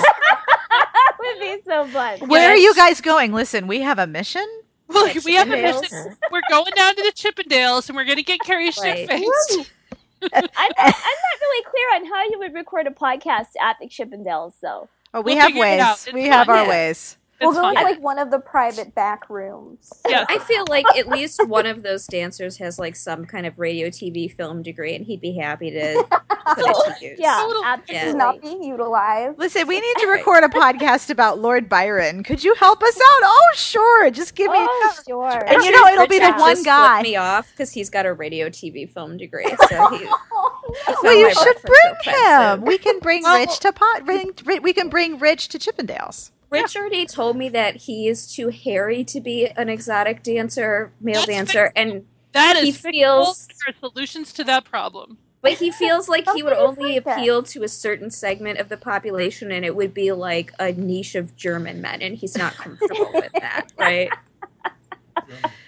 That 0.70 1.12
would 1.18 1.40
be 1.40 1.58
so 1.66 1.86
fun. 1.88 2.28
Where 2.28 2.50
are 2.50 2.56
you 2.56 2.74
guys 2.74 3.00
going? 3.00 3.32
Listen, 3.32 3.66
we 3.66 3.80
have 3.80 3.98
a 3.98 4.06
mission. 4.06 4.46
Look, 4.88 5.14
we 5.24 5.34
have 5.34 5.48
a 5.48 5.56
mission. 5.60 6.16
We're 6.32 6.40
going 6.48 6.72
down 6.74 6.96
to 6.96 7.02
the 7.02 7.12
Chippendales 7.12 7.88
and 7.88 7.96
we're 7.96 8.04
going 8.04 8.16
to 8.16 8.24
get 8.24 8.40
Carrie 8.40 8.72
shit 8.72 8.82
Right. 8.82 9.08
faced. 9.08 9.70
I'm 10.22 10.30
not, 10.32 10.50
I'm 10.56 10.72
not 10.76 11.40
really 11.40 11.64
clear 11.64 11.94
on 11.96 12.06
how 12.06 12.24
you 12.24 12.38
would 12.40 12.54
record 12.54 12.86
a 12.88 12.90
podcast 12.90 13.48
at 13.60 13.76
the 13.80 13.86
Chippendales, 13.86 14.54
though. 14.60 14.88
Oh, 15.14 15.20
we 15.20 15.34
We'll 15.34 15.42
have 15.42 15.54
ways. 15.56 15.80
out. 15.80 15.92
It's 16.06 16.12
We 16.12 16.24
have 16.24 16.48
our 16.48 16.62
Yeah. 16.64 16.68
ways. 16.68 17.16
We'll 17.40 17.52
go 17.54 17.60
fine. 17.62 17.76
into 17.76 17.82
like 17.90 18.00
one 18.02 18.18
of 18.18 18.30
the 18.30 18.38
private 18.38 18.94
back 18.94 19.28
rooms. 19.30 19.90
Yeah. 20.08 20.24
I 20.28 20.38
feel 20.38 20.64
like 20.68 20.84
at 20.96 21.08
least 21.08 21.46
one 21.46 21.66
of 21.66 21.82
those 21.82 22.06
dancers 22.06 22.58
has 22.58 22.78
like 22.78 22.96
some 22.96 23.24
kind 23.24 23.46
of 23.46 23.58
radio, 23.58 23.88
TV, 23.88 24.30
film 24.34 24.62
degree, 24.62 24.94
and 24.94 25.04
he'd 25.06 25.20
be 25.20 25.36
happy 25.36 25.70
to 25.70 26.04
put 26.54 26.58
it 26.58 26.98
to 26.98 27.04
use. 27.04 27.18
Yeah, 27.18 27.40
Total- 27.42 27.64
absolutely. 27.64 28.08
It's 28.08 28.14
not 28.16 28.40
being 28.42 28.62
utilized. 28.62 29.38
Listen, 29.38 29.66
we 29.66 29.80
need 29.80 29.96
to 29.98 30.06
record 30.08 30.44
a 30.44 30.48
podcast 30.48 31.10
about 31.10 31.38
Lord 31.38 31.68
Byron. 31.68 32.22
Could 32.24 32.44
you 32.44 32.54
help 32.54 32.82
us 32.82 32.96
out? 32.96 33.20
Oh, 33.22 33.52
sure. 33.54 34.10
Just 34.10 34.34
give 34.34 34.50
me. 34.50 34.58
Oh, 34.60 34.94
sure. 35.08 35.44
And 35.46 35.62
you 35.64 35.70
know, 35.70 35.86
it'll 35.86 36.06
be 36.06 36.18
the 36.18 36.32
one 36.32 36.62
guy. 36.62 37.02
me 37.02 37.16
off 37.16 37.50
because 37.52 37.72
he's 37.72 37.88
got 37.90 38.04
a 38.06 38.12
radio, 38.12 38.48
TV, 38.48 38.88
film 38.88 39.16
degree. 39.16 39.46
So 39.70 39.88
he, 39.96 40.06
oh, 40.32 40.96
Well, 41.02 41.14
you 41.16 41.32
should 41.32 41.58
so 41.58 41.68
bring 41.68 42.14
him. 42.14 42.62
We 42.62 42.78
can 42.78 42.98
bring 43.00 43.22
Well- 43.22 43.38
Rich 43.38 43.60
to 43.60 43.72
pot. 43.72 44.04
Bring, 44.04 44.32
we 44.62 44.72
can 44.72 44.88
bring 44.88 45.18
Rich 45.18 45.48
to 45.48 45.58
Chippendales. 45.58 46.30
Rich 46.50 46.76
already 46.76 47.06
told 47.06 47.36
me 47.36 47.48
that 47.50 47.76
he 47.76 48.08
is 48.08 48.32
too 48.32 48.48
hairy 48.48 49.04
to 49.04 49.20
be 49.20 49.46
an 49.46 49.68
exotic 49.68 50.22
dancer, 50.22 50.92
male 51.00 51.14
That's 51.14 51.26
dancer, 51.26 51.72
and 51.76 52.04
That 52.32 52.56
He 52.62 52.70
is 52.70 52.78
feels- 52.78 53.46
There 53.48 53.74
are 53.74 53.90
solutions 53.90 54.32
to 54.34 54.44
that 54.44 54.64
problem. 54.64 55.18
but 55.42 55.52
he 55.54 55.70
feels 55.70 56.08
like 56.08 56.28
he 56.34 56.42
would 56.44 56.52
only 56.52 56.94
like 57.00 57.06
appeal 57.06 57.42
to 57.44 57.62
a 57.62 57.68
certain 57.68 58.10
segment 58.10 58.58
of 58.58 58.68
the 58.68 58.76
population, 58.76 59.50
and 59.52 59.64
it 59.64 59.74
would 59.76 59.94
be 59.94 60.12
like 60.12 60.52
a 60.58 60.72
niche 60.72 61.14
of 61.14 61.34
German 61.36 61.80
men, 61.80 62.02
and 62.02 62.16
he's 62.16 62.36
not 62.36 62.54
comfortable 62.54 63.10
with 63.14 63.32
that, 63.32 63.68
right? 63.78 64.10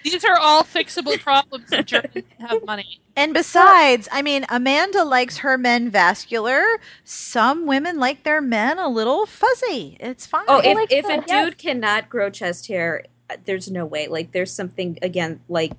These 0.03 0.23
are 0.25 0.37
all 0.37 0.63
fixable 0.63 1.19
problems 1.19 1.69
that 1.69 1.85
Germans 1.85 2.25
have 2.39 2.65
money. 2.65 2.99
And 3.15 3.33
besides, 3.33 4.09
I 4.11 4.21
mean, 4.21 4.45
Amanda 4.49 5.03
likes 5.03 5.37
her 5.37 5.57
men 5.57 5.89
vascular. 5.89 6.63
Some 7.03 7.65
women 7.65 7.99
like 7.99 8.23
their 8.23 8.41
men 8.41 8.79
a 8.79 8.89
little 8.89 9.25
fuzzy. 9.25 9.97
It's 9.99 10.25
fine. 10.25 10.45
Oh, 10.47 10.59
if 10.59 10.75
like 10.75 10.91
if 10.91 11.05
the- 11.05 11.13
a 11.13 11.17
dude 11.17 11.27
yes. 11.27 11.53
cannot 11.55 12.09
grow 12.09 12.29
chest 12.29 12.67
hair, 12.67 13.05
uh, 13.29 13.37
there's 13.45 13.69
no 13.69 13.85
way. 13.85 14.07
Like, 14.07 14.31
there's 14.31 14.51
something 14.51 14.97
again. 15.01 15.41
Like, 15.47 15.73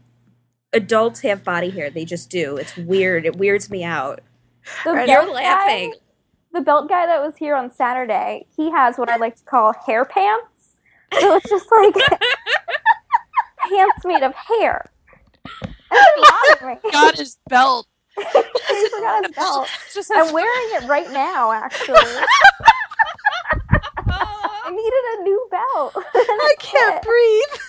adults 0.72 1.20
have 1.20 1.44
body 1.44 1.70
hair; 1.70 1.90
they 1.90 2.04
just 2.04 2.30
do. 2.30 2.56
It's 2.56 2.76
weird. 2.76 3.26
It 3.26 3.36
weirds 3.36 3.70
me 3.70 3.84
out. 3.84 4.20
The 4.84 5.04
You're 5.06 5.30
laughing. 5.30 5.90
Guy, 5.90 5.98
the 6.52 6.60
belt 6.60 6.88
guy 6.88 7.06
that 7.06 7.20
was 7.20 7.36
here 7.36 7.56
on 7.56 7.70
Saturday, 7.70 8.46
he 8.56 8.70
has 8.70 8.96
what 8.96 9.10
I 9.10 9.16
like 9.16 9.36
to 9.36 9.44
call 9.44 9.74
hair 9.86 10.04
pants. 10.04 10.76
So 11.20 11.36
it's 11.36 11.48
just 11.48 11.66
like 11.70 11.94
pants 13.68 14.04
made 14.04 14.22
of 14.22 14.34
hair. 14.34 14.90
And 15.64 15.74
it's 15.90 16.30
bothering 16.58 16.78
me. 16.84 16.90
Got 16.90 17.16
his 17.18 17.38
belt. 17.48 17.86
he 18.16 18.88
forgot 18.90 19.26
his 19.26 19.34
belt. 19.34 19.68
Just 19.94 20.10
I'm 20.14 20.32
wearing 20.32 20.68
it 20.82 20.88
right 20.88 21.10
now, 21.12 21.52
actually. 21.52 21.98
I 24.66 24.70
needed 24.70 25.20
a 25.20 25.22
new 25.24 25.48
belt. 25.50 25.92
I 25.96 26.54
can't 26.58 27.02
breathe. 27.02 27.60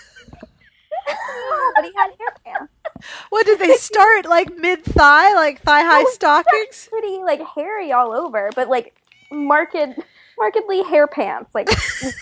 but 1.74 1.84
he 1.84 1.92
had 1.96 2.10
hair 2.18 2.34
pants. 2.44 2.72
What 3.30 3.46
did 3.46 3.58
they 3.58 3.76
start 3.76 4.24
like 4.26 4.56
mid 4.56 4.84
thigh, 4.84 5.34
like 5.34 5.60
thigh 5.60 5.82
high 5.82 6.04
stockings? 6.10 6.88
Pretty 6.90 7.18
like 7.18 7.40
hairy 7.54 7.92
all 7.92 8.12
over, 8.12 8.50
but 8.54 8.68
like 8.68 8.94
marked 9.30 9.76
markedly 10.38 10.82
hair 10.82 11.06
pants, 11.06 11.54
like 11.54 11.68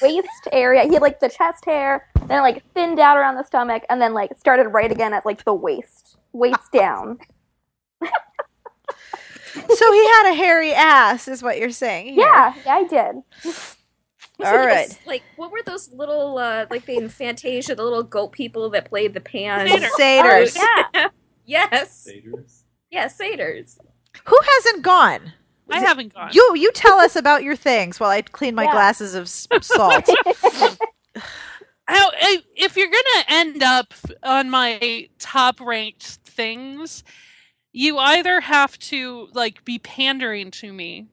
waist 0.02 0.48
area. 0.52 0.82
He 0.84 0.94
had 0.94 1.02
like 1.02 1.20
the 1.20 1.28
chest 1.28 1.64
hair, 1.64 2.06
then 2.28 2.38
it 2.38 2.42
like 2.42 2.62
thinned 2.74 2.98
out 2.98 3.16
around 3.16 3.36
the 3.36 3.44
stomach, 3.44 3.84
and 3.88 4.00
then 4.00 4.14
like 4.14 4.36
started 4.38 4.68
right 4.68 4.90
again 4.90 5.12
at 5.12 5.24
like 5.26 5.44
the 5.44 5.54
waist, 5.54 6.16
waist 6.32 6.72
down. 6.72 7.18
So 9.54 9.92
he 9.92 10.04
had 10.08 10.32
a 10.32 10.34
hairy 10.34 10.72
ass, 10.74 11.28
is 11.28 11.40
what 11.42 11.58
you're 11.58 11.70
saying. 11.70 12.06
here. 12.14 12.24
Yeah, 12.26 12.54
yeah, 12.66 12.74
I 12.74 12.84
did. 12.84 13.22
Was 13.44 14.48
All 14.48 14.54
it 14.54 14.66
right. 14.66 14.88
this- 14.88 14.98
Like, 15.06 15.22
what 15.36 15.52
were 15.52 15.62
those 15.64 15.92
little, 15.92 16.38
uh, 16.38 16.66
like 16.70 16.86
the 16.86 16.96
in 16.96 17.08
Fantasia, 17.08 17.76
the 17.76 17.84
little 17.84 18.02
goat 18.02 18.32
people 18.32 18.68
that 18.70 18.86
played 18.86 19.14
the 19.14 19.20
pan? 19.20 19.68
Satyrs. 19.68 19.92
Satyrs. 19.96 20.56
Oh, 20.96 21.08
yeah. 21.46 21.68
yes. 21.70 21.96
Satyrs. 21.96 22.64
Yeah, 22.90 23.06
satyrs. 23.06 23.78
Who 24.26 24.36
hasn't 24.56 24.82
gone? 24.82 25.32
I 25.70 25.78
it- 25.78 25.86
haven't 25.86 26.12
gone. 26.14 26.30
You 26.32 26.52
you 26.56 26.72
tell 26.72 26.98
us 26.98 27.14
about 27.14 27.44
your 27.44 27.54
things 27.54 28.00
while 28.00 28.10
I 28.10 28.22
clean 28.22 28.56
my 28.56 28.64
Yeah. 28.64 28.72
glasses 28.72 29.14
of 29.14 29.28
salt. 29.28 30.08
How, 31.86 32.10
if- 32.14 32.46
if 32.56 32.76
you're 32.76 32.90
gonna 32.90 33.24
end 33.28 33.62
up 33.62 33.94
on 34.22 34.48
my 34.50 35.08
top 35.18 35.60
ranked 35.60 36.02
things, 36.24 37.04
you 37.72 37.98
either 37.98 38.40
have 38.40 38.78
to 38.78 39.28
like 39.32 39.64
be 39.64 39.78
pandering 39.78 40.50
to 40.52 40.72
me, 40.72 41.08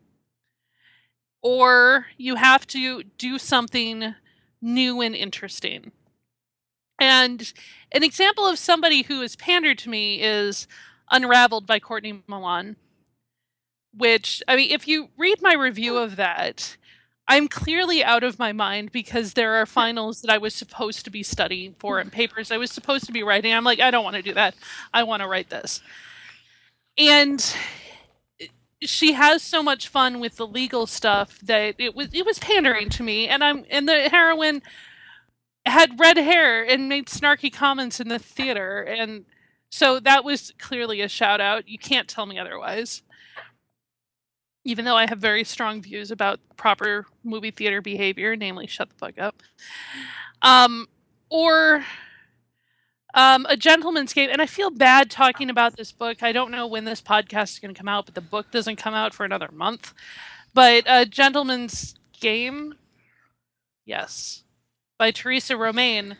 or 1.42 2.08
you 2.18 2.36
have 2.36 2.68
to 2.68 3.04
do 3.04 3.38
something 3.40 4.16
new 4.62 5.02
and 5.02 5.16
interesting. 5.16 5.92
And 7.00 7.52
an 7.92 8.04
example 8.04 8.46
of 8.46 8.60
somebody 8.60 9.02
who 9.02 9.22
has 9.22 9.36
pandered 9.36 9.80
to 9.80 9.90
me 9.90 10.22
is 10.22 10.68
Unraveled 11.10 11.66
by 11.66 11.80
Courtney 11.80 12.24
Milan. 12.28 12.78
Which 13.94 14.42
I 14.48 14.56
mean, 14.56 14.72
if 14.72 14.88
you 14.88 15.10
read 15.18 15.42
my 15.42 15.54
review 15.54 15.98
of 15.98 16.16
that, 16.16 16.78
I'm 17.32 17.48
clearly 17.48 18.04
out 18.04 18.26
of 18.26 18.40
my 18.40 18.52
mind 18.52 18.92
because 18.92 19.36
there 19.36 19.54
are 19.54 19.66
finals 19.66 20.20
that 20.20 20.30
I 20.30 20.38
was 20.38 20.54
supposed 20.54 21.06
to 21.06 21.10
be 21.10 21.24
studying 21.24 21.76
for 21.80 21.98
and 21.98 22.12
papers 22.12 22.52
I 22.52 22.58
was 22.58 22.72
supposed 22.74 23.06
to 23.06 23.14
be 23.14 23.24
writing. 23.24 23.54
I'm 23.54 23.64
like, 23.64 23.80
I 23.80 23.90
don't 23.90 24.04
want 24.04 24.18
to 24.18 24.22
do 24.22 24.34
that. 24.34 24.54
I 24.94 25.04
want 25.04 25.22
to 25.22 25.30
write 25.30 25.50
this. 25.50 25.80
And 26.98 27.56
eh, 28.42 28.48
she 28.82 29.14
has 29.14 29.42
so 29.42 29.64
much 29.64 29.88
fun 29.88 30.20
with 30.20 30.36
the 30.36 30.46
legal 30.46 30.86
stuff 30.86 31.40
that 31.40 31.76
it 31.78 31.96
was 31.96 32.10
it 32.14 32.26
was 32.26 32.38
pandering 32.38 32.90
to 32.90 33.04
me 33.04 33.30
and 33.30 33.46
I'm 33.46 33.64
and 33.70 33.88
the 33.88 34.10
heroine 34.10 34.62
had 35.66 36.02
red 36.02 36.18
hair 36.18 36.66
and 36.66 36.90
made 36.90 37.06
snarky 37.06 37.54
comments 37.54 38.02
in 38.02 38.10
the 38.10 38.20
theater 38.20 38.82
and 38.82 39.24
so 39.70 40.02
that 40.02 40.26
was 40.26 40.52
clearly 40.60 41.00
a 41.00 41.08
shout 41.08 41.40
out. 41.40 41.70
You 41.70 41.78
can't 41.78 42.10
tell 42.10 42.26
me 42.26 42.38
otherwise 42.38 43.04
even 44.64 44.86
though 44.86 44.96
I 44.96 45.08
have 45.08 45.20
very 45.20 45.44
strong 45.44 45.82
views 45.82 46.12
about 46.12 46.40
proper 46.56 47.06
movie 47.24 47.52
theater 47.52 47.82
behavior, 47.82 48.36
namely 48.36 48.68
shut 48.68 48.90
the 48.90 48.96
fuck 48.96 49.18
up. 49.18 49.42
Um, 50.42 50.88
or 51.30 51.84
um, 53.14 53.46
a 53.50 53.58
gentleman's 53.58 54.14
game, 54.14 54.30
and 54.32 54.42
I 54.42 54.46
feel 54.46 54.70
bad 54.70 55.10
talking 55.10 55.50
about 55.50 55.76
this 55.78 55.92
book. 55.92 56.24
I 56.24 56.32
don't 56.32 56.52
know 56.52 56.68
when 56.68 56.86
this 56.86 57.02
podcast 57.02 57.54
is 57.54 57.60
going 57.60 57.74
to 57.74 57.78
come 57.78 57.88
out, 57.88 58.06
but 58.06 58.16
the 58.16 58.22
book 58.22 58.52
doesn't 58.52 58.78
come 58.78 58.94
out 58.94 59.14
for 59.14 59.26
another 59.26 59.50
month. 59.52 59.94
But 60.54 60.84
a 60.88 61.06
gentleman's 61.06 61.96
game, 62.20 62.76
yes, 63.86 64.44
by 64.98 65.12
Theresa 65.12 65.58
Romain, 65.58 66.18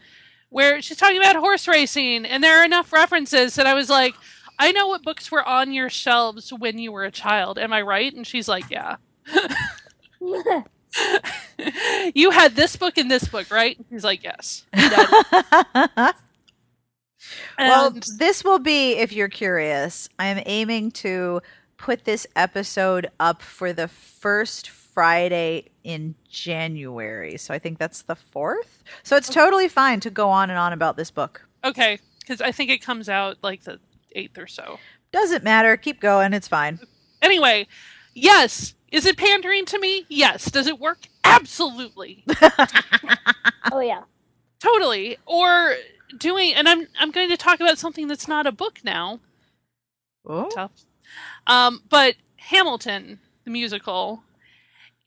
where 0.50 0.82
she's 0.82 0.98
talking 0.98 1.18
about 1.18 1.36
horse 1.36 1.68
racing, 1.68 2.26
and 2.26 2.44
there 2.44 2.60
are 2.60 2.66
enough 2.66 2.92
references 2.92 3.56
that 3.56 3.68
I 3.68 3.74
was 3.74 3.90
like, 3.90 4.16
I 4.62 4.72
know 4.72 4.88
what 4.88 5.02
books 5.02 5.32
were 5.32 5.44
on 5.44 5.74
your 5.74 5.90
shelves 5.90 6.54
when 6.54 6.78
you 6.78 6.92
were 6.92 7.04
a 7.04 7.10
child. 7.12 7.58
Am 7.58 7.74
I 7.74 7.82
right? 7.82 8.14
And 8.14 8.28
she's 8.28 8.48
like, 8.48 8.66
Yeah. 8.70 8.98
you 12.14 12.30
had 12.30 12.56
this 12.56 12.76
book 12.76 12.98
and 12.98 13.10
this 13.10 13.28
book, 13.28 13.50
right? 13.50 13.76
He's 13.90 14.04
like, 14.04 14.24
Yes. 14.24 14.66
Well, 17.58 17.94
this 18.18 18.44
will 18.44 18.60
be, 18.60 18.94
if 18.94 19.14
you're 19.14 19.30
curious, 19.30 20.10
I 20.18 20.26
am 20.28 20.42
aiming 20.46 20.92
to 20.92 21.42
put 21.78 22.04
this 22.04 22.26
episode 22.36 23.10
up 23.20 23.42
for 23.42 23.72
the 23.74 23.88
first 23.88 24.70
Friday 24.70 25.66
in 25.84 26.16
January. 26.28 27.38
So 27.38 27.54
I 27.54 27.60
think 27.60 27.78
that's 27.78 28.02
the 28.02 28.16
fourth. 28.16 28.84
So 29.04 29.16
it's 29.16 29.30
totally 29.30 29.68
fine 29.68 30.00
to 30.02 30.10
go 30.10 30.30
on 30.30 30.50
and 30.50 30.58
on 30.58 30.74
about 30.74 30.98
this 30.98 31.12
book. 31.12 31.48
okay, 31.64 32.00
because 32.20 32.42
I 32.42 32.52
think 32.52 32.72
it 32.72 32.82
comes 32.82 33.08
out 33.08 33.38
like 33.44 33.64
the 33.64 33.80
eighth 34.16 34.38
or 34.38 34.48
so. 34.48 34.80
Doesn't 35.12 35.44
matter. 35.44 35.76
Keep 35.78 36.00
going. 36.00 36.34
It's 36.34 36.48
fine. 36.48 36.80
Anyway, 37.22 37.68
yes. 38.14 38.76
Is 38.92 39.06
it 39.06 39.18
pandering 39.18 39.66
to 39.66 39.80
me? 39.80 40.06
Yes. 40.10 40.52
Does 40.52 40.68
it 40.68 40.80
work? 40.80 41.00
Absolutely. 41.24 42.24
oh 43.72 43.80
yeah. 43.80 44.04
Totally. 44.60 45.18
Or 45.26 45.76
doing 46.18 46.54
and 46.54 46.68
I'm 46.68 46.88
I'm 47.00 47.12
going 47.12 47.30
to 47.30 47.38
talk 47.38 47.60
about 47.60 47.78
something 47.78 48.08
that's 48.08 48.28
not 48.28 48.48
a 48.48 48.52
book 48.52 48.80
now. 48.84 49.20
Oh. 50.26 50.50
tough. 50.50 50.72
Um, 51.48 51.82
but 51.90 52.16
Hamilton, 52.38 53.20
the 53.44 53.52
musical, 53.52 54.24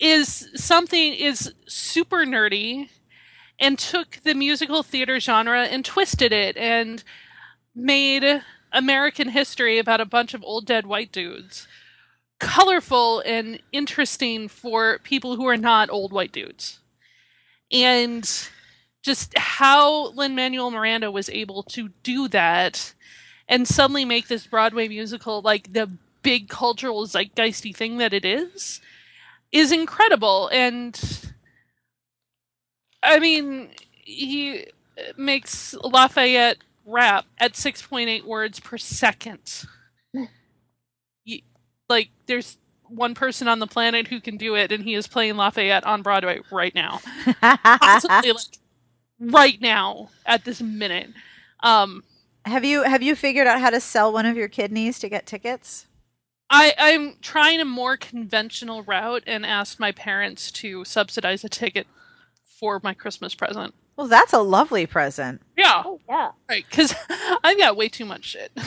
is 0.01 0.49
something 0.55 1.15
is 1.15 1.53
super 1.67 2.25
nerdy 2.25 2.89
and 3.59 3.79
took 3.79 4.19
the 4.25 4.35
musical 4.35 4.83
theater 4.83 5.21
genre 5.21 5.65
and 5.65 5.85
twisted 5.85 6.33
it 6.33 6.57
and 6.57 7.05
made 7.75 8.43
American 8.75 9.31
history 9.31 9.79
about 9.79 10.03
a 10.03 10.07
bunch 10.07 10.35
of 10.35 10.43
old 10.43 10.67
dead 10.67 10.85
white 10.87 11.13
dudes 11.13 11.67
colorful 12.39 13.21
and 13.21 13.59
interesting 13.73 14.49
for 14.49 14.99
people 14.99 15.37
who 15.37 15.47
are 15.47 15.57
not 15.57 15.89
old 15.91 16.13
white 16.13 16.33
dudes. 16.33 16.81
And 17.73 18.29
just 19.03 19.37
how 19.39 20.11
Lin 20.11 20.35
Manuel 20.35 20.71
Miranda 20.71 21.11
was 21.11 21.31
able 21.31 21.63
to 21.65 21.91
do 22.03 22.29
that 22.29 22.95
and 23.49 23.69
suddenly 23.69 24.05
make 24.05 24.29
this 24.29 24.47
Broadway 24.47 24.89
musical 24.89 25.43
like 25.43 25.73
the 25.73 25.91
big 26.23 26.49
cultural 26.49 27.07
zeitgeisty 27.07 27.75
thing 27.75 27.99
that 27.99 28.13
it 28.13 28.25
is 28.25 28.81
is 29.53 29.73
incredible. 29.73 30.49
And 30.53 30.99
I 33.03 33.19
mean, 33.19 33.71
he 34.05 34.67
makes 35.17 35.75
Lafayette 35.75 36.59
rap 36.87 37.25
at 37.39 37.53
6.8 37.55 38.25
words 38.25 38.61
per 38.61 38.79
second. 38.79 39.65
You- 41.25 41.43
like, 41.89 42.11
there's 42.27 42.59
one 42.89 43.15
person 43.15 43.49
on 43.49 43.59
the 43.59 43.67
planet 43.67 44.09
who 44.09 44.21
can 44.21 44.37
do 44.37 44.55
it, 44.55 44.71
and 44.73 44.85
he 44.85 44.95
is 44.95 45.07
playing 45.07 45.37
Lafayette 45.37 45.85
on 45.85 46.03
Broadway 46.03 46.41
right 46.51 46.75
now 46.75 47.01
possibly 47.43 48.33
like 48.33 48.59
right 49.19 49.61
now 49.61 50.11
at 50.27 50.45
this 50.45 50.61
minute. 50.61 51.11
Um, 51.61 52.05
have 52.45 52.65
you 52.65 52.83
have 52.83 53.03
you 53.03 53.17
figured 53.17 53.47
out 53.47 53.61
how 53.61 53.71
to 53.71 53.81
sell 53.81 54.13
one 54.13 54.27
of 54.27 54.37
your 54.37 54.49
kidneys 54.49 54.99
to 54.99 55.09
get 55.09 55.27
tickets? 55.27 55.87
I 56.51 56.75
I'm 56.79 57.15
trying 57.23 57.61
a 57.61 57.65
more 57.65 57.97
conventional 57.97 58.83
route 58.83 59.23
and 59.27 59.47
asked 59.47 59.81
my 59.81 59.93
parents 59.93 60.51
to 60.53 60.85
subsidize 60.85 61.43
a 61.43 61.49
ticket 61.49 61.87
for 62.45 62.81
my 62.83 62.93
Christmas 62.93 63.35
present. 63.35 63.75
Well, 63.97 64.09
that's 64.09 64.33
a 64.33 64.41
lovely 64.41 64.87
present. 64.87 65.41
Yeah, 65.57 65.83
Oh 65.85 66.01
yeah. 66.09 66.31
right. 66.49 66.65
Because 66.69 66.95
I've 67.45 67.59
got 67.59 67.77
way 67.77 67.89
too 67.89 68.05
much 68.05 68.25
shit. 68.25 68.53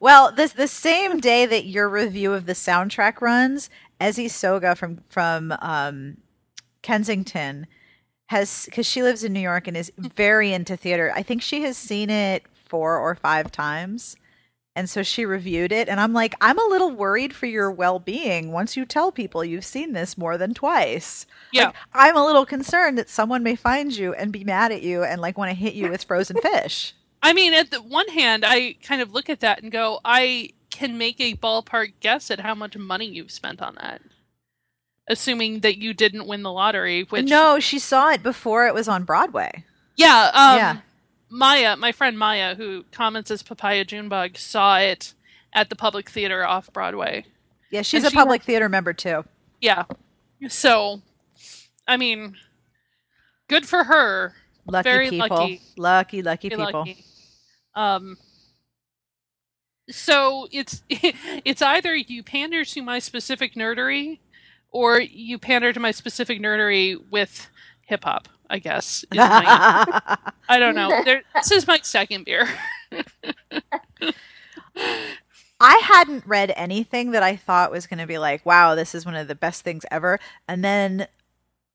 Well, 0.00 0.32
this 0.32 0.52
the 0.52 0.66
same 0.66 1.20
day 1.20 1.46
that 1.46 1.66
your 1.66 1.88
review 1.88 2.32
of 2.32 2.46
the 2.46 2.54
soundtrack 2.54 3.20
runs, 3.20 3.70
Esi 4.00 4.28
Sogah 4.30 4.74
from 4.74 4.98
from 5.10 5.52
um, 5.60 6.16
Kensington 6.82 7.66
has 8.26 8.64
because 8.64 8.86
she 8.86 9.02
lives 9.02 9.22
in 9.24 9.32
New 9.32 9.40
York 9.40 9.68
and 9.68 9.76
is 9.76 9.92
very 9.96 10.52
into 10.52 10.76
theater. 10.76 11.12
I 11.14 11.22
think 11.22 11.42
she 11.42 11.62
has 11.62 11.76
seen 11.76 12.10
it 12.10 12.44
four 12.66 12.98
or 12.98 13.14
five 13.14 13.52
times, 13.52 14.16
and 14.80 14.88
so 14.88 15.02
she 15.02 15.26
reviewed 15.26 15.72
it. 15.72 15.90
And 15.90 16.00
I'm 16.00 16.14
like, 16.14 16.34
I'm 16.40 16.58
a 16.58 16.64
little 16.64 16.90
worried 16.90 17.34
for 17.34 17.44
your 17.44 17.70
well 17.70 17.98
being 17.98 18.50
once 18.50 18.78
you 18.78 18.86
tell 18.86 19.12
people 19.12 19.44
you've 19.44 19.62
seen 19.62 19.92
this 19.92 20.16
more 20.16 20.38
than 20.38 20.54
twice. 20.54 21.26
Yeah. 21.52 21.66
Like, 21.66 21.74
I'm 21.92 22.16
a 22.16 22.24
little 22.24 22.46
concerned 22.46 22.96
that 22.96 23.10
someone 23.10 23.42
may 23.42 23.56
find 23.56 23.94
you 23.94 24.14
and 24.14 24.32
be 24.32 24.42
mad 24.42 24.72
at 24.72 24.80
you 24.80 25.04
and 25.04 25.20
like 25.20 25.36
want 25.36 25.50
to 25.50 25.54
hit 25.54 25.74
you 25.74 25.90
with 25.90 26.04
frozen 26.04 26.38
fish. 26.42 26.94
I 27.22 27.34
mean, 27.34 27.52
at 27.52 27.70
the 27.70 27.82
one 27.82 28.08
hand, 28.08 28.42
I 28.46 28.76
kind 28.82 29.02
of 29.02 29.12
look 29.12 29.28
at 29.28 29.40
that 29.40 29.62
and 29.62 29.70
go, 29.70 30.00
I 30.02 30.54
can 30.70 30.96
make 30.96 31.20
a 31.20 31.34
ballpark 31.34 31.92
guess 32.00 32.30
at 32.30 32.40
how 32.40 32.54
much 32.54 32.74
money 32.74 33.04
you've 33.04 33.30
spent 33.30 33.60
on 33.60 33.74
that. 33.74 34.00
Assuming 35.08 35.60
that 35.60 35.76
you 35.76 35.92
didn't 35.92 36.26
win 36.26 36.42
the 36.42 36.52
lottery, 36.52 37.02
which 37.02 37.28
no, 37.28 37.60
she 37.60 37.78
saw 37.78 38.12
it 38.12 38.22
before 38.22 38.66
it 38.66 38.72
was 38.72 38.88
on 38.88 39.04
Broadway. 39.04 39.64
Yeah, 39.96 40.30
um, 40.32 40.56
Yeah. 40.56 40.76
Maya, 41.30 41.76
my 41.76 41.92
friend 41.92 42.18
Maya, 42.18 42.54
who 42.56 42.84
comments 42.92 43.30
as 43.30 43.42
Papaya 43.42 43.84
Junebug, 43.84 44.36
saw 44.36 44.78
it 44.78 45.14
at 45.52 45.70
the 45.70 45.76
Public 45.76 46.10
Theater 46.10 46.44
off 46.46 46.72
Broadway. 46.72 47.24
Yeah, 47.70 47.82
she's 47.82 48.02
And 48.02 48.08
a 48.08 48.10
she- 48.10 48.16
public 48.16 48.42
theater 48.42 48.68
member 48.68 48.92
too. 48.92 49.24
Yeah, 49.60 49.84
so 50.48 51.02
I 51.86 51.96
mean, 51.96 52.36
good 53.48 53.66
for 53.68 53.84
her. 53.84 54.34
Lucky 54.66 54.82
Very 54.88 55.10
people. 55.10 55.28
lucky. 55.36 55.60
Lucky, 55.76 56.22
lucky 56.22 56.48
Very 56.48 56.64
people. 56.66 56.80
lucky. 56.80 57.04
Um. 57.74 58.16
So 59.88 60.46
it's 60.52 60.82
it's 60.88 61.62
either 61.62 61.94
you 61.94 62.22
pander 62.22 62.64
to 62.64 62.82
my 62.82 62.98
specific 62.98 63.54
nerdery, 63.54 64.18
or 64.70 65.00
you 65.00 65.38
pander 65.38 65.72
to 65.72 65.80
my 65.80 65.90
specific 65.90 66.40
nerdery 66.40 66.96
with 67.10 67.48
hip 67.86 68.04
hop. 68.04 68.28
I 68.50 68.58
guess. 68.58 69.04
is 69.10 69.16
my- 69.16 70.18
I 70.48 70.58
don't 70.58 70.74
know. 70.74 70.88
There, 71.04 71.22
this 71.34 71.50
is 71.52 71.66
my 71.66 71.78
second 71.82 72.24
beer. 72.24 72.48
I 75.62 75.80
hadn't 75.84 76.26
read 76.26 76.52
anything 76.56 77.10
that 77.12 77.22
I 77.22 77.36
thought 77.36 77.70
was 77.70 77.86
going 77.86 77.98
to 78.00 78.06
be 78.06 78.18
like, 78.18 78.44
wow, 78.46 78.74
this 78.74 78.94
is 78.94 79.04
one 79.04 79.14
of 79.14 79.28
the 79.28 79.34
best 79.34 79.62
things 79.62 79.84
ever. 79.90 80.18
And 80.48 80.64
then 80.64 81.06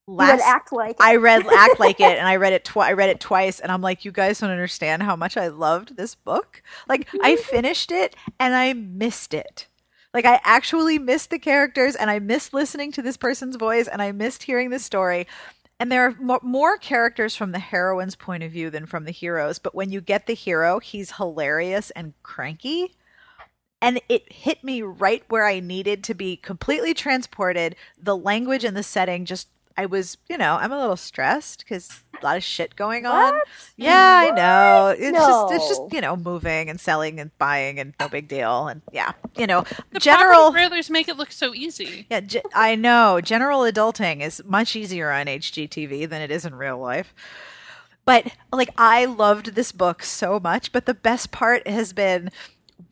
last 0.08 0.44
act 0.44 0.72
like 0.74 0.98
I 1.00 1.16
read 1.18 1.46
Act 1.48 1.80
Like 1.80 2.00
It 2.00 2.18
and 2.18 2.28
I 2.28 2.36
read 2.36 2.54
it 2.54 2.66
twi- 2.66 2.90
I 2.90 2.94
read 2.94 3.10
it 3.10 3.20
twice 3.20 3.60
and 3.60 3.72
I'm 3.72 3.82
like, 3.82 4.04
you 4.04 4.12
guys 4.12 4.40
don't 4.40 4.50
understand 4.50 5.04
how 5.04 5.16
much 5.16 5.38
I 5.38 5.48
loved 5.50 5.98
this 5.98 6.16
book. 6.16 6.62
Like 6.90 7.08
I 7.24 7.36
finished 7.38 7.92
it 7.92 8.16
and 8.40 8.56
I 8.56 8.74
missed 8.74 9.34
it. 9.34 9.68
Like 10.16 10.26
I 10.26 10.40
actually 10.44 10.98
missed 10.98 11.30
the 11.30 11.40
characters 11.40 11.96
and 11.96 12.10
I 12.10 12.20
missed 12.20 12.54
listening 12.54 12.92
to 12.94 13.02
this 13.02 13.18
person's 13.18 13.56
voice 13.58 13.88
and 13.88 14.02
I 14.02 14.12
missed 14.14 14.44
hearing 14.44 14.70
the 14.72 14.80
story. 14.80 15.28
And 15.80 15.92
there 15.92 16.06
are 16.06 16.40
more 16.42 16.78
characters 16.78 17.36
from 17.36 17.52
the 17.52 17.60
heroine's 17.60 18.16
point 18.16 18.44
of 18.44 18.52
view 18.52 18.70
than 18.70 18.86
from 18.86 19.04
the 19.04 19.12
hero's, 19.12 19.60
but 19.60 19.76
when 19.76 19.92
you 19.92 20.00
get 20.00 20.26
the 20.26 20.34
hero, 20.34 20.80
he's 20.80 21.18
hilarious 21.18 21.92
and 21.92 22.14
cranky. 22.24 22.96
And 23.82 24.00
it 24.08 24.32
hit 24.32 24.64
me 24.64 24.82
right 24.82 25.24
where 25.28 25.46
I 25.46 25.60
needed 25.60 26.04
to 26.06 26.14
be 26.14 26.38
completely 26.38 26.94
transported. 26.94 27.76
The 28.02 28.16
language 28.16 28.64
and 28.64 28.76
the 28.76 28.84
setting 28.84 29.26
just 29.26 29.50
I 29.78 29.86
was, 29.88 30.18
you 30.30 30.38
know, 30.38 30.56
I'm 30.56 30.72
a 30.72 30.80
little 30.80 30.96
stressed 30.96 31.60
because 31.60 32.02
a 32.22 32.24
lot 32.26 32.38
of 32.38 32.44
shit 32.44 32.78
going 32.78 33.06
on. 33.06 33.34
What? 33.34 33.48
Yeah, 33.76 34.24
I 34.26 34.32
know. 34.32 34.96
It's 34.98 35.18
just, 35.18 35.54
it's 35.54 35.68
just, 35.68 35.94
you 35.94 36.00
know, 36.00 36.16
moving 36.16 36.70
and 36.70 36.80
selling 36.80 37.20
and 37.20 37.38
buying 37.38 37.78
and 37.80 37.94
no 38.00 38.08
big 38.08 38.30
deal. 38.30 38.68
And 38.68 38.82
yeah, 38.94 39.12
you 39.38 39.46
know, 39.48 39.66
The 39.92 40.00
general. 40.00 40.52
trailers 40.54 40.90
make 40.90 41.10
it 41.10 41.18
look 41.18 41.32
so 41.34 41.54
easy. 41.54 42.06
Yeah, 42.10 42.22
ge- 42.22 42.38
I 42.54 42.76
know. 42.76 43.20
General 43.22 43.60
adulting 43.62 44.22
is 44.22 44.42
much 44.46 44.78
easier 44.78 45.12
on 45.12 45.26
HGTV 45.26 46.10
than 46.10 46.22
it 46.22 46.32
is 46.32 46.46
in 46.46 46.56
real 46.56 46.78
life. 46.80 47.14
But 48.06 48.32
like, 48.54 48.70
I 48.78 49.06
loved 49.06 49.56
this 49.56 49.72
book 49.74 50.04
so 50.04 50.40
much. 50.40 50.72
But 50.72 50.86
the 50.86 50.94
best 50.94 51.32
part 51.32 51.68
has 51.68 51.92
been 51.92 52.30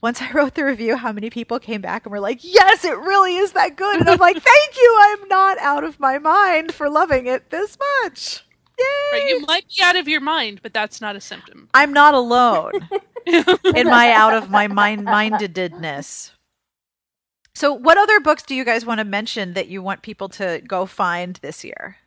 once 0.02 0.22
I 0.22 0.32
wrote 0.34 0.56
the 0.56 0.66
review, 0.66 0.98
how 0.98 1.12
many 1.12 1.30
people 1.30 1.60
came 1.60 1.82
back 1.82 2.06
and 2.06 2.12
were 2.12 2.20
like, 2.20 2.40
"Yes, 2.42 2.86
it 2.86 2.98
really 2.98 3.38
is 3.38 3.54
that 3.54 3.76
good," 3.76 4.00
and 4.00 4.10
I'm 4.10 4.20
like, 4.20 4.38
"Thank 4.42 4.78
you. 4.78 4.98
I'm 5.00 5.28
not 5.28 5.58
out 5.60 5.84
of 5.84 6.00
my 6.00 6.18
mind 6.20 6.74
for 6.74 6.90
loving 6.90 7.28
it 7.28 7.50
this 7.50 7.78
much." 8.04 8.44
Yay! 8.80 8.86
Right, 9.20 9.30
you 9.30 9.42
might 9.42 9.66
be 9.68 9.84
out 9.84 9.96
of 9.96 10.08
your 10.08 10.22
mind, 10.22 10.62
but 10.64 10.74
that's 10.74 11.00
not 11.00 11.16
a 11.16 11.22
symptom. 11.22 11.70
I'm 11.74 11.94
not 11.94 12.16
alone 12.16 12.72
in 13.26 13.88
my 13.88 14.12
out 14.12 14.34
of 14.34 14.50
my 14.50 14.68
mind 14.68 15.04
mindedness. 15.04 16.32
So, 17.56 17.72
what 17.72 18.00
other 18.00 18.20
books 18.20 18.44
do 18.44 18.56
you 18.56 18.66
guys 18.66 18.84
want 18.86 18.98
to 18.98 19.06
mention 19.06 19.54
that 19.54 19.68
you 19.68 19.84
want 19.84 20.02
people 20.02 20.28
to 20.30 20.62
go 20.68 20.88
find 20.88 21.36
this 21.44 21.64
year? 21.64 21.98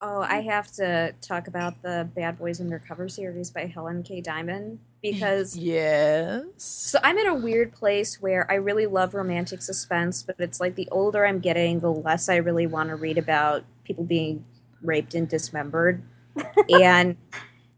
Oh, 0.00 0.22
I 0.22 0.40
have 0.42 0.72
to 0.72 1.14
talk 1.20 1.46
about 1.46 1.82
the 1.82 2.08
Bad 2.14 2.38
Boys 2.38 2.60
Undercover 2.60 3.08
series 3.08 3.50
by 3.50 3.66
HelenKay 3.74 4.24
Dimon 4.24 4.78
because 5.04 5.54
yes, 5.54 6.44
so 6.56 6.98
I'm 7.02 7.18
in 7.18 7.26
a 7.26 7.34
weird 7.34 7.74
place 7.74 8.22
where 8.22 8.50
I 8.50 8.54
really 8.54 8.86
love 8.86 9.12
romantic 9.12 9.60
suspense, 9.60 10.22
but 10.22 10.36
it's 10.38 10.60
like 10.60 10.76
the 10.76 10.88
older 10.90 11.26
I'm 11.26 11.40
getting, 11.40 11.80
the 11.80 11.92
less 11.92 12.30
I 12.30 12.36
really 12.36 12.66
want 12.66 12.88
to 12.88 12.96
read 12.96 13.18
about 13.18 13.64
people 13.84 14.04
being 14.04 14.46
raped 14.80 15.14
and 15.14 15.28
dismembered. 15.28 16.02
and 16.70 17.18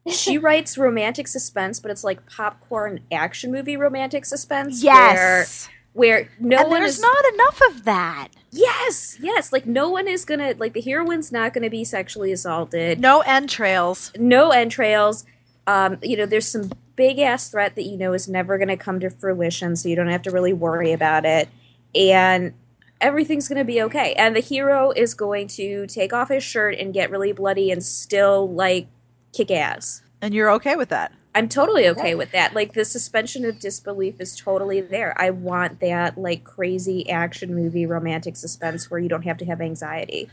she 0.08 0.38
writes 0.38 0.78
romantic 0.78 1.26
suspense, 1.26 1.80
but 1.80 1.90
it's 1.90 2.04
like 2.04 2.24
popcorn 2.30 3.00
action 3.10 3.50
movie 3.50 3.76
romantic 3.76 4.24
suspense. 4.24 4.84
yes, 4.84 5.68
Where, 5.94 6.16
where 6.16 6.28
no 6.38 6.58
and 6.58 6.70
one 6.70 6.80
there's 6.82 6.98
is 6.98 7.00
not 7.00 7.24
enough 7.34 7.60
of 7.70 7.84
that. 7.86 8.28
Yes, 8.52 9.18
yes. 9.20 9.52
Like 9.52 9.66
no 9.66 9.88
one 9.90 10.06
is 10.06 10.24
gonna 10.24 10.54
like 10.58 10.74
the 10.74 10.80
heroine's 10.80 11.32
not 11.32 11.52
gonna 11.52 11.70
be 11.70 11.82
sexually 11.82 12.30
assaulted. 12.30 13.00
No 13.00 13.22
entrails. 13.22 14.12
No 14.16 14.50
entrails. 14.50 15.26
Um, 15.66 15.98
you 16.02 16.16
know, 16.16 16.26
there's 16.26 16.46
some 16.46 16.70
big 16.96 17.18
ass 17.18 17.48
threat 17.48 17.76
that 17.76 17.84
you 17.84 17.96
know 17.96 18.12
is 18.12 18.28
never 18.28 18.58
gonna 18.58 18.76
come 18.76 19.00
to 19.00 19.10
fruition, 19.10 19.76
so 19.76 19.88
you 19.88 19.96
don't 19.96 20.08
have 20.08 20.22
to 20.22 20.30
really 20.30 20.52
worry 20.52 20.92
about 20.92 21.24
it. 21.24 21.48
And 21.94 22.54
everything's 23.00 23.48
gonna 23.48 23.64
be 23.64 23.80
okay. 23.82 24.14
And 24.14 24.34
the 24.34 24.40
hero 24.40 24.90
is 24.90 25.14
going 25.14 25.48
to 25.48 25.86
take 25.86 26.12
off 26.12 26.28
his 26.28 26.42
shirt 26.42 26.76
and 26.78 26.92
get 26.92 27.10
really 27.10 27.32
bloody 27.32 27.70
and 27.70 27.84
still 27.84 28.50
like 28.50 28.88
kick 29.32 29.50
ass. 29.50 30.02
And 30.20 30.34
you're 30.34 30.50
okay 30.52 30.76
with 30.76 30.88
that. 30.88 31.12
I'm 31.36 31.50
totally 31.50 31.86
okay 31.88 32.14
with 32.14 32.32
that. 32.32 32.54
Like 32.54 32.72
the 32.72 32.84
suspension 32.84 33.44
of 33.44 33.60
disbelief 33.60 34.22
is 34.22 34.34
totally 34.34 34.80
there. 34.80 35.14
I 35.20 35.28
want 35.28 35.80
that 35.80 36.16
like 36.16 36.44
crazy 36.44 37.10
action 37.10 37.54
movie 37.54 37.84
romantic 37.84 38.36
suspense 38.36 38.90
where 38.90 38.98
you 38.98 39.10
don't 39.10 39.24
have 39.24 39.36
to 39.38 39.44
have 39.44 39.60
anxiety. 39.60 40.30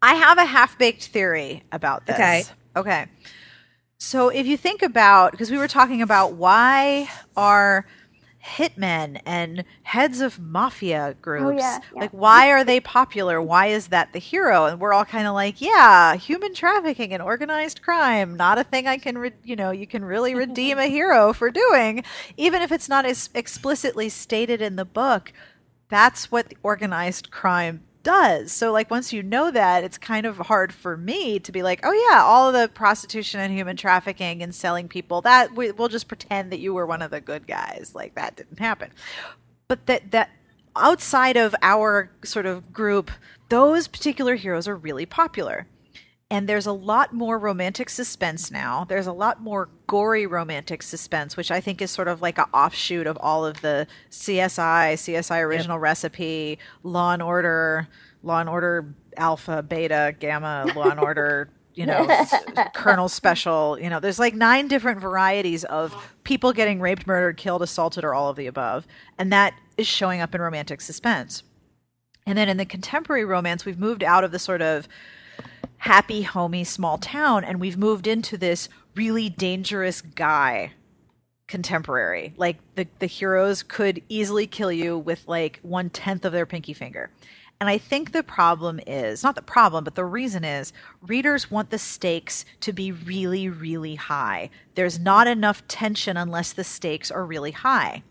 I 0.00 0.14
have 0.14 0.38
a 0.38 0.44
half 0.44 0.78
baked 0.78 1.08
theory 1.08 1.64
about 1.72 2.06
this. 2.06 2.14
Okay. 2.14 2.44
Okay. 2.76 3.06
So 3.98 4.28
if 4.28 4.46
you 4.46 4.56
think 4.56 4.82
about, 4.82 5.32
because 5.32 5.50
we 5.50 5.58
were 5.58 5.68
talking 5.68 6.02
about 6.02 6.34
why 6.34 7.08
are 7.36 7.86
hitmen 8.46 9.20
and 9.26 9.64
heads 9.82 10.20
of 10.20 10.38
mafia 10.38 11.08
oh, 11.16 11.20
groups 11.20 11.60
yeah, 11.60 11.80
yeah. 11.94 12.00
like 12.00 12.10
why 12.12 12.50
are 12.50 12.62
they 12.62 12.78
popular? 12.78 13.42
Why 13.42 13.66
is 13.66 13.88
that 13.88 14.12
the 14.12 14.18
hero? 14.20 14.66
And 14.66 14.78
we're 14.78 14.92
all 14.92 15.04
kind 15.04 15.26
of 15.26 15.34
like 15.34 15.60
yeah 15.60 16.14
human 16.14 16.54
trafficking 16.54 17.12
and 17.12 17.22
organized 17.22 17.82
crime 17.82 18.36
not 18.36 18.58
a 18.58 18.64
thing 18.64 18.86
i 18.86 18.98
can 18.98 19.18
re- 19.18 19.32
you 19.42 19.56
know 19.56 19.72
you 19.72 19.86
can 19.86 20.04
really 20.04 20.34
redeem 20.34 20.78
a 20.78 20.86
hero 20.86 21.32
for 21.32 21.50
doing. 21.50 22.04
Even 22.36 22.62
if 22.62 22.70
it's 22.70 22.88
not 22.88 23.04
as 23.04 23.30
explicitly 23.34 24.08
stated 24.08 24.62
in 24.62 24.76
the 24.76 24.84
book 24.84 25.32
that's 25.88 26.30
what 26.30 26.52
organized 26.62 27.30
crime 27.30 27.82
does. 28.06 28.52
So 28.52 28.70
like 28.70 28.88
once 28.88 29.12
you 29.12 29.20
know 29.20 29.50
that, 29.50 29.82
it's 29.82 29.98
kind 29.98 30.26
of 30.26 30.36
hard 30.38 30.72
for 30.72 30.96
me 30.96 31.40
to 31.40 31.50
be 31.50 31.64
like, 31.64 31.80
oh 31.82 32.08
yeah, 32.08 32.22
all 32.22 32.52
the 32.52 32.68
prostitution 32.68 33.40
and 33.40 33.52
human 33.52 33.76
trafficking 33.76 34.44
and 34.44 34.54
selling 34.54 34.86
people 34.86 35.22
that 35.22 35.56
we, 35.56 35.72
we'll 35.72 35.88
just 35.88 36.06
pretend 36.06 36.52
that 36.52 36.60
you 36.60 36.72
were 36.72 36.86
one 36.86 37.02
of 37.02 37.10
the 37.10 37.20
good 37.20 37.48
guys. 37.48 37.90
Like 37.96 38.14
that 38.14 38.36
didn't 38.36 38.60
happen. 38.60 38.92
But 39.66 39.86
that 39.86 40.12
that 40.12 40.30
outside 40.76 41.36
of 41.36 41.56
our 41.62 42.12
sort 42.22 42.46
of 42.46 42.72
group, 42.72 43.10
those 43.48 43.88
particular 43.88 44.36
heroes 44.36 44.68
are 44.68 44.76
really 44.76 45.04
popular. 45.04 45.66
And 46.28 46.48
there's 46.48 46.66
a 46.66 46.72
lot 46.72 47.12
more 47.12 47.38
romantic 47.38 47.88
suspense 47.88 48.50
now. 48.50 48.84
There's 48.84 49.06
a 49.06 49.12
lot 49.12 49.40
more 49.40 49.68
gory 49.86 50.26
romantic 50.26 50.82
suspense, 50.82 51.36
which 51.36 51.52
I 51.52 51.60
think 51.60 51.80
is 51.80 51.92
sort 51.92 52.08
of 52.08 52.20
like 52.20 52.38
an 52.38 52.46
offshoot 52.52 53.06
of 53.06 53.16
all 53.18 53.46
of 53.46 53.60
the 53.60 53.86
CSI, 54.10 54.94
CSI 54.94 55.40
Original 55.40 55.78
Recipe, 55.78 56.58
Law 56.82 57.12
and 57.12 57.22
Order, 57.22 57.86
Law 58.24 58.40
and 58.40 58.48
Order 58.48 58.92
Alpha, 59.16 59.62
Beta, 59.62 60.16
Gamma, 60.18 60.72
Law 60.74 60.90
and 60.90 60.98
Order, 60.98 61.48
you 61.74 61.86
know, 61.86 62.08
Colonel 62.74 63.08
Special. 63.08 63.78
You 63.80 63.88
know, 63.88 64.00
there's 64.00 64.18
like 64.18 64.34
nine 64.34 64.66
different 64.66 65.00
varieties 65.00 65.62
of 65.64 65.94
people 66.24 66.52
getting 66.52 66.80
raped, 66.80 67.06
murdered, 67.06 67.36
killed, 67.36 67.62
assaulted, 67.62 68.02
or 68.02 68.14
all 68.14 68.30
of 68.30 68.36
the 68.36 68.48
above. 68.48 68.88
And 69.16 69.32
that 69.32 69.54
is 69.76 69.86
showing 69.86 70.20
up 70.20 70.34
in 70.34 70.40
romantic 70.40 70.80
suspense. 70.80 71.44
And 72.26 72.36
then 72.36 72.48
in 72.48 72.56
the 72.56 72.64
contemporary 72.64 73.24
romance, 73.24 73.64
we've 73.64 73.78
moved 73.78 74.02
out 74.02 74.24
of 74.24 74.32
the 74.32 74.40
sort 74.40 74.60
of 74.60 74.88
happy, 75.78 76.22
homey, 76.22 76.64
small 76.64 76.98
town, 76.98 77.44
and 77.44 77.60
we've 77.60 77.76
moved 77.78 78.06
into 78.06 78.36
this 78.36 78.68
really 78.94 79.28
dangerous 79.28 80.00
guy 80.00 80.72
contemporary. 81.46 82.34
Like 82.36 82.58
the 82.74 82.86
the 82.98 83.06
heroes 83.06 83.62
could 83.62 84.02
easily 84.08 84.46
kill 84.46 84.72
you 84.72 84.98
with 84.98 85.26
like 85.28 85.60
one 85.62 85.90
tenth 85.90 86.24
of 86.24 86.32
their 86.32 86.46
pinky 86.46 86.72
finger. 86.72 87.10
And 87.60 87.70
I 87.70 87.78
think 87.78 88.12
the 88.12 88.22
problem 88.22 88.80
is 88.86 89.22
not 89.22 89.34
the 89.34 89.42
problem, 89.42 89.84
but 89.84 89.94
the 89.94 90.04
reason 90.04 90.44
is 90.44 90.74
readers 91.00 91.50
want 91.50 91.70
the 91.70 91.78
stakes 91.78 92.44
to 92.60 92.72
be 92.72 92.92
really, 92.92 93.48
really 93.48 93.94
high. 93.94 94.50
There's 94.74 94.98
not 94.98 95.26
enough 95.26 95.66
tension 95.66 96.18
unless 96.18 96.52
the 96.52 96.64
stakes 96.64 97.10
are 97.10 97.24
really 97.24 97.52
high. 97.52 98.02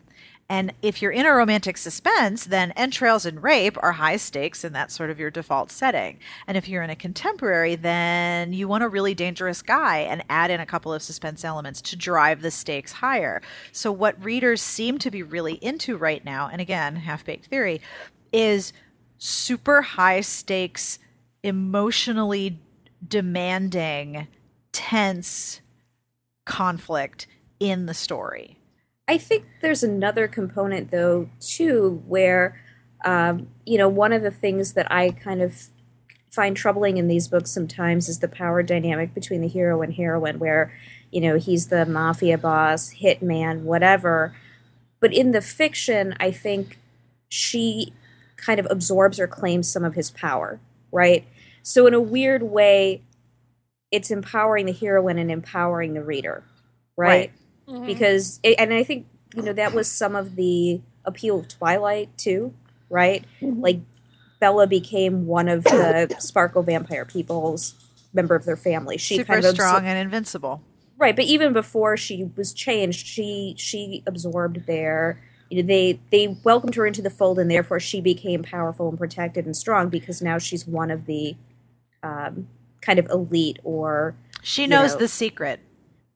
And 0.47 0.73
if 0.83 1.01
you're 1.01 1.11
in 1.11 1.25
a 1.25 1.33
romantic 1.33 1.75
suspense, 1.75 2.45
then 2.45 2.71
entrails 2.73 3.25
and 3.25 3.41
rape 3.41 3.77
are 3.81 3.93
high 3.93 4.17
stakes, 4.17 4.63
and 4.63 4.75
that's 4.75 4.93
sort 4.93 5.09
of 5.09 5.19
your 5.19 5.31
default 5.31 5.71
setting. 5.71 6.19
And 6.45 6.55
if 6.55 6.69
you're 6.69 6.83
in 6.83 6.91
a 6.91 6.95
contemporary, 6.95 7.75
then 7.75 8.53
you 8.53 8.67
want 8.67 8.83
a 8.83 8.87
really 8.87 9.15
dangerous 9.15 9.63
guy 9.63 9.99
and 9.99 10.23
add 10.29 10.51
in 10.51 10.59
a 10.59 10.65
couple 10.65 10.93
of 10.93 11.01
suspense 11.01 11.43
elements 11.43 11.81
to 11.83 11.95
drive 11.95 12.43
the 12.43 12.51
stakes 12.51 12.91
higher. 12.91 13.41
So, 13.71 13.91
what 13.91 14.23
readers 14.23 14.61
seem 14.61 14.99
to 14.99 15.09
be 15.09 15.23
really 15.23 15.55
into 15.55 15.97
right 15.97 16.23
now, 16.23 16.47
and 16.51 16.61
again, 16.61 16.95
half 16.97 17.25
baked 17.25 17.47
theory, 17.47 17.81
is 18.31 18.71
super 19.17 19.81
high 19.81 20.21
stakes, 20.21 20.99
emotionally 21.41 22.59
demanding, 23.07 24.27
tense 24.71 25.61
conflict 26.45 27.25
in 27.59 27.87
the 27.87 27.93
story. 27.95 28.59
I 29.07 29.17
think 29.17 29.45
there's 29.61 29.83
another 29.83 30.27
component 30.27 30.91
though 30.91 31.29
too 31.39 32.03
where 32.07 32.61
um, 33.03 33.47
you 33.65 33.77
know 33.77 33.89
one 33.89 34.13
of 34.13 34.23
the 34.23 34.31
things 34.31 34.73
that 34.73 34.91
I 34.91 35.11
kind 35.11 35.41
of 35.41 35.67
find 36.31 36.57
troubling 36.57 36.97
in 36.97 37.07
these 37.07 37.27
books 37.27 37.51
sometimes 37.51 38.09
is 38.09 38.19
the 38.19 38.27
power 38.27 38.61
dynamic 38.61 39.13
between 39.13 39.41
the 39.41 39.47
hero 39.47 39.81
and 39.81 39.93
heroine 39.93 40.39
where 40.39 40.73
you 41.11 41.21
know 41.21 41.37
he's 41.37 41.67
the 41.67 41.85
mafia 41.85 42.37
boss 42.37 42.95
hitman 43.01 43.61
whatever. 43.61 44.35
But 44.99 45.13
in 45.13 45.31
the 45.31 45.41
fiction 45.41 46.15
I 46.19 46.31
think 46.31 46.79
she 47.29 47.93
kind 48.37 48.59
of 48.59 48.67
absorbs 48.69 49.19
or 49.19 49.27
claims 49.27 49.71
some 49.71 49.83
of 49.83 49.93
his 49.93 50.11
power 50.11 50.59
right? 50.91 51.27
So 51.61 51.87
in 51.87 51.93
a 51.93 52.01
weird 52.01 52.43
way 52.43 53.01
it's 53.91 54.09
empowering 54.09 54.65
the 54.65 54.73
heroine 54.73 55.19
and 55.19 55.29
empowering 55.29 55.93
the 55.93 56.03
reader 56.03 56.43
right. 56.97 57.31
Mhm. 57.67 57.85
because 57.85 58.39
it, 58.43 58.55
and 58.59 58.73
I 58.73 58.83
think 58.83 59.07
you 59.35 59.41
know 59.41 59.53
that 59.53 59.73
was 59.73 59.89
some 59.91 60.15
of 60.15 60.35
the 60.35 60.81
appeal 61.03 61.39
of 61.39 61.47
Twilight 61.47 62.15
too, 62.17 62.53
right? 62.89 63.23
Like 63.41 63.79
Bella 64.39 64.67
became 64.67 65.25
one 65.27 65.47
of 65.47 65.63
the 65.63 66.15
Sparkle 66.19 66.63
vampire 66.63 67.05
people's 67.05 67.73
member 68.13 68.35
of 68.35 68.45
their 68.45 68.57
family. 68.57 68.97
She 68.97 69.17
super 69.17 69.33
kind 69.33 69.45
of 69.45 69.53
absor- 69.53 69.67
strong 69.67 69.85
and 69.87 69.97
invincible. 69.99 70.61
right? 70.97 71.15
But 71.15 71.25
even 71.25 71.51
before 71.53 71.97
she 71.97 72.29
was 72.37 72.53
changed, 72.53 73.05
she 73.07 73.55
she 73.57 74.03
absorbed 74.07 74.65
their 74.67 75.21
you 75.49 75.61
know, 75.61 75.67
they 75.67 75.99
they 76.11 76.27
welcomed 76.43 76.73
her 76.75 76.85
into 76.87 77.01
the 77.01 77.09
fold, 77.09 77.37
and 77.39 77.49
therefore 77.51 77.79
she 77.79 78.01
became 78.01 78.41
powerful 78.43 78.89
and 78.89 78.97
protected 78.97 79.45
and 79.45 79.55
strong 79.55 79.89
because 79.89 80.21
now 80.21 80.37
she's 80.37 80.65
one 80.67 80.89
of 80.91 81.05
the 81.05 81.35
um, 82.03 82.47
kind 82.81 82.97
of 82.99 83.07
elite 83.09 83.59
or 83.63 84.15
She 84.41 84.65
knows 84.67 84.93
know. 84.93 84.99
the 84.99 85.07
secret. 85.07 85.59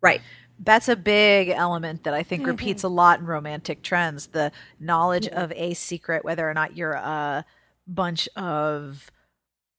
right. 0.01 0.21
That's 0.61 0.89
a 0.89 0.95
big 0.95 1.49
element 1.49 2.03
that 2.03 2.13
I 2.13 2.23
think 2.23 2.41
mm-hmm. 2.41 2.51
repeats 2.51 2.83
a 2.83 2.89
lot 2.89 3.19
in 3.19 3.25
romantic 3.25 3.81
trends. 3.81 4.27
The 4.27 4.51
knowledge 4.79 5.27
of 5.27 5.51
a 5.53 5.73
secret, 5.73 6.25
whether 6.25 6.49
or 6.49 6.53
not 6.53 6.75
you're 6.75 6.93
a 6.93 7.45
bunch 7.87 8.27
of 8.35 9.09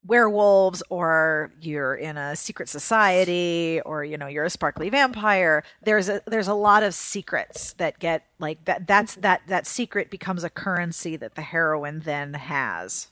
werewolves 0.07 0.83
or 0.89 1.53
you're 1.61 1.95
in 1.95 2.17
a 2.17 2.35
secret 2.35 2.69
society 2.69 3.81
or 3.85 4.03
you 4.03 4.17
know 4.17 4.27
you're 4.27 4.45
a 4.45 4.51
sparkly 4.51 4.89
vampire. 4.89 5.63
There's 5.83 6.09
a 6.09 6.23
there's 6.27 6.49
a 6.49 6.55
lot 6.55 6.83
of 6.83 6.95
secrets 6.95 7.75
that 7.75 7.99
get 7.99 8.27
like 8.39 8.65
that 8.65 8.87
that's 8.87 9.13
mm-hmm. 9.13 9.23
that 9.23 9.43
that 9.49 9.67
secret 9.67 10.11
becomes 10.11 10.45
a 10.45 10.51
currency 10.51 11.17
that 11.17 11.35
the 11.35 11.43
heroine 11.43 12.01
then 12.01 12.35
has. 12.35 13.09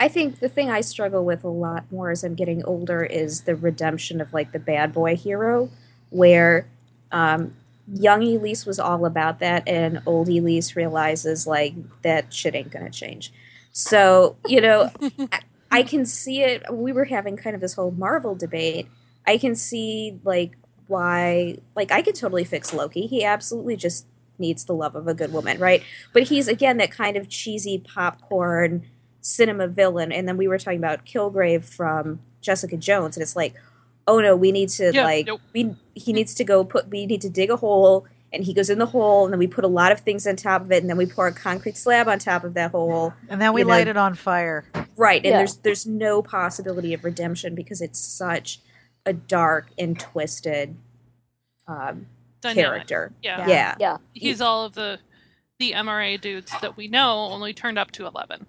I 0.00 0.08
think 0.08 0.40
the 0.40 0.48
thing 0.48 0.68
I 0.68 0.80
struggle 0.80 1.24
with 1.24 1.44
a 1.44 1.48
lot 1.48 1.84
more 1.92 2.10
as 2.10 2.24
I'm 2.24 2.34
getting 2.34 2.64
older 2.64 3.04
is 3.04 3.42
the 3.42 3.54
redemption 3.54 4.20
of 4.20 4.34
like 4.34 4.50
the 4.50 4.58
bad 4.58 4.92
boy 4.92 5.14
hero, 5.14 5.70
where 6.10 6.66
um, 7.12 7.54
young 7.86 8.22
Elyse 8.22 8.66
was 8.66 8.78
all 8.78 9.06
about 9.06 9.38
that, 9.40 9.66
and 9.68 10.02
old 10.06 10.28
Elyse 10.28 10.74
realizes 10.74 11.46
like 11.46 11.74
that 12.02 12.32
shit 12.32 12.54
ain't 12.54 12.70
gonna 12.70 12.90
change. 12.90 13.32
So 13.72 14.36
you 14.46 14.60
know, 14.60 14.90
I, 15.32 15.40
I 15.70 15.82
can 15.82 16.04
see 16.04 16.42
it. 16.42 16.62
We 16.72 16.92
were 16.92 17.04
having 17.04 17.36
kind 17.36 17.54
of 17.54 17.60
this 17.60 17.74
whole 17.74 17.92
Marvel 17.92 18.34
debate. 18.34 18.88
I 19.26 19.38
can 19.38 19.54
see 19.54 20.18
like 20.24 20.56
why, 20.88 21.58
like 21.76 21.92
I 21.92 22.02
could 22.02 22.14
totally 22.14 22.44
fix 22.44 22.74
Loki. 22.74 23.06
He 23.06 23.24
absolutely 23.24 23.76
just 23.76 24.06
needs 24.38 24.64
the 24.64 24.74
love 24.74 24.96
of 24.96 25.06
a 25.06 25.14
good 25.14 25.32
woman, 25.32 25.58
right? 25.58 25.82
But 26.12 26.24
he's 26.24 26.48
again 26.48 26.78
that 26.78 26.90
kind 26.90 27.16
of 27.16 27.28
cheesy 27.28 27.78
popcorn 27.78 28.86
cinema 29.22 29.68
villain. 29.68 30.12
And 30.12 30.28
then 30.28 30.36
we 30.36 30.48
were 30.48 30.58
talking 30.58 30.78
about 30.78 31.06
Kilgrave 31.06 31.64
from 31.64 32.20
Jessica 32.40 32.76
Jones, 32.76 33.16
and 33.16 33.22
it's 33.22 33.36
like, 33.36 33.54
oh 34.06 34.20
no, 34.20 34.34
we 34.36 34.52
need 34.52 34.68
to 34.70 34.90
Yeah, 34.92 35.04
like 35.04 35.26
nope. 35.26 35.40
we 35.52 35.74
he 35.94 36.12
needs 36.12 36.34
to 36.34 36.44
go 36.44 36.64
put 36.64 36.88
we 36.88 37.06
need 37.06 37.20
to 37.22 37.28
dig 37.30 37.50
a 37.50 37.56
hole. 37.56 38.06
And 38.34 38.44
he 38.44 38.54
goes 38.54 38.70
in 38.70 38.78
the 38.78 38.86
hole, 38.86 39.24
and 39.24 39.32
then 39.34 39.38
we 39.38 39.46
put 39.46 39.62
a 39.62 39.68
lot 39.68 39.92
of 39.92 40.00
things 40.00 40.26
on 40.26 40.36
top 40.36 40.62
of 40.62 40.72
it, 40.72 40.80
and 40.80 40.88
then 40.88 40.96
we 40.96 41.04
pour 41.04 41.26
a 41.26 41.32
concrete 41.34 41.76
slab 41.76 42.08
on 42.08 42.18
top 42.18 42.44
of 42.44 42.54
that 42.54 42.70
hole. 42.70 43.12
and 43.28 43.42
then 43.42 43.52
we 43.52 43.60
You 43.60 43.66
know- 43.66 43.70
light 43.74 43.88
it 43.88 43.98
on 43.98 44.14
fire 44.14 44.64
Right, 44.96 45.22
and 45.22 45.30
Yeah. 45.32 45.36
there's 45.38 45.56
there's 45.56 45.86
no 45.86 46.22
possibility 46.22 46.94
of 46.94 47.04
redemption 47.04 47.54
because 47.54 47.82
it's 47.82 47.98
such 48.00 48.60
a 49.04 49.12
dark 49.12 49.68
and 49.78 49.98
twisted 50.00 50.76
um, 51.68 52.06
Dynamic. 52.40 52.56
character. 52.88 53.12
Yeah. 53.22 53.46
Yeah. 53.46 53.74
Yeah. 53.78 53.96
He's 54.14 54.40
all 54.40 54.64
of 54.64 54.72
the 54.74 54.98
the 55.58 55.72
MRA 55.74 56.16
dudes 56.20 56.50
that 56.62 56.76
we 56.76 56.88
know 56.88 57.18
only 57.30 57.52
turned 57.52 57.78
up 57.78 57.90
to 57.92 58.06
11. 58.06 58.46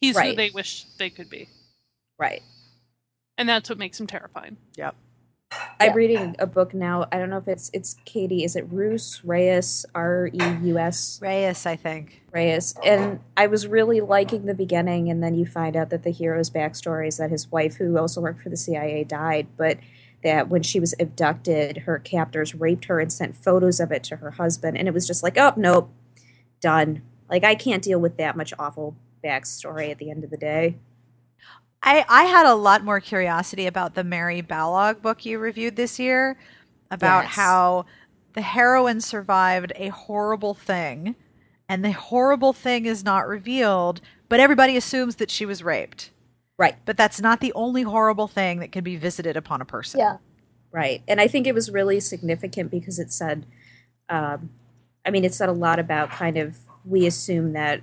He's 0.00 0.18
who 0.18 0.34
they 0.34 0.50
wish 0.50 0.84
they 0.98 1.10
could 1.10 1.28
be. 1.30 1.48
right. 2.18 2.42
And 3.38 3.48
that's 3.48 3.70
what 3.70 3.78
makes 3.78 3.98
him 3.98 4.06
terrifying. 4.06 4.58
yep 4.76 4.94
I'm 5.80 5.94
reading 5.94 6.36
a 6.38 6.46
book 6.46 6.74
now. 6.74 7.06
I 7.10 7.18
don't 7.18 7.30
know 7.30 7.38
if 7.38 7.48
it's 7.48 7.70
it's 7.72 7.96
Katie. 8.04 8.44
Is 8.44 8.56
it 8.56 8.66
Rus 8.70 9.22
Reyes 9.24 9.86
R 9.94 10.28
E 10.32 10.56
U 10.64 10.78
S 10.78 11.18
reyes 11.22 11.64
i 11.64 11.76
think 11.76 12.22
Reyes? 12.32 12.74
And 12.84 13.20
I 13.36 13.46
was 13.46 13.66
really 13.66 14.00
liking 14.00 14.46
the 14.46 14.54
beginning, 14.54 15.10
and 15.10 15.22
then 15.22 15.34
you 15.34 15.46
find 15.46 15.76
out 15.76 15.90
that 15.90 16.02
the 16.02 16.10
hero's 16.10 16.50
backstory 16.50 17.08
is 17.08 17.16
that 17.16 17.30
his 17.30 17.50
wife, 17.50 17.76
who 17.76 17.96
also 17.96 18.20
worked 18.20 18.42
for 18.42 18.50
the 18.50 18.56
CIA, 18.56 19.04
died, 19.04 19.46
but 19.56 19.78
that 20.22 20.48
when 20.48 20.62
she 20.62 20.80
was 20.80 20.94
abducted, 20.98 21.78
her 21.78 21.98
captors 21.98 22.54
raped 22.54 22.86
her 22.86 23.00
and 23.00 23.12
sent 23.12 23.36
photos 23.36 23.80
of 23.80 23.92
it 23.92 24.04
to 24.04 24.16
her 24.16 24.32
husband, 24.32 24.76
and 24.76 24.88
it 24.88 24.94
was 24.94 25.06
just 25.06 25.22
like, 25.22 25.38
oh 25.38 25.54
nope, 25.56 25.90
done. 26.60 27.02
Like 27.30 27.44
I 27.44 27.54
can't 27.54 27.82
deal 27.82 28.00
with 28.00 28.16
that 28.18 28.36
much 28.36 28.52
awful 28.58 28.96
backstory 29.24 29.90
at 29.90 29.98
the 29.98 30.10
end 30.10 30.24
of 30.24 30.30
the 30.30 30.36
day. 30.36 30.76
I, 31.82 32.04
I 32.08 32.24
had 32.24 32.46
a 32.46 32.54
lot 32.54 32.84
more 32.84 33.00
curiosity 33.00 33.66
about 33.66 33.94
the 33.94 34.04
Mary 34.04 34.42
Balogh 34.42 35.00
book 35.00 35.24
you 35.24 35.38
reviewed 35.38 35.76
this 35.76 35.98
year 35.98 36.36
about 36.90 37.24
Yes. 37.24 37.34
how 37.34 37.86
the 38.34 38.42
heroine 38.42 39.00
survived 39.00 39.72
a 39.76 39.88
horrible 39.88 40.54
thing 40.54 41.14
and 41.68 41.84
the 41.84 41.92
horrible 41.92 42.52
thing 42.52 42.86
is 42.86 43.04
not 43.04 43.28
revealed, 43.28 44.00
but 44.28 44.40
everybody 44.40 44.76
assumes 44.76 45.16
that 45.16 45.30
she 45.30 45.44
was 45.46 45.62
raped. 45.62 46.10
Right. 46.58 46.76
But 46.84 46.96
that's 46.96 47.20
not 47.20 47.40
the 47.40 47.52
only 47.52 47.82
horrible 47.82 48.26
thing 48.26 48.58
that 48.60 48.72
can 48.72 48.82
be 48.82 48.96
visited 48.96 49.36
upon 49.36 49.60
a 49.60 49.64
person. 49.64 50.00
Yeah. 50.00 50.16
Right. 50.72 51.02
And 51.06 51.20
I 51.20 51.28
think 51.28 51.46
it 51.46 51.54
was 51.54 51.70
really 51.70 52.00
significant 52.00 52.70
because 52.70 52.98
it 52.98 53.12
said, 53.12 53.46
um, 54.08 54.50
I 55.06 55.10
mean, 55.10 55.24
it 55.24 55.34
said 55.34 55.48
a 55.48 55.52
lot 55.52 55.78
about 55.78 56.10
kind 56.10 56.36
of, 56.36 56.58
we 56.84 57.06
assume 57.06 57.52
that 57.52 57.82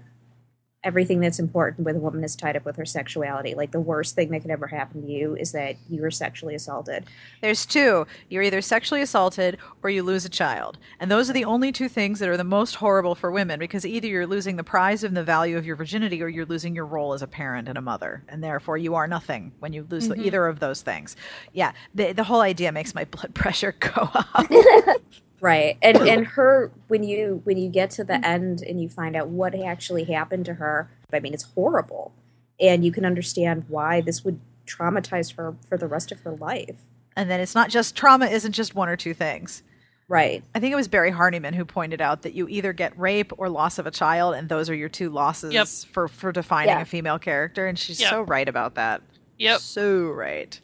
everything 0.86 1.20
that's 1.20 1.40
important 1.40 1.86
with 1.86 1.96
a 1.96 2.00
woman 2.00 2.24
is 2.24 2.36
tied 2.36 2.56
up 2.56 2.64
with 2.64 2.78
her 2.78 2.86
sexuality. 2.86 3.56
Like 3.56 3.72
the 3.72 3.80
worst 3.80 4.16
thing 4.16 4.30
that 4.30 4.44
could 4.44 4.52
ever 4.52 4.68
happen 4.68 5.02
to 5.02 5.12
you 5.12 5.36
is 5.36 5.52
that 5.52 5.76
you 5.90 6.02
were 6.02 6.12
sexually 6.12 6.54
assaulted. 6.56 7.06
There's 7.42 7.66
two. 7.66 8.06
You're 8.30 8.44
either 8.44 8.62
sexually 8.62 9.02
assaulted 9.02 9.58
or 9.84 9.90
you 9.90 10.04
lose 10.04 10.26
a 10.26 10.30
child. 10.30 10.78
And 11.00 11.10
those 11.10 11.30
are 11.30 11.34
the 11.34 11.44
only 11.44 11.72
two 11.72 11.90
things 11.90 12.20
that 12.20 12.30
are 12.30 12.38
the 12.38 12.44
most 12.44 12.76
horrible 12.76 13.16
for 13.16 13.32
women 13.32 13.60
because 13.60 13.86
either 13.86 14.08
you're 14.08 14.28
losing 14.28 14.56
the 14.56 14.64
prize 14.64 15.04
and 15.04 15.18
the 15.18 15.24
value 15.24 15.58
of 15.58 15.66
your 15.66 15.76
virginity 15.76 16.22
or 16.22 16.30
you're 16.30 16.46
losing 16.46 16.76
your 16.76 16.86
role 16.86 17.14
as 17.14 17.24
a 17.24 17.28
parent 17.28 17.68
and 17.68 17.78
a 17.78 17.82
mother. 17.82 18.24
And 18.30 18.44
therefore 18.44 18.78
you 18.78 18.94
are 18.94 19.08
nothing 19.08 19.52
when 19.60 19.74
you 19.74 19.88
lose 19.90 20.08
the, 20.08 20.14
mm-hmm. 20.14 20.26
either 20.26 20.46
of 20.48 20.60
those 20.60 20.84
things. 20.84 21.16
Yeah, 21.52 21.72
the, 21.96 22.14
the 22.14 22.24
whole 22.24 22.42
idea 22.42 22.72
makes 22.72 22.94
my 22.94 23.06
blood 23.06 23.34
pressure 23.34 23.76
go 23.80 24.10
up. 24.14 24.46
Right. 25.46 25.78
And 25.82 25.98
and 25.98 26.26
her 26.28 26.72
when 26.88 27.04
you 27.04 27.41
when 27.43 27.58
you 27.58 27.70
get 27.70 27.89
to 27.91 28.04
the 28.04 28.26
end 28.26 28.62
and 28.62 28.82
you 28.82 28.89
find 28.89 29.16
out 29.16 29.28
what 29.30 29.54
actually 29.56 30.06
happened 30.06 30.46
to 30.46 30.56
her, 30.56 30.89
I 31.14 31.20
mean, 31.20 31.34
it's 31.34 31.43
horrible. 31.56 32.14
And 32.60 32.84
you 32.86 32.91
can 32.91 33.06
understand 33.06 33.66
why 33.68 34.02
this 34.02 34.24
would 34.26 34.39
traumatize 34.66 35.36
her 35.36 35.56
for 35.70 35.78
the 35.78 35.88
rest 35.88 36.12
of 36.12 36.22
her 36.22 36.32
life. 36.32 36.78
and 37.18 37.30
then 37.30 37.39
it's 37.39 37.56
not 37.56 37.70
just 37.70 37.96
trauma 37.96 38.26
isn't 38.26 38.52
just 38.54 38.74
one 38.76 38.89
or 38.89 38.96
two 38.98 39.14
things. 39.14 39.62
Right. 40.08 40.43
I 40.54 40.60
think 40.60 40.72
it 40.74 40.76
was 40.76 40.88
Barry 40.88 41.12
Hardiman 41.12 41.54
who 41.54 41.66
pointed 41.66 42.00
out 42.02 42.22
that 42.24 42.34
you 42.34 42.48
either 42.48 42.74
get 42.74 42.98
rape 43.00 43.32
or 43.38 43.50
loss 43.50 43.80
of 43.80 43.88
a 43.88 43.91
child, 43.91 44.36
and 44.36 44.48
those 44.50 44.70
are 44.70 44.76
your 44.76 44.89
two 44.89 45.10
losses 45.10 45.54
Yep. 45.54 45.68
for, 45.93 46.08
for 46.08 46.32
defining 46.32 46.70
Yeah. 46.76 46.82
a 46.82 46.86
female 46.86 47.18
character. 47.20 47.66
And 47.68 47.78
she's 47.80 48.00
Yep. 48.02 48.10
so 48.10 48.22
right 48.22 48.48
about 48.48 48.76
that. 48.76 49.02
Yep. 49.39 49.60
So 49.62 50.10
right. 50.10 50.60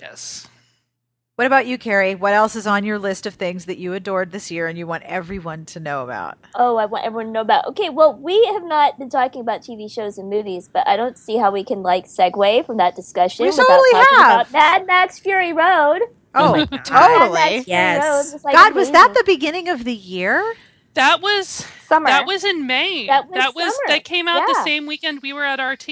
Yes. 0.00 0.48
What 1.36 1.48
about 1.48 1.66
you, 1.66 1.78
Carrie? 1.78 2.14
What 2.14 2.32
else 2.32 2.54
is 2.54 2.64
on 2.64 2.84
your 2.84 2.96
list 2.96 3.26
of 3.26 3.34
things 3.34 3.64
that 3.64 3.76
you 3.76 3.92
adored 3.92 4.30
this 4.30 4.52
year 4.52 4.68
and 4.68 4.78
you 4.78 4.86
want 4.86 5.02
everyone 5.02 5.64
to 5.66 5.80
know 5.80 6.04
about? 6.04 6.38
Oh, 6.54 6.76
I 6.76 6.84
want 6.86 7.04
everyone 7.04 7.26
to 7.26 7.32
know 7.32 7.40
about. 7.40 7.66
Okay, 7.68 7.90
well, 7.90 8.14
we 8.16 8.44
have 8.52 8.62
not 8.62 9.00
been 9.00 9.10
talking 9.10 9.40
about 9.40 9.60
TV 9.62 9.90
shows 9.90 10.16
and 10.16 10.30
movies, 10.30 10.70
but 10.72 10.86
I 10.86 10.96
don't 10.96 11.18
see 11.18 11.36
how 11.36 11.50
we 11.50 11.64
can 11.64 11.82
like 11.82 12.06
segue 12.06 12.64
from 12.64 12.76
that 12.76 12.94
discussion 12.94 13.44
We 13.46 13.50
without 13.50 13.66
totally 13.66 13.90
talking 13.90 14.16
have. 14.18 14.40
about 14.42 14.52
Mad 14.52 14.86
Max 14.86 15.18
Fury 15.18 15.52
Road. 15.52 16.02
Oh, 16.36 16.50
oh 16.50 16.52
Mad 16.56 16.70
Max 16.70 16.88
totally. 16.88 17.40
Fury 17.40 17.64
Yes. 17.66 18.04
Road 18.04 18.32
was, 18.34 18.44
like, 18.44 18.54
God, 18.54 18.74
was 18.74 18.90
that 18.92 19.12
the 19.14 19.24
beginning 19.26 19.68
of 19.68 19.82
the 19.82 19.94
year? 19.94 20.54
That 20.94 21.20
was 21.20 21.48
summer? 21.88 22.06
that 22.06 22.26
was 22.28 22.44
in 22.44 22.68
May. 22.68 23.08
That 23.08 23.28
was 23.28 23.42
summer. 23.56 23.72
that 23.88 24.04
came 24.04 24.28
out 24.28 24.46
the 24.46 24.62
same 24.62 24.86
weekend 24.86 25.20
we 25.20 25.32
were 25.32 25.44
at 25.44 25.58
RT. 25.60 25.88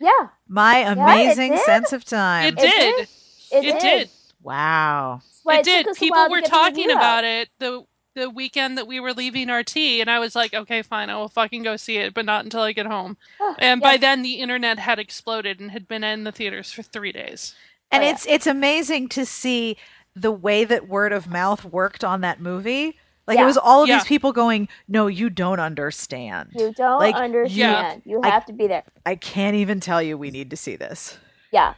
yeah, 0.00 0.28
My 0.46 0.76
amazing 0.80 1.52
did. 1.52 1.60
sense 1.64 1.94
of 1.94 2.04
time. 2.04 2.48
It 2.48 2.56
did. 2.58 3.08
it, 3.52 3.64
It 3.64 3.80
did. 3.80 4.10
Wow. 4.42 5.20
But 5.44 5.60
it 5.60 5.64
did. 5.64 5.88
us 5.88 5.98
People 5.98 6.28
were 6.30 6.40
talking 6.40 6.90
about 6.90 7.24
it 7.24 7.48
the 7.58 7.84
the 8.14 8.30
weekend 8.30 8.78
that 8.78 8.86
we 8.86 8.98
were 8.98 9.12
leaving 9.12 9.50
RT, 9.50 9.76
and 9.76 10.10
I 10.10 10.18
was 10.18 10.34
like, 10.34 10.54
okay, 10.54 10.80
fine, 10.80 11.10
I 11.10 11.16
will 11.16 11.28
fucking 11.28 11.62
go 11.62 11.76
see 11.76 11.98
it, 11.98 12.14
but 12.14 12.24
not 12.24 12.44
until 12.44 12.62
I 12.62 12.72
get 12.72 12.86
home. 12.86 13.18
Oh, 13.40 13.54
And 13.58 13.80
yeah. 13.82 13.90
by 13.90 13.96
then, 13.98 14.22
the 14.22 14.34
internet 14.36 14.78
had 14.78 14.98
exploded 14.98 15.60
and 15.60 15.70
had 15.70 15.86
been 15.86 16.02
in 16.02 16.24
the 16.24 16.32
theaters 16.32 16.72
for 16.72 16.82
three 16.82 17.12
days. 17.12 17.54
And 17.92 18.02
Oh, 18.02 18.06
yeah. 18.06 18.12
it's 18.12 18.26
it's 18.26 18.46
amazing 18.46 19.08
to 19.10 19.26
see 19.26 19.76
the 20.14 20.32
way 20.32 20.64
that 20.64 20.88
word 20.88 21.12
of 21.12 21.28
mouth 21.28 21.64
worked 21.64 22.02
on 22.04 22.22
that 22.22 22.40
movie. 22.40 22.98
Like 23.26 23.38
it 23.38 23.44
was 23.44 23.58
all 23.58 23.82
of 23.82 23.88
Yeah. 23.88 23.96
these 23.98 24.04
people 24.06 24.32
going, 24.32 24.68
"No, 24.88 25.08
you 25.08 25.28
don't 25.28 25.60
understand. 25.60 26.52
You 26.54 26.72
don't 26.72 27.00
Like, 27.00 27.16
understand. 27.16 28.02
You 28.06 28.20
I- 28.22 28.30
have 28.30 28.46
to 28.46 28.52
be 28.54 28.66
there. 28.68 28.84
I 29.04 29.16
can't 29.16 29.56
even 29.56 29.78
tell 29.80 30.00
you 30.00 30.16
we 30.16 30.30
need 30.30 30.48
to 30.50 30.56
see 30.56 30.74
this." 30.76 31.18
Yeah, 31.52 31.74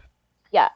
yeah. 0.53 0.69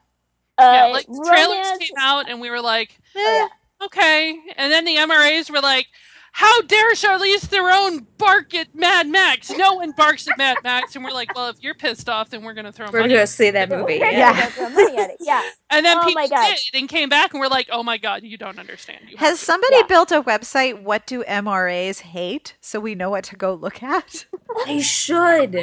Yeah, 0.62 0.86
Uh, 0.86 0.92
like 0.92 1.06
the 1.06 1.24
trailers 1.26 1.78
came 1.78 1.96
out, 1.98 2.28
and 2.28 2.40
we 2.40 2.50
were 2.50 2.60
like, 2.60 2.98
Eh, 3.16 3.48
okay. 3.84 4.38
And 4.56 4.72
then 4.72 4.84
the 4.84 4.96
MRAs 4.96 5.50
were 5.50 5.60
like, 5.60 5.86
how 6.34 6.62
dare 6.62 6.94
Charlize 6.94 7.40
Theron 7.40 8.06
bark 8.16 8.54
at 8.54 8.74
Mad 8.74 9.06
Max? 9.06 9.50
No 9.50 9.74
one 9.74 9.92
barks 9.92 10.26
at 10.26 10.38
Mad 10.38 10.62
Max. 10.62 10.96
And 10.96 11.04
we're 11.04 11.12
like, 11.12 11.28
well, 11.34 11.50
if 11.50 11.56
you're 11.62 11.74
pissed 11.74 12.08
off, 12.08 12.30
then 12.30 12.42
we're 12.42 12.54
going 12.54 12.64
to 12.64 12.72
throw 12.72 12.86
We're 12.90 13.00
money. 13.00 13.12
going 13.12 13.26
to 13.26 13.30
see 13.30 13.50
that 13.50 13.68
movie. 13.68 13.98
We're 13.98 14.12
Yeah. 14.12 14.32
gonna 14.32 14.50
throw 14.50 14.70
money 14.70 14.96
at 14.96 15.10
it. 15.10 15.16
Yeah. 15.20 15.42
And 15.70 15.84
then 15.84 15.98
Oh 15.98 16.06
people 16.06 16.22
my 16.22 16.28
God. 16.28 16.46
did 16.46 16.58
and 16.80 16.88
came 16.88 17.08
back 17.10 17.32
and 17.34 17.40
we're 17.40 17.48
like, 17.48 17.68
oh 17.70 17.82
my 17.82 17.98
God, 17.98 18.22
you 18.24 18.38
don't 18.38 18.58
understand. 18.58 19.00
You 19.08 19.16
Has 19.18 19.40
somebody 19.40 19.76
Yeah. 19.76 19.82
built 19.86 20.10
a 20.10 20.22
website? 20.22 20.82
What 20.82 21.06
do 21.06 21.22
MRAs 21.24 22.00
hate? 22.00 22.56
So 22.62 22.78
we 22.80 22.94
know 22.94 23.10
what 23.10 23.24
to 23.24 23.36
go 23.36 23.52
look 23.54 23.82
at. 23.82 24.24
I 24.66 24.80
should. 24.80 25.54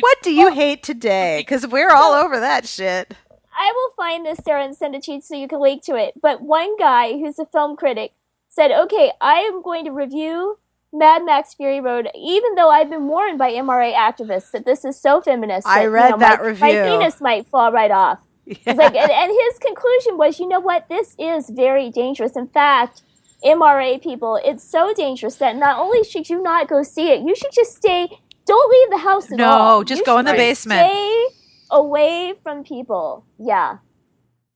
what 0.00 0.18
do 0.22 0.32
you 0.32 0.52
hate 0.52 0.82
today? 0.82 1.38
Because 1.40 1.66
we're 1.66 1.90
all 1.92 2.12
over 2.12 2.40
that 2.40 2.66
shit. 2.66 3.14
I 3.52 3.72
will 3.74 3.92
find 3.96 4.24
this, 4.24 4.38
Sarah, 4.44 4.64
and 4.64 4.76
send 4.76 4.94
it 4.94 5.02
to 5.04 5.12
you 5.12 5.20
so 5.20 5.34
you 5.34 5.48
can 5.48 5.60
link 5.60 5.82
to 5.84 5.96
it. 5.96 6.14
But 6.20 6.42
one 6.42 6.76
guy 6.76 7.12
who's 7.12 7.38
a 7.38 7.46
film 7.46 7.76
critic 7.76 8.12
said, 8.48 8.70
okay, 8.70 9.12
I 9.20 9.40
am 9.40 9.62
going 9.62 9.84
to 9.84 9.90
review 9.90 10.58
Mad 10.92 11.24
Max 11.24 11.54
Fury 11.54 11.80
Road, 11.80 12.08
even 12.14 12.54
though 12.56 12.70
I've 12.70 12.90
been 12.90 13.06
warned 13.06 13.38
by 13.38 13.52
MRA 13.52 13.94
activists 13.94 14.50
that 14.50 14.64
this 14.64 14.84
is 14.84 15.00
so 15.00 15.20
feminist, 15.20 15.66
I 15.66 15.86
that, 15.88 16.04
you 16.04 16.10
know, 16.10 16.18
that 16.18 16.40
my, 16.40 16.46
review. 16.46 16.66
My 16.66 16.72
penis 16.72 17.20
might 17.20 17.46
fall 17.46 17.72
right 17.72 17.90
off. 17.90 18.20
It's 18.46 18.66
like, 18.66 18.96
and, 18.96 19.10
and 19.10 19.30
his 19.30 19.58
conclusion 19.60 20.18
was, 20.18 20.40
you 20.40 20.48
know 20.48 20.58
what? 20.58 20.88
This 20.88 21.14
is 21.18 21.50
very 21.50 21.88
dangerous. 21.90 22.36
In 22.36 22.48
fact, 22.48 23.02
MRA 23.44 24.02
people, 24.02 24.40
it's 24.44 24.64
so 24.64 24.92
dangerous 24.92 25.36
that 25.36 25.54
not 25.54 25.78
only 25.78 26.02
should 26.02 26.28
you 26.28 26.42
not 26.42 26.68
go 26.68 26.82
see 26.82 27.10
it, 27.12 27.20
you 27.20 27.36
should 27.36 27.52
just 27.52 27.76
stay. 27.76 28.08
Don't 28.46 28.70
leave 28.72 28.90
the 28.90 28.98
house 28.98 29.30
at 29.30 29.38
No, 29.38 29.48
all. 29.48 29.78
No, 29.78 29.84
just 29.84 30.00
You 30.00 30.04
go 30.04 30.18
in 30.18 30.24
the 30.24 30.32
basement. 30.32 30.90
Stay 30.90 31.26
away 31.70 32.34
from 32.42 32.64
people. 32.64 33.24
Yeah. 33.38 33.78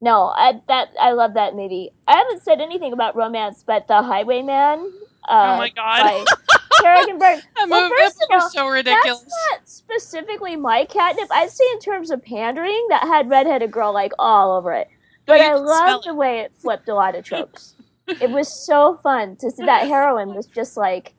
No, 0.01 0.33
I, 0.37 0.61
that 0.69 0.89
I 1.01 1.13
love 1.13 1.35
that 1.35 1.55
movie. 1.55 1.91
I 2.07 2.17
haven't 2.17 2.43
said 2.43 2.61
anything 2.61 2.93
about 2.93 3.17
romance, 3.17 3.65
but 3.67 3.87
The 3.87 4.03
Highwayman. 4.03 4.93
Uh, 5.27 5.55
Oh 5.55 5.59
my 5.59 5.71
God. 5.71 6.27
Kerrigan. 6.83 7.19
That 7.21 7.43
Well, 7.69 7.83
movie 7.89 7.95
first 8.03 8.23
of 8.23 8.29
all, 8.43 8.51
so 8.51 8.69
ridiculous. 8.69 9.21
That's 9.21 9.35
not 9.51 9.69
specifically 9.69 10.57
my 10.57 10.85
catnip. 10.85 11.29
I'd 11.31 11.51
say 11.51 11.65
in 11.73 11.79
terms 11.81 12.11
of 12.11 12.23
pandering, 12.23 12.87
that 12.91 13.05
had 13.05 13.31
redheaded 13.31 13.71
girl 13.71 13.95
like 13.95 14.13
all 14.19 14.57
over 14.57 14.73
it. 14.75 14.89
But 15.25 15.41
I 15.41 15.55
love 15.55 16.03
the 16.05 16.15
way 16.15 16.41
it 16.41 16.53
flipped 16.55 16.89
a 16.89 16.95
lot 16.95 17.15
of 17.15 17.25
tropes. 17.31 17.75
it 18.07 18.29
was 18.31 18.53
so 18.67 18.99
fun 19.03 19.37
to 19.37 19.51
see 19.51 19.65
that 19.65 19.87
heroine 19.89 20.35
was 20.35 20.47
just 20.47 20.77
like 20.77 21.15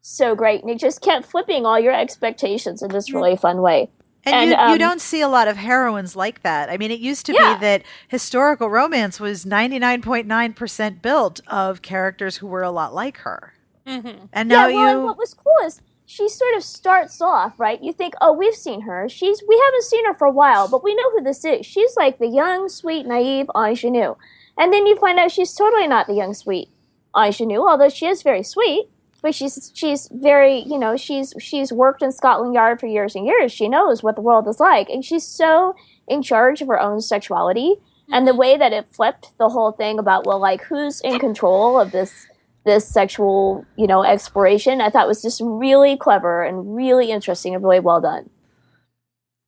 so 0.00 0.36
great, 0.36 0.60
and 0.62 0.70
it 0.70 0.78
just 0.78 1.00
kept 1.02 1.26
flipping 1.26 1.66
all 1.66 1.80
your 1.80 1.92
expectations 1.92 2.82
in 2.82 2.90
this 2.92 3.12
really 3.12 3.36
fun 3.36 3.60
way. 3.62 3.90
And, 4.24 4.34
And, 4.34 4.50
you, 4.50 4.56
you 4.56 4.72
um, 4.72 4.78
don't 4.78 5.00
see 5.00 5.20
a 5.20 5.28
lot 5.28 5.48
of 5.48 5.56
heroines 5.56 6.14
like 6.16 6.42
that. 6.42 6.68
I 6.70 6.76
mean, 6.76 6.90
it 6.90 7.00
used 7.00 7.24
to 7.26 7.32
Yeah. 7.32 7.54
be 7.54 7.60
that 7.60 7.82
historical 8.08 8.68
romance 8.68 9.18
was 9.20 9.44
99.9% 9.44 11.02
built 11.02 11.40
of 11.46 11.82
characters 11.82 12.36
who 12.38 12.46
were 12.46 12.62
a 12.62 12.70
lot 12.70 12.92
like 12.94 13.18
her. 13.18 13.54
hmm 13.86 14.08
And 14.32 14.48
now 14.48 14.66
yeah, 14.68 14.74
well, 14.74 14.94
and 14.96 15.04
what 15.04 15.18
was 15.18 15.34
cool 15.34 15.52
is 15.66 15.80
she 16.04 16.28
sort 16.28 16.56
of 16.56 16.62
starts 16.64 17.20
off 17.20 17.58
right. 17.58 17.82
You 17.82 17.92
think, 17.92 18.14
oh, 18.20 18.32
we've 18.32 18.54
seen 18.54 18.82
her. 18.82 19.08
She's 19.08 19.42
we 19.46 19.60
haven't 19.64 19.84
seen 19.84 20.04
her 20.06 20.14
for 20.14 20.26
a 20.26 20.32
while, 20.32 20.68
but 20.68 20.82
we 20.84 20.94
know 20.94 21.10
who 21.12 21.22
this 21.22 21.44
is. 21.44 21.64
She's 21.66 21.96
like 21.96 22.18
the 22.18 22.28
young, 22.28 22.68
sweet, 22.68 23.06
naive 23.06 23.46
ingenue, 23.56 24.14
and 24.56 24.72
then 24.72 24.86
you 24.86 24.96
find 24.96 25.18
out 25.18 25.30
she's 25.32 25.54
totally 25.54 25.86
not 25.86 26.06
the 26.06 26.14
young, 26.14 26.34
sweet 26.34 26.68
ingenue. 27.16 27.60
Although 27.60 27.88
she 27.90 28.06
is 28.06 28.22
very 28.22 28.42
sweet, 28.42 28.88
but 29.22 29.34
she's 29.34 29.72
she's 29.74 30.08
very 30.12 30.60
you 30.60 30.78
know 30.78 30.96
she's 30.96 31.34
she's 31.38 31.72
worked 31.72 32.02
in 32.02 32.12
Scotland 32.12 32.54
Yard 32.54 32.80
for 32.80 32.86
years 32.86 33.14
and 33.14 33.26
years. 33.26 33.52
She 33.52 33.68
knows 33.68 34.02
what 34.02 34.16
the 34.16 34.22
world 34.22 34.46
is 34.48 34.60
like, 34.60 34.88
and 34.88 35.04
she's 35.04 35.26
so 35.26 35.74
in 36.06 36.22
charge 36.22 36.62
of 36.62 36.68
her 36.68 36.80
own 36.80 37.00
sexuality. 37.00 37.76
And 38.10 38.26
the 38.26 38.30
mm-hmm. 38.30 38.40
way 38.40 38.56
that 38.56 38.72
it 38.72 38.88
flipped 38.88 39.36
the 39.36 39.50
whole 39.50 39.72
thing 39.72 39.98
about 39.98 40.26
well, 40.26 40.38
like 40.38 40.62
who's 40.62 41.00
in 41.02 41.18
control 41.18 41.78
of 41.78 41.92
this 41.92 42.26
this 42.64 42.86
sexual, 42.86 43.64
you 43.76 43.86
know, 43.86 44.04
exploration. 44.04 44.80
I 44.80 44.90
thought 44.90 45.08
was 45.08 45.22
just 45.22 45.40
really 45.42 45.96
clever 45.96 46.42
and 46.42 46.76
really 46.76 47.10
interesting 47.10 47.54
and 47.54 47.64
really 47.64 47.80
well 47.80 48.00
done. 48.00 48.30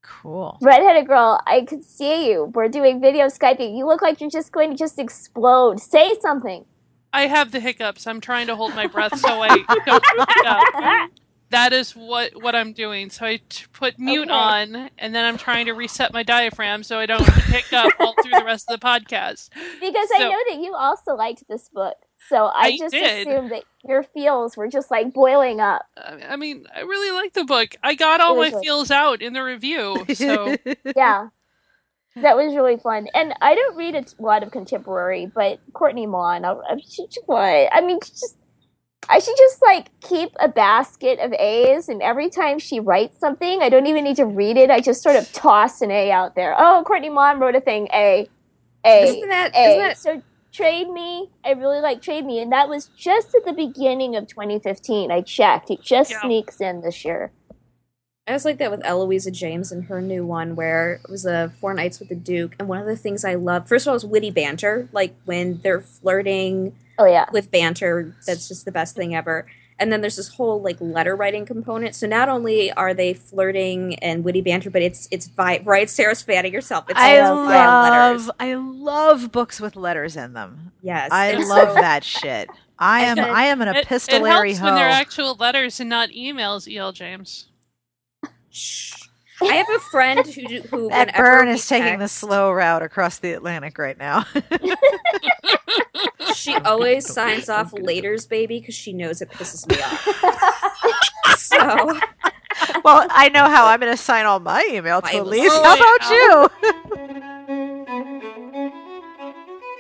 Cool. 0.03 0.59
Redheaded 0.61 1.07
girl, 1.07 1.41
I 1.47 1.63
can 1.63 1.83
see 1.83 2.31
you. 2.31 2.51
We're 2.55 2.69
doing 2.69 3.01
video 3.01 3.27
Skyping. 3.27 3.77
You 3.77 3.87
look 3.87 4.03
like 4.03 4.21
you're 4.21 4.31
just 4.31 4.53
going 4.53 4.71
to 4.71 4.77
just 4.77 4.99
explode. 4.99 5.81
Say 5.81 6.15
something. 6.21 6.65
I 7.13 7.27
have 7.27 7.51
the 7.53 7.61
hiccups. 7.61 8.07
I'm 8.07 8.21
trying 8.21 8.47
to 8.49 8.57
hold 8.57 8.75
my 8.75 8.87
breath 8.87 9.19
so 9.19 9.41
I 9.43 9.49
don't 9.87 10.05
hiccup. 10.07 11.11
That 11.51 11.73
is 11.73 11.97
what 11.97 12.41
what 12.43 12.55
I'm 12.55 12.73
doing. 12.73 13.11
So 13.11 13.27
I 13.27 13.41
t- 13.49 13.65
put 13.73 13.99
mute 13.99 14.29
Okay. 14.29 14.33
on, 14.33 14.89
and 14.99 15.13
then 15.13 15.25
I'm 15.25 15.37
trying 15.37 15.67
to 15.67 15.73
reset 15.73 16.13
my 16.13 16.23
diaphragm 16.23 16.85
so 16.85 17.01
I 17.01 17.07
don't 17.07 17.27
pick 17.27 17.73
up 17.73 17.93
all 17.99 18.15
through 18.23 18.39
the 18.39 18.45
rest 18.45 18.71
of 18.71 18.79
the 18.79 18.87
podcast. 18.87 19.49
Because 19.81 20.09
I 20.15 20.29
know 20.29 20.39
that 20.49 20.61
you 20.63 20.77
also 20.77 21.17
liked 21.17 21.43
this 21.49 21.69
book. 21.69 21.97
So 22.29 22.45
I, 22.45 22.67
I 22.67 22.79
just 22.79 22.93
did. 22.95 23.27
assumed 23.27 23.51
that 23.51 23.65
your 23.83 24.05
feels 24.05 24.57
were 24.57 24.69
just 24.69 24.93
like 24.93 25.13
boiling 25.13 25.59
up. 25.61 25.83
I 25.97 26.37
mean, 26.37 26.67
I 26.73 26.83
really 26.83 27.11
like 27.11 27.33
the 27.33 27.45
book. 27.45 27.75
I 27.83 27.97
got 27.97 28.21
all 28.21 28.37
my 28.37 28.53
feels 28.63 28.93
out 28.93 29.21
in 29.21 29.33
the 29.33 29.43
review. 29.43 30.05
So 30.15 30.55
Yeah. 30.97 31.31
That 32.17 32.37
was 32.37 32.55
really 32.57 32.77
fun, 32.77 33.07
and 33.15 33.35
I 33.41 33.55
don't 33.55 33.77
read 33.77 33.95
a 33.95 34.05
lot 34.19 34.43
of 34.43 34.51
contemporary, 34.51 35.31
but 35.33 35.61
Courtney 35.73 36.07
Milan, 36.07 36.45
I, 36.45 36.53
I, 36.53 36.77
she, 36.87 37.07
what? 37.27 37.69
I 37.73 37.81
mean, 37.81 37.99
she 38.05 38.11
just 38.11 38.37
I 39.09 39.19
should 39.19 39.37
just 39.37 39.63
like 39.63 39.91
keep 40.01 40.31
a 40.41 40.49
basket 40.49 41.19
of 41.21 41.33
A's, 41.33 41.89
and 41.89 42.03
every 42.03 42.29
time 42.31 42.59
she 42.59 42.81
writes 42.81 43.19
something, 43.19 43.63
I 43.63 43.69
don't 43.69 43.87
even 43.87 44.05
need 44.05 44.17
to 44.17 44.27
read 44.27 44.57
it. 44.57 44.71
I 44.71 44.81
just 44.81 45.03
sort 45.03 45.17
of 45.17 45.31
toss 45.33 45.81
an 45.83 45.91
A 45.91 46.11
out 46.11 46.35
there. 46.35 46.55
Oh, 46.59 46.83
Courtney 46.87 47.11
Milan 47.11 47.39
wrote 47.41 47.55
a 47.57 47.61
thing. 47.61 47.89
A, 47.93 48.29
A, 48.85 49.03
Isn't 49.05 49.29
that, 49.29 49.57
A. 49.57 49.69
isn't 49.69 49.79
that 49.81 49.99
So 49.99 50.23
Trade 50.53 50.91
Me, 50.91 51.31
I 51.45 51.53
really 51.53 51.81
like 51.81 52.03
Trade 52.03 52.27
Me, 52.27 52.41
and 52.41 52.53
that 52.53 52.69
was 52.69 52.89
just 52.89 53.35
at 53.37 53.45
the 53.47 53.53
beginning 53.53 54.17
of 54.17 54.27
2015. 54.27 55.11
I 55.13 55.23
checked; 55.23 55.71
it 55.71 55.81
just 55.83 56.11
Yeah. 56.11 56.21
sneaks 56.23 56.61
in 56.61 56.81
this 56.83 57.05
year. 57.05 57.33
I 58.31 58.33
was 58.33 58.45
like 58.45 58.59
that 58.59 58.71
with 58.71 58.85
Eloisa 58.85 59.33
James 59.33 59.73
and 59.73 59.85
her 59.87 60.01
new 60.01 60.25
one, 60.25 60.55
where 60.55 61.01
it 61.05 61.11
was 61.11 61.27
a 61.27 61.53
Four 61.61 61.75
Nights 61.75 61.99
with 61.99 62.09
the 62.11 62.15
Duke. 62.15 62.55
And 62.61 62.69
one 62.69 62.79
of 62.79 62.87
the 62.87 62.97
things 62.97 63.25
I 63.25 63.35
love, 63.35 63.67
first 63.69 63.87
of 63.87 63.91
all, 63.91 63.97
is 63.97 64.05
witty 64.07 64.31
banter. 64.31 64.89
Like 64.93 65.17
when 65.25 65.61
they're 65.63 65.81
flirting 65.81 66.77
Oh 66.99 67.07
yeah, 67.07 67.27
with 67.33 67.51
banter, 67.51 68.15
that's 68.27 68.47
just 68.47 68.65
the 68.67 68.73
best 68.73 68.95
thing 68.95 69.15
ever. 69.17 69.47
And 69.81 69.91
then 69.91 70.01
there's 70.03 70.17
this 70.17 70.29
whole 70.29 70.61
like 70.63 70.77
letter 70.81 71.17
writing 71.17 71.45
component. 71.45 71.97
So 71.97 72.07
not 72.07 72.29
only 72.29 72.71
are 72.73 72.95
they 72.95 73.15
flirting 73.15 73.97
and 73.97 74.23
witty 74.23 74.43
banter, 74.43 74.71
but 74.71 74.83
it's 74.83 75.09
it's 75.11 75.27
vi- 75.27 75.63
right, 75.65 75.91
Sarah's 75.91 76.23
fanning 76.23 76.53
herself. 76.53 76.85
It's 76.89 77.01
I 77.01 77.19
all 77.19 77.47
letters. 77.47 78.27
love 78.27 78.31
I 78.39 78.55
love 78.55 79.33
books 79.33 79.61
with 79.61 79.75
letters 79.75 80.17
in 80.17 80.35
them. 80.35 80.71
Yes, 80.83 81.09
I 81.11 81.33
love 81.33 81.71
so- 81.71 81.75
that 81.75 82.05
shit. 82.05 82.49
I 82.79 83.01
am 83.07 83.19
I 83.19 83.47
am 83.47 83.61
an 83.61 83.69
it, 83.69 83.77
it 83.77 83.85
epistolary 83.87 84.53
helps 84.53 84.63
when 84.63 84.75
they're 84.77 84.89
actual 84.89 85.35
letters 85.35 85.81
and 85.81 85.91
not 85.91 86.11
emails. 86.11 86.73
El 86.73 86.93
James. 86.93 87.47
Shh. 88.51 88.95
I 89.43 89.55
have 89.55 89.69
a 89.71 89.79
friend 89.91 90.27
who 90.27 90.47
do- 90.47 90.61
who 90.63 90.89
That 90.91 91.15
burn 91.17 91.47
we 91.49 91.55
is 91.55 91.67
taking 91.67 91.99
the 91.99 92.09
slow 92.09 92.53
route 92.53 92.83
across 92.83 93.19
the 93.21 93.33
Atlantic 93.33 93.79
right 93.79 93.97
now. 93.99 94.27
She 96.35 96.55
always 96.55 97.13
signs 97.13 97.49
off 97.49 97.73
"laters, 97.73 98.29
baby" 98.29 98.61
because 98.61 98.75
she 98.75 98.93
knows 98.93 99.21
it 99.21 99.31
pisses 99.31 99.67
me 99.69 99.77
off. 99.83 100.07
so 101.39 101.99
well, 102.85 103.07
I 103.11 103.29
know 103.29 103.45
how 103.45 103.67
I'm 103.67 103.81
going 103.81 103.93
to 103.93 103.97
sign 104.03 104.27
all 104.27 104.41
my 104.41 104.67
email 104.71 105.03
to 105.03 105.23
was- 105.23 105.37
Elyse. 105.37 105.63
How 105.63 105.77
about 105.77 106.11
you? 106.11 106.49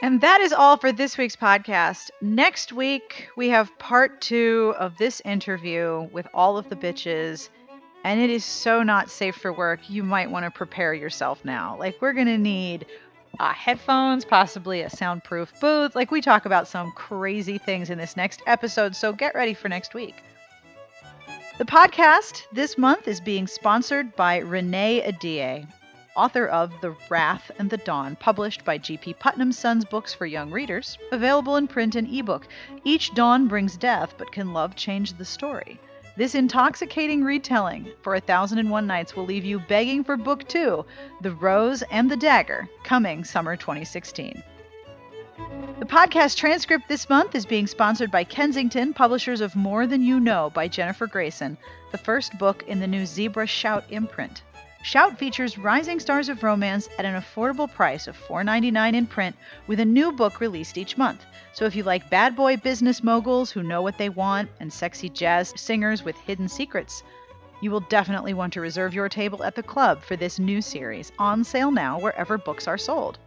and 0.03 0.21
that 0.21 0.41
is 0.41 0.53
all 0.53 0.77
for 0.77 0.93
this 0.93 1.17
week's 1.17 1.37
podcast. 1.37 2.11
Next 2.21 2.73
week, 2.73 3.29
we 3.37 3.49
have 3.49 3.77
part 3.79 4.21
two 4.21 4.75
of 4.79 4.97
this 4.99 5.23
interview 5.25 6.09
with 6.13 6.27
all 6.35 6.59
of 6.59 6.69
the 6.69 6.77
bitches. 6.77 7.49
And 8.03 8.19
it 8.19 8.31
is 8.31 8.45
so 8.45 8.83
not 8.83 9.11
safe 9.11 9.37
for 9.37 9.53
work. 9.53 9.91
You 9.91 10.03
might 10.03 10.31
want 10.31 10.45
to 10.47 10.51
prepare 10.51 10.95
yourself 10.95 11.45
now. 11.45 11.77
Like, 11.79 12.01
we're 12.01 12.15
going 12.15 12.27
to 12.27 12.39
need 12.39 12.87
uh, 13.39 13.53
headphones, 13.53 14.25
possibly 14.25 14.81
a 14.81 14.91
soundproof 14.91 15.53
booth. 15.61 15.95
Like, 15.95 16.11
we 16.11 16.21
talk 16.21 16.47
about 16.47 16.67
some 16.67 16.93
crazy 16.93 17.59
things 17.59 17.91
in 17.91 17.99
this 17.99 18.17
next 18.17 18.43
episode. 18.47 18.97
So 18.97 19.13
get 19.13 19.35
ready 19.35 19.53
for 19.53 19.69
next 19.69 19.93
week. 19.95 20.15
The 21.59 21.67
podcast 21.67 22.45
this 22.53 22.79
month 22.79 23.07
is 23.07 23.21
being 23.21 23.47
sponsored 23.47 24.17
by 24.17 24.41
Renée 24.41 25.07
Ahdieh, 25.07 25.67
author 26.17 26.47
of 26.47 26.73
The 26.81 26.97
Wrath 27.11 27.51
and 27.59 27.69
the 27.69 27.77
Dawn, 27.77 28.17
published 28.17 28.65
by 28.65 28.79
G.P. 28.79 29.13
Putnam 29.15 29.53
Sons 29.53 29.85
Books 29.85 30.15
for 30.15 30.25
Young 30.25 30.51
Readers, 30.51 30.97
available 31.13 31.57
in 31.57 31.69
print 31.69 31.97
and 31.97 32.09
ebook. 32.11 32.49
Each 32.83 33.13
dawn 33.13 33.47
brings 33.47 33.77
death, 33.77 34.15
but 34.17 34.33
can 34.33 34.55
love 34.55 34.75
change 34.75 35.19
the 35.19 35.25
story? 35.27 35.79
This 36.17 36.35
intoxicating 36.35 37.23
retelling 37.23 37.93
for 38.03 38.15
A 38.15 38.21
Thousand 38.21 38.59
and 38.59 38.71
One 38.71 38.87
Nights 38.87 39.15
will 39.15 39.25
leave 39.25 39.45
you 39.45 39.61
begging 39.61 40.03
for 40.03 40.17
book 40.17 40.47
two, 40.49 40.85
The 41.21 41.31
Rose 41.31 41.83
and 41.91 42.11
the 42.11 42.17
Dagger, 42.17 42.69
coming 42.83 43.25
summer 43.25 43.57
2016. 43.57 44.43
The 45.79 45.87
podcast 45.87 46.37
transcript 46.37 46.89
this 46.89 47.09
month 47.09 47.35
is 47.35 47.47
being 47.47 47.67
sponsored 47.67 48.11
by 48.11 48.25
Kensington, 48.25 48.93
publishers 48.93 49.41
of 49.41 49.55
More 49.55 49.87
Than 49.87 50.03
You 50.03 50.21
Know 50.21 50.51
by 50.51 50.69
Jennifer 50.69 51.07
Gracen, 51.07 51.57
the 51.93 51.99
first 51.99 52.37
book 52.39 52.65
in 52.67 52.81
the 52.81 52.87
new 52.87 53.07
Zebra 53.07 53.47
Shout 53.47 53.85
imprint. 53.89 54.43
Shout 54.83 55.19
features 55.19 55.59
rising 55.59 56.01
stars 56.01 56.31
of 56.31 56.43
romance 56.43 56.89
at 56.99 57.05
an 57.05 57.21
affordable 57.21 57.71
price 57.71 58.07
of 58.07 58.17
$4.99 58.17 58.95
in 58.95 59.07
print, 59.07 59.37
with 59.67 59.79
a 59.79 59.85
new 59.85 60.11
book 60.11 60.41
released 60.41 60.79
each 60.79 60.97
month. 60.97 61.27
So 61.53 61.67
if 61.67 61.77
you 61.77 61.83
like 61.83 62.09
bad 62.09 62.35
boy 62.35 62.57
business 62.57 63.05
moguls 63.05 63.51
who 63.51 63.63
know 63.63 63.83
what 63.83 63.99
they 63.99 64.09
want 64.09 64.49
and 64.59 64.73
sexy 64.73 65.11
jazz 65.11 65.53
singers 65.55 66.03
with 66.03 66.17
hidden 66.17 66.49
secrets, 66.49 67.03
you 67.61 67.71
will 67.71 67.81
definitely 67.81 68.33
want 68.33 68.55
to 68.55 68.63
reserve 68.63 68.95
your 68.95 69.11
table 69.11 69.45
at 69.45 69.55
the 69.55 69.63
club 69.63 70.03
for 70.03 70.17
this 70.17 70.39
new 70.39 70.63
series, 70.63 71.13
on 71.19 71.45
sale 71.45 71.71
now 71.71 72.01
wherever 72.01 72.39
books 72.39 72.67
are 72.67 72.79
sold. 72.79 73.19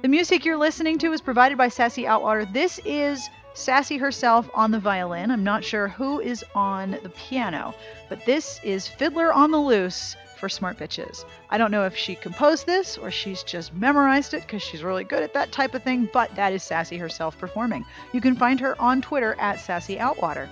The 0.00 0.08
music 0.08 0.46
you're 0.46 0.56
listening 0.56 0.96
to 0.98 1.12
is 1.12 1.20
provided 1.20 1.58
by 1.58 1.68
Sassy 1.68 2.04
Outwater. 2.04 2.50
This 2.50 2.80
is 2.86 3.28
Sassy 3.52 3.98
herself 3.98 4.48
on 4.54 4.70
the 4.70 4.80
violin. 4.80 5.30
I'm 5.30 5.44
not 5.44 5.64
sure 5.64 5.88
who 5.88 6.20
is 6.20 6.42
on 6.54 6.92
the 7.02 7.10
piano, 7.10 7.74
but 8.08 8.24
this 8.24 8.58
is 8.64 8.88
Fiddler 8.88 9.34
on 9.34 9.50
the 9.50 9.60
Loose 9.60 10.16
for 10.38 10.48
Smart 10.48 10.78
Bitches. 10.78 11.24
I 11.50 11.58
don't 11.58 11.70
know 11.70 11.84
if 11.84 11.96
she 11.96 12.14
composed 12.14 12.66
this 12.66 12.96
or 12.96 13.10
she's 13.10 13.42
just 13.42 13.74
memorized 13.74 14.34
it 14.34 14.42
because 14.42 14.62
she's 14.62 14.82
really 14.82 15.04
good 15.04 15.22
at 15.22 15.34
that 15.34 15.52
type 15.52 15.74
of 15.74 15.82
thing, 15.82 16.08
but 16.12 16.34
that 16.36 16.52
is 16.52 16.62
Sassy 16.62 16.96
herself 16.96 17.38
performing. 17.38 17.84
You 18.12 18.20
can 18.20 18.36
find 18.36 18.58
her 18.60 18.80
on 18.80 19.02
Twitter 19.02 19.36
at 19.38 19.60
Sassy 19.60 19.96
Outwater. 19.96 20.48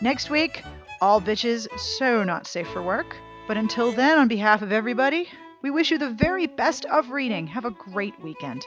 Next 0.00 0.30
week, 0.30 0.62
all 1.00 1.20
bitches 1.20 1.66
so 1.78 2.22
not 2.22 2.46
safe 2.46 2.68
for 2.68 2.82
work. 2.82 3.16
But 3.48 3.56
until 3.56 3.92
then, 3.92 4.18
on 4.18 4.28
behalf 4.28 4.62
of 4.62 4.72
everybody, 4.72 5.28
we 5.62 5.70
wish 5.70 5.90
you 5.90 5.98
the 5.98 6.10
very 6.10 6.46
best 6.46 6.84
of 6.86 7.10
reading. 7.10 7.46
Have 7.46 7.64
a 7.64 7.70
great 7.70 8.20
weekend. 8.20 8.64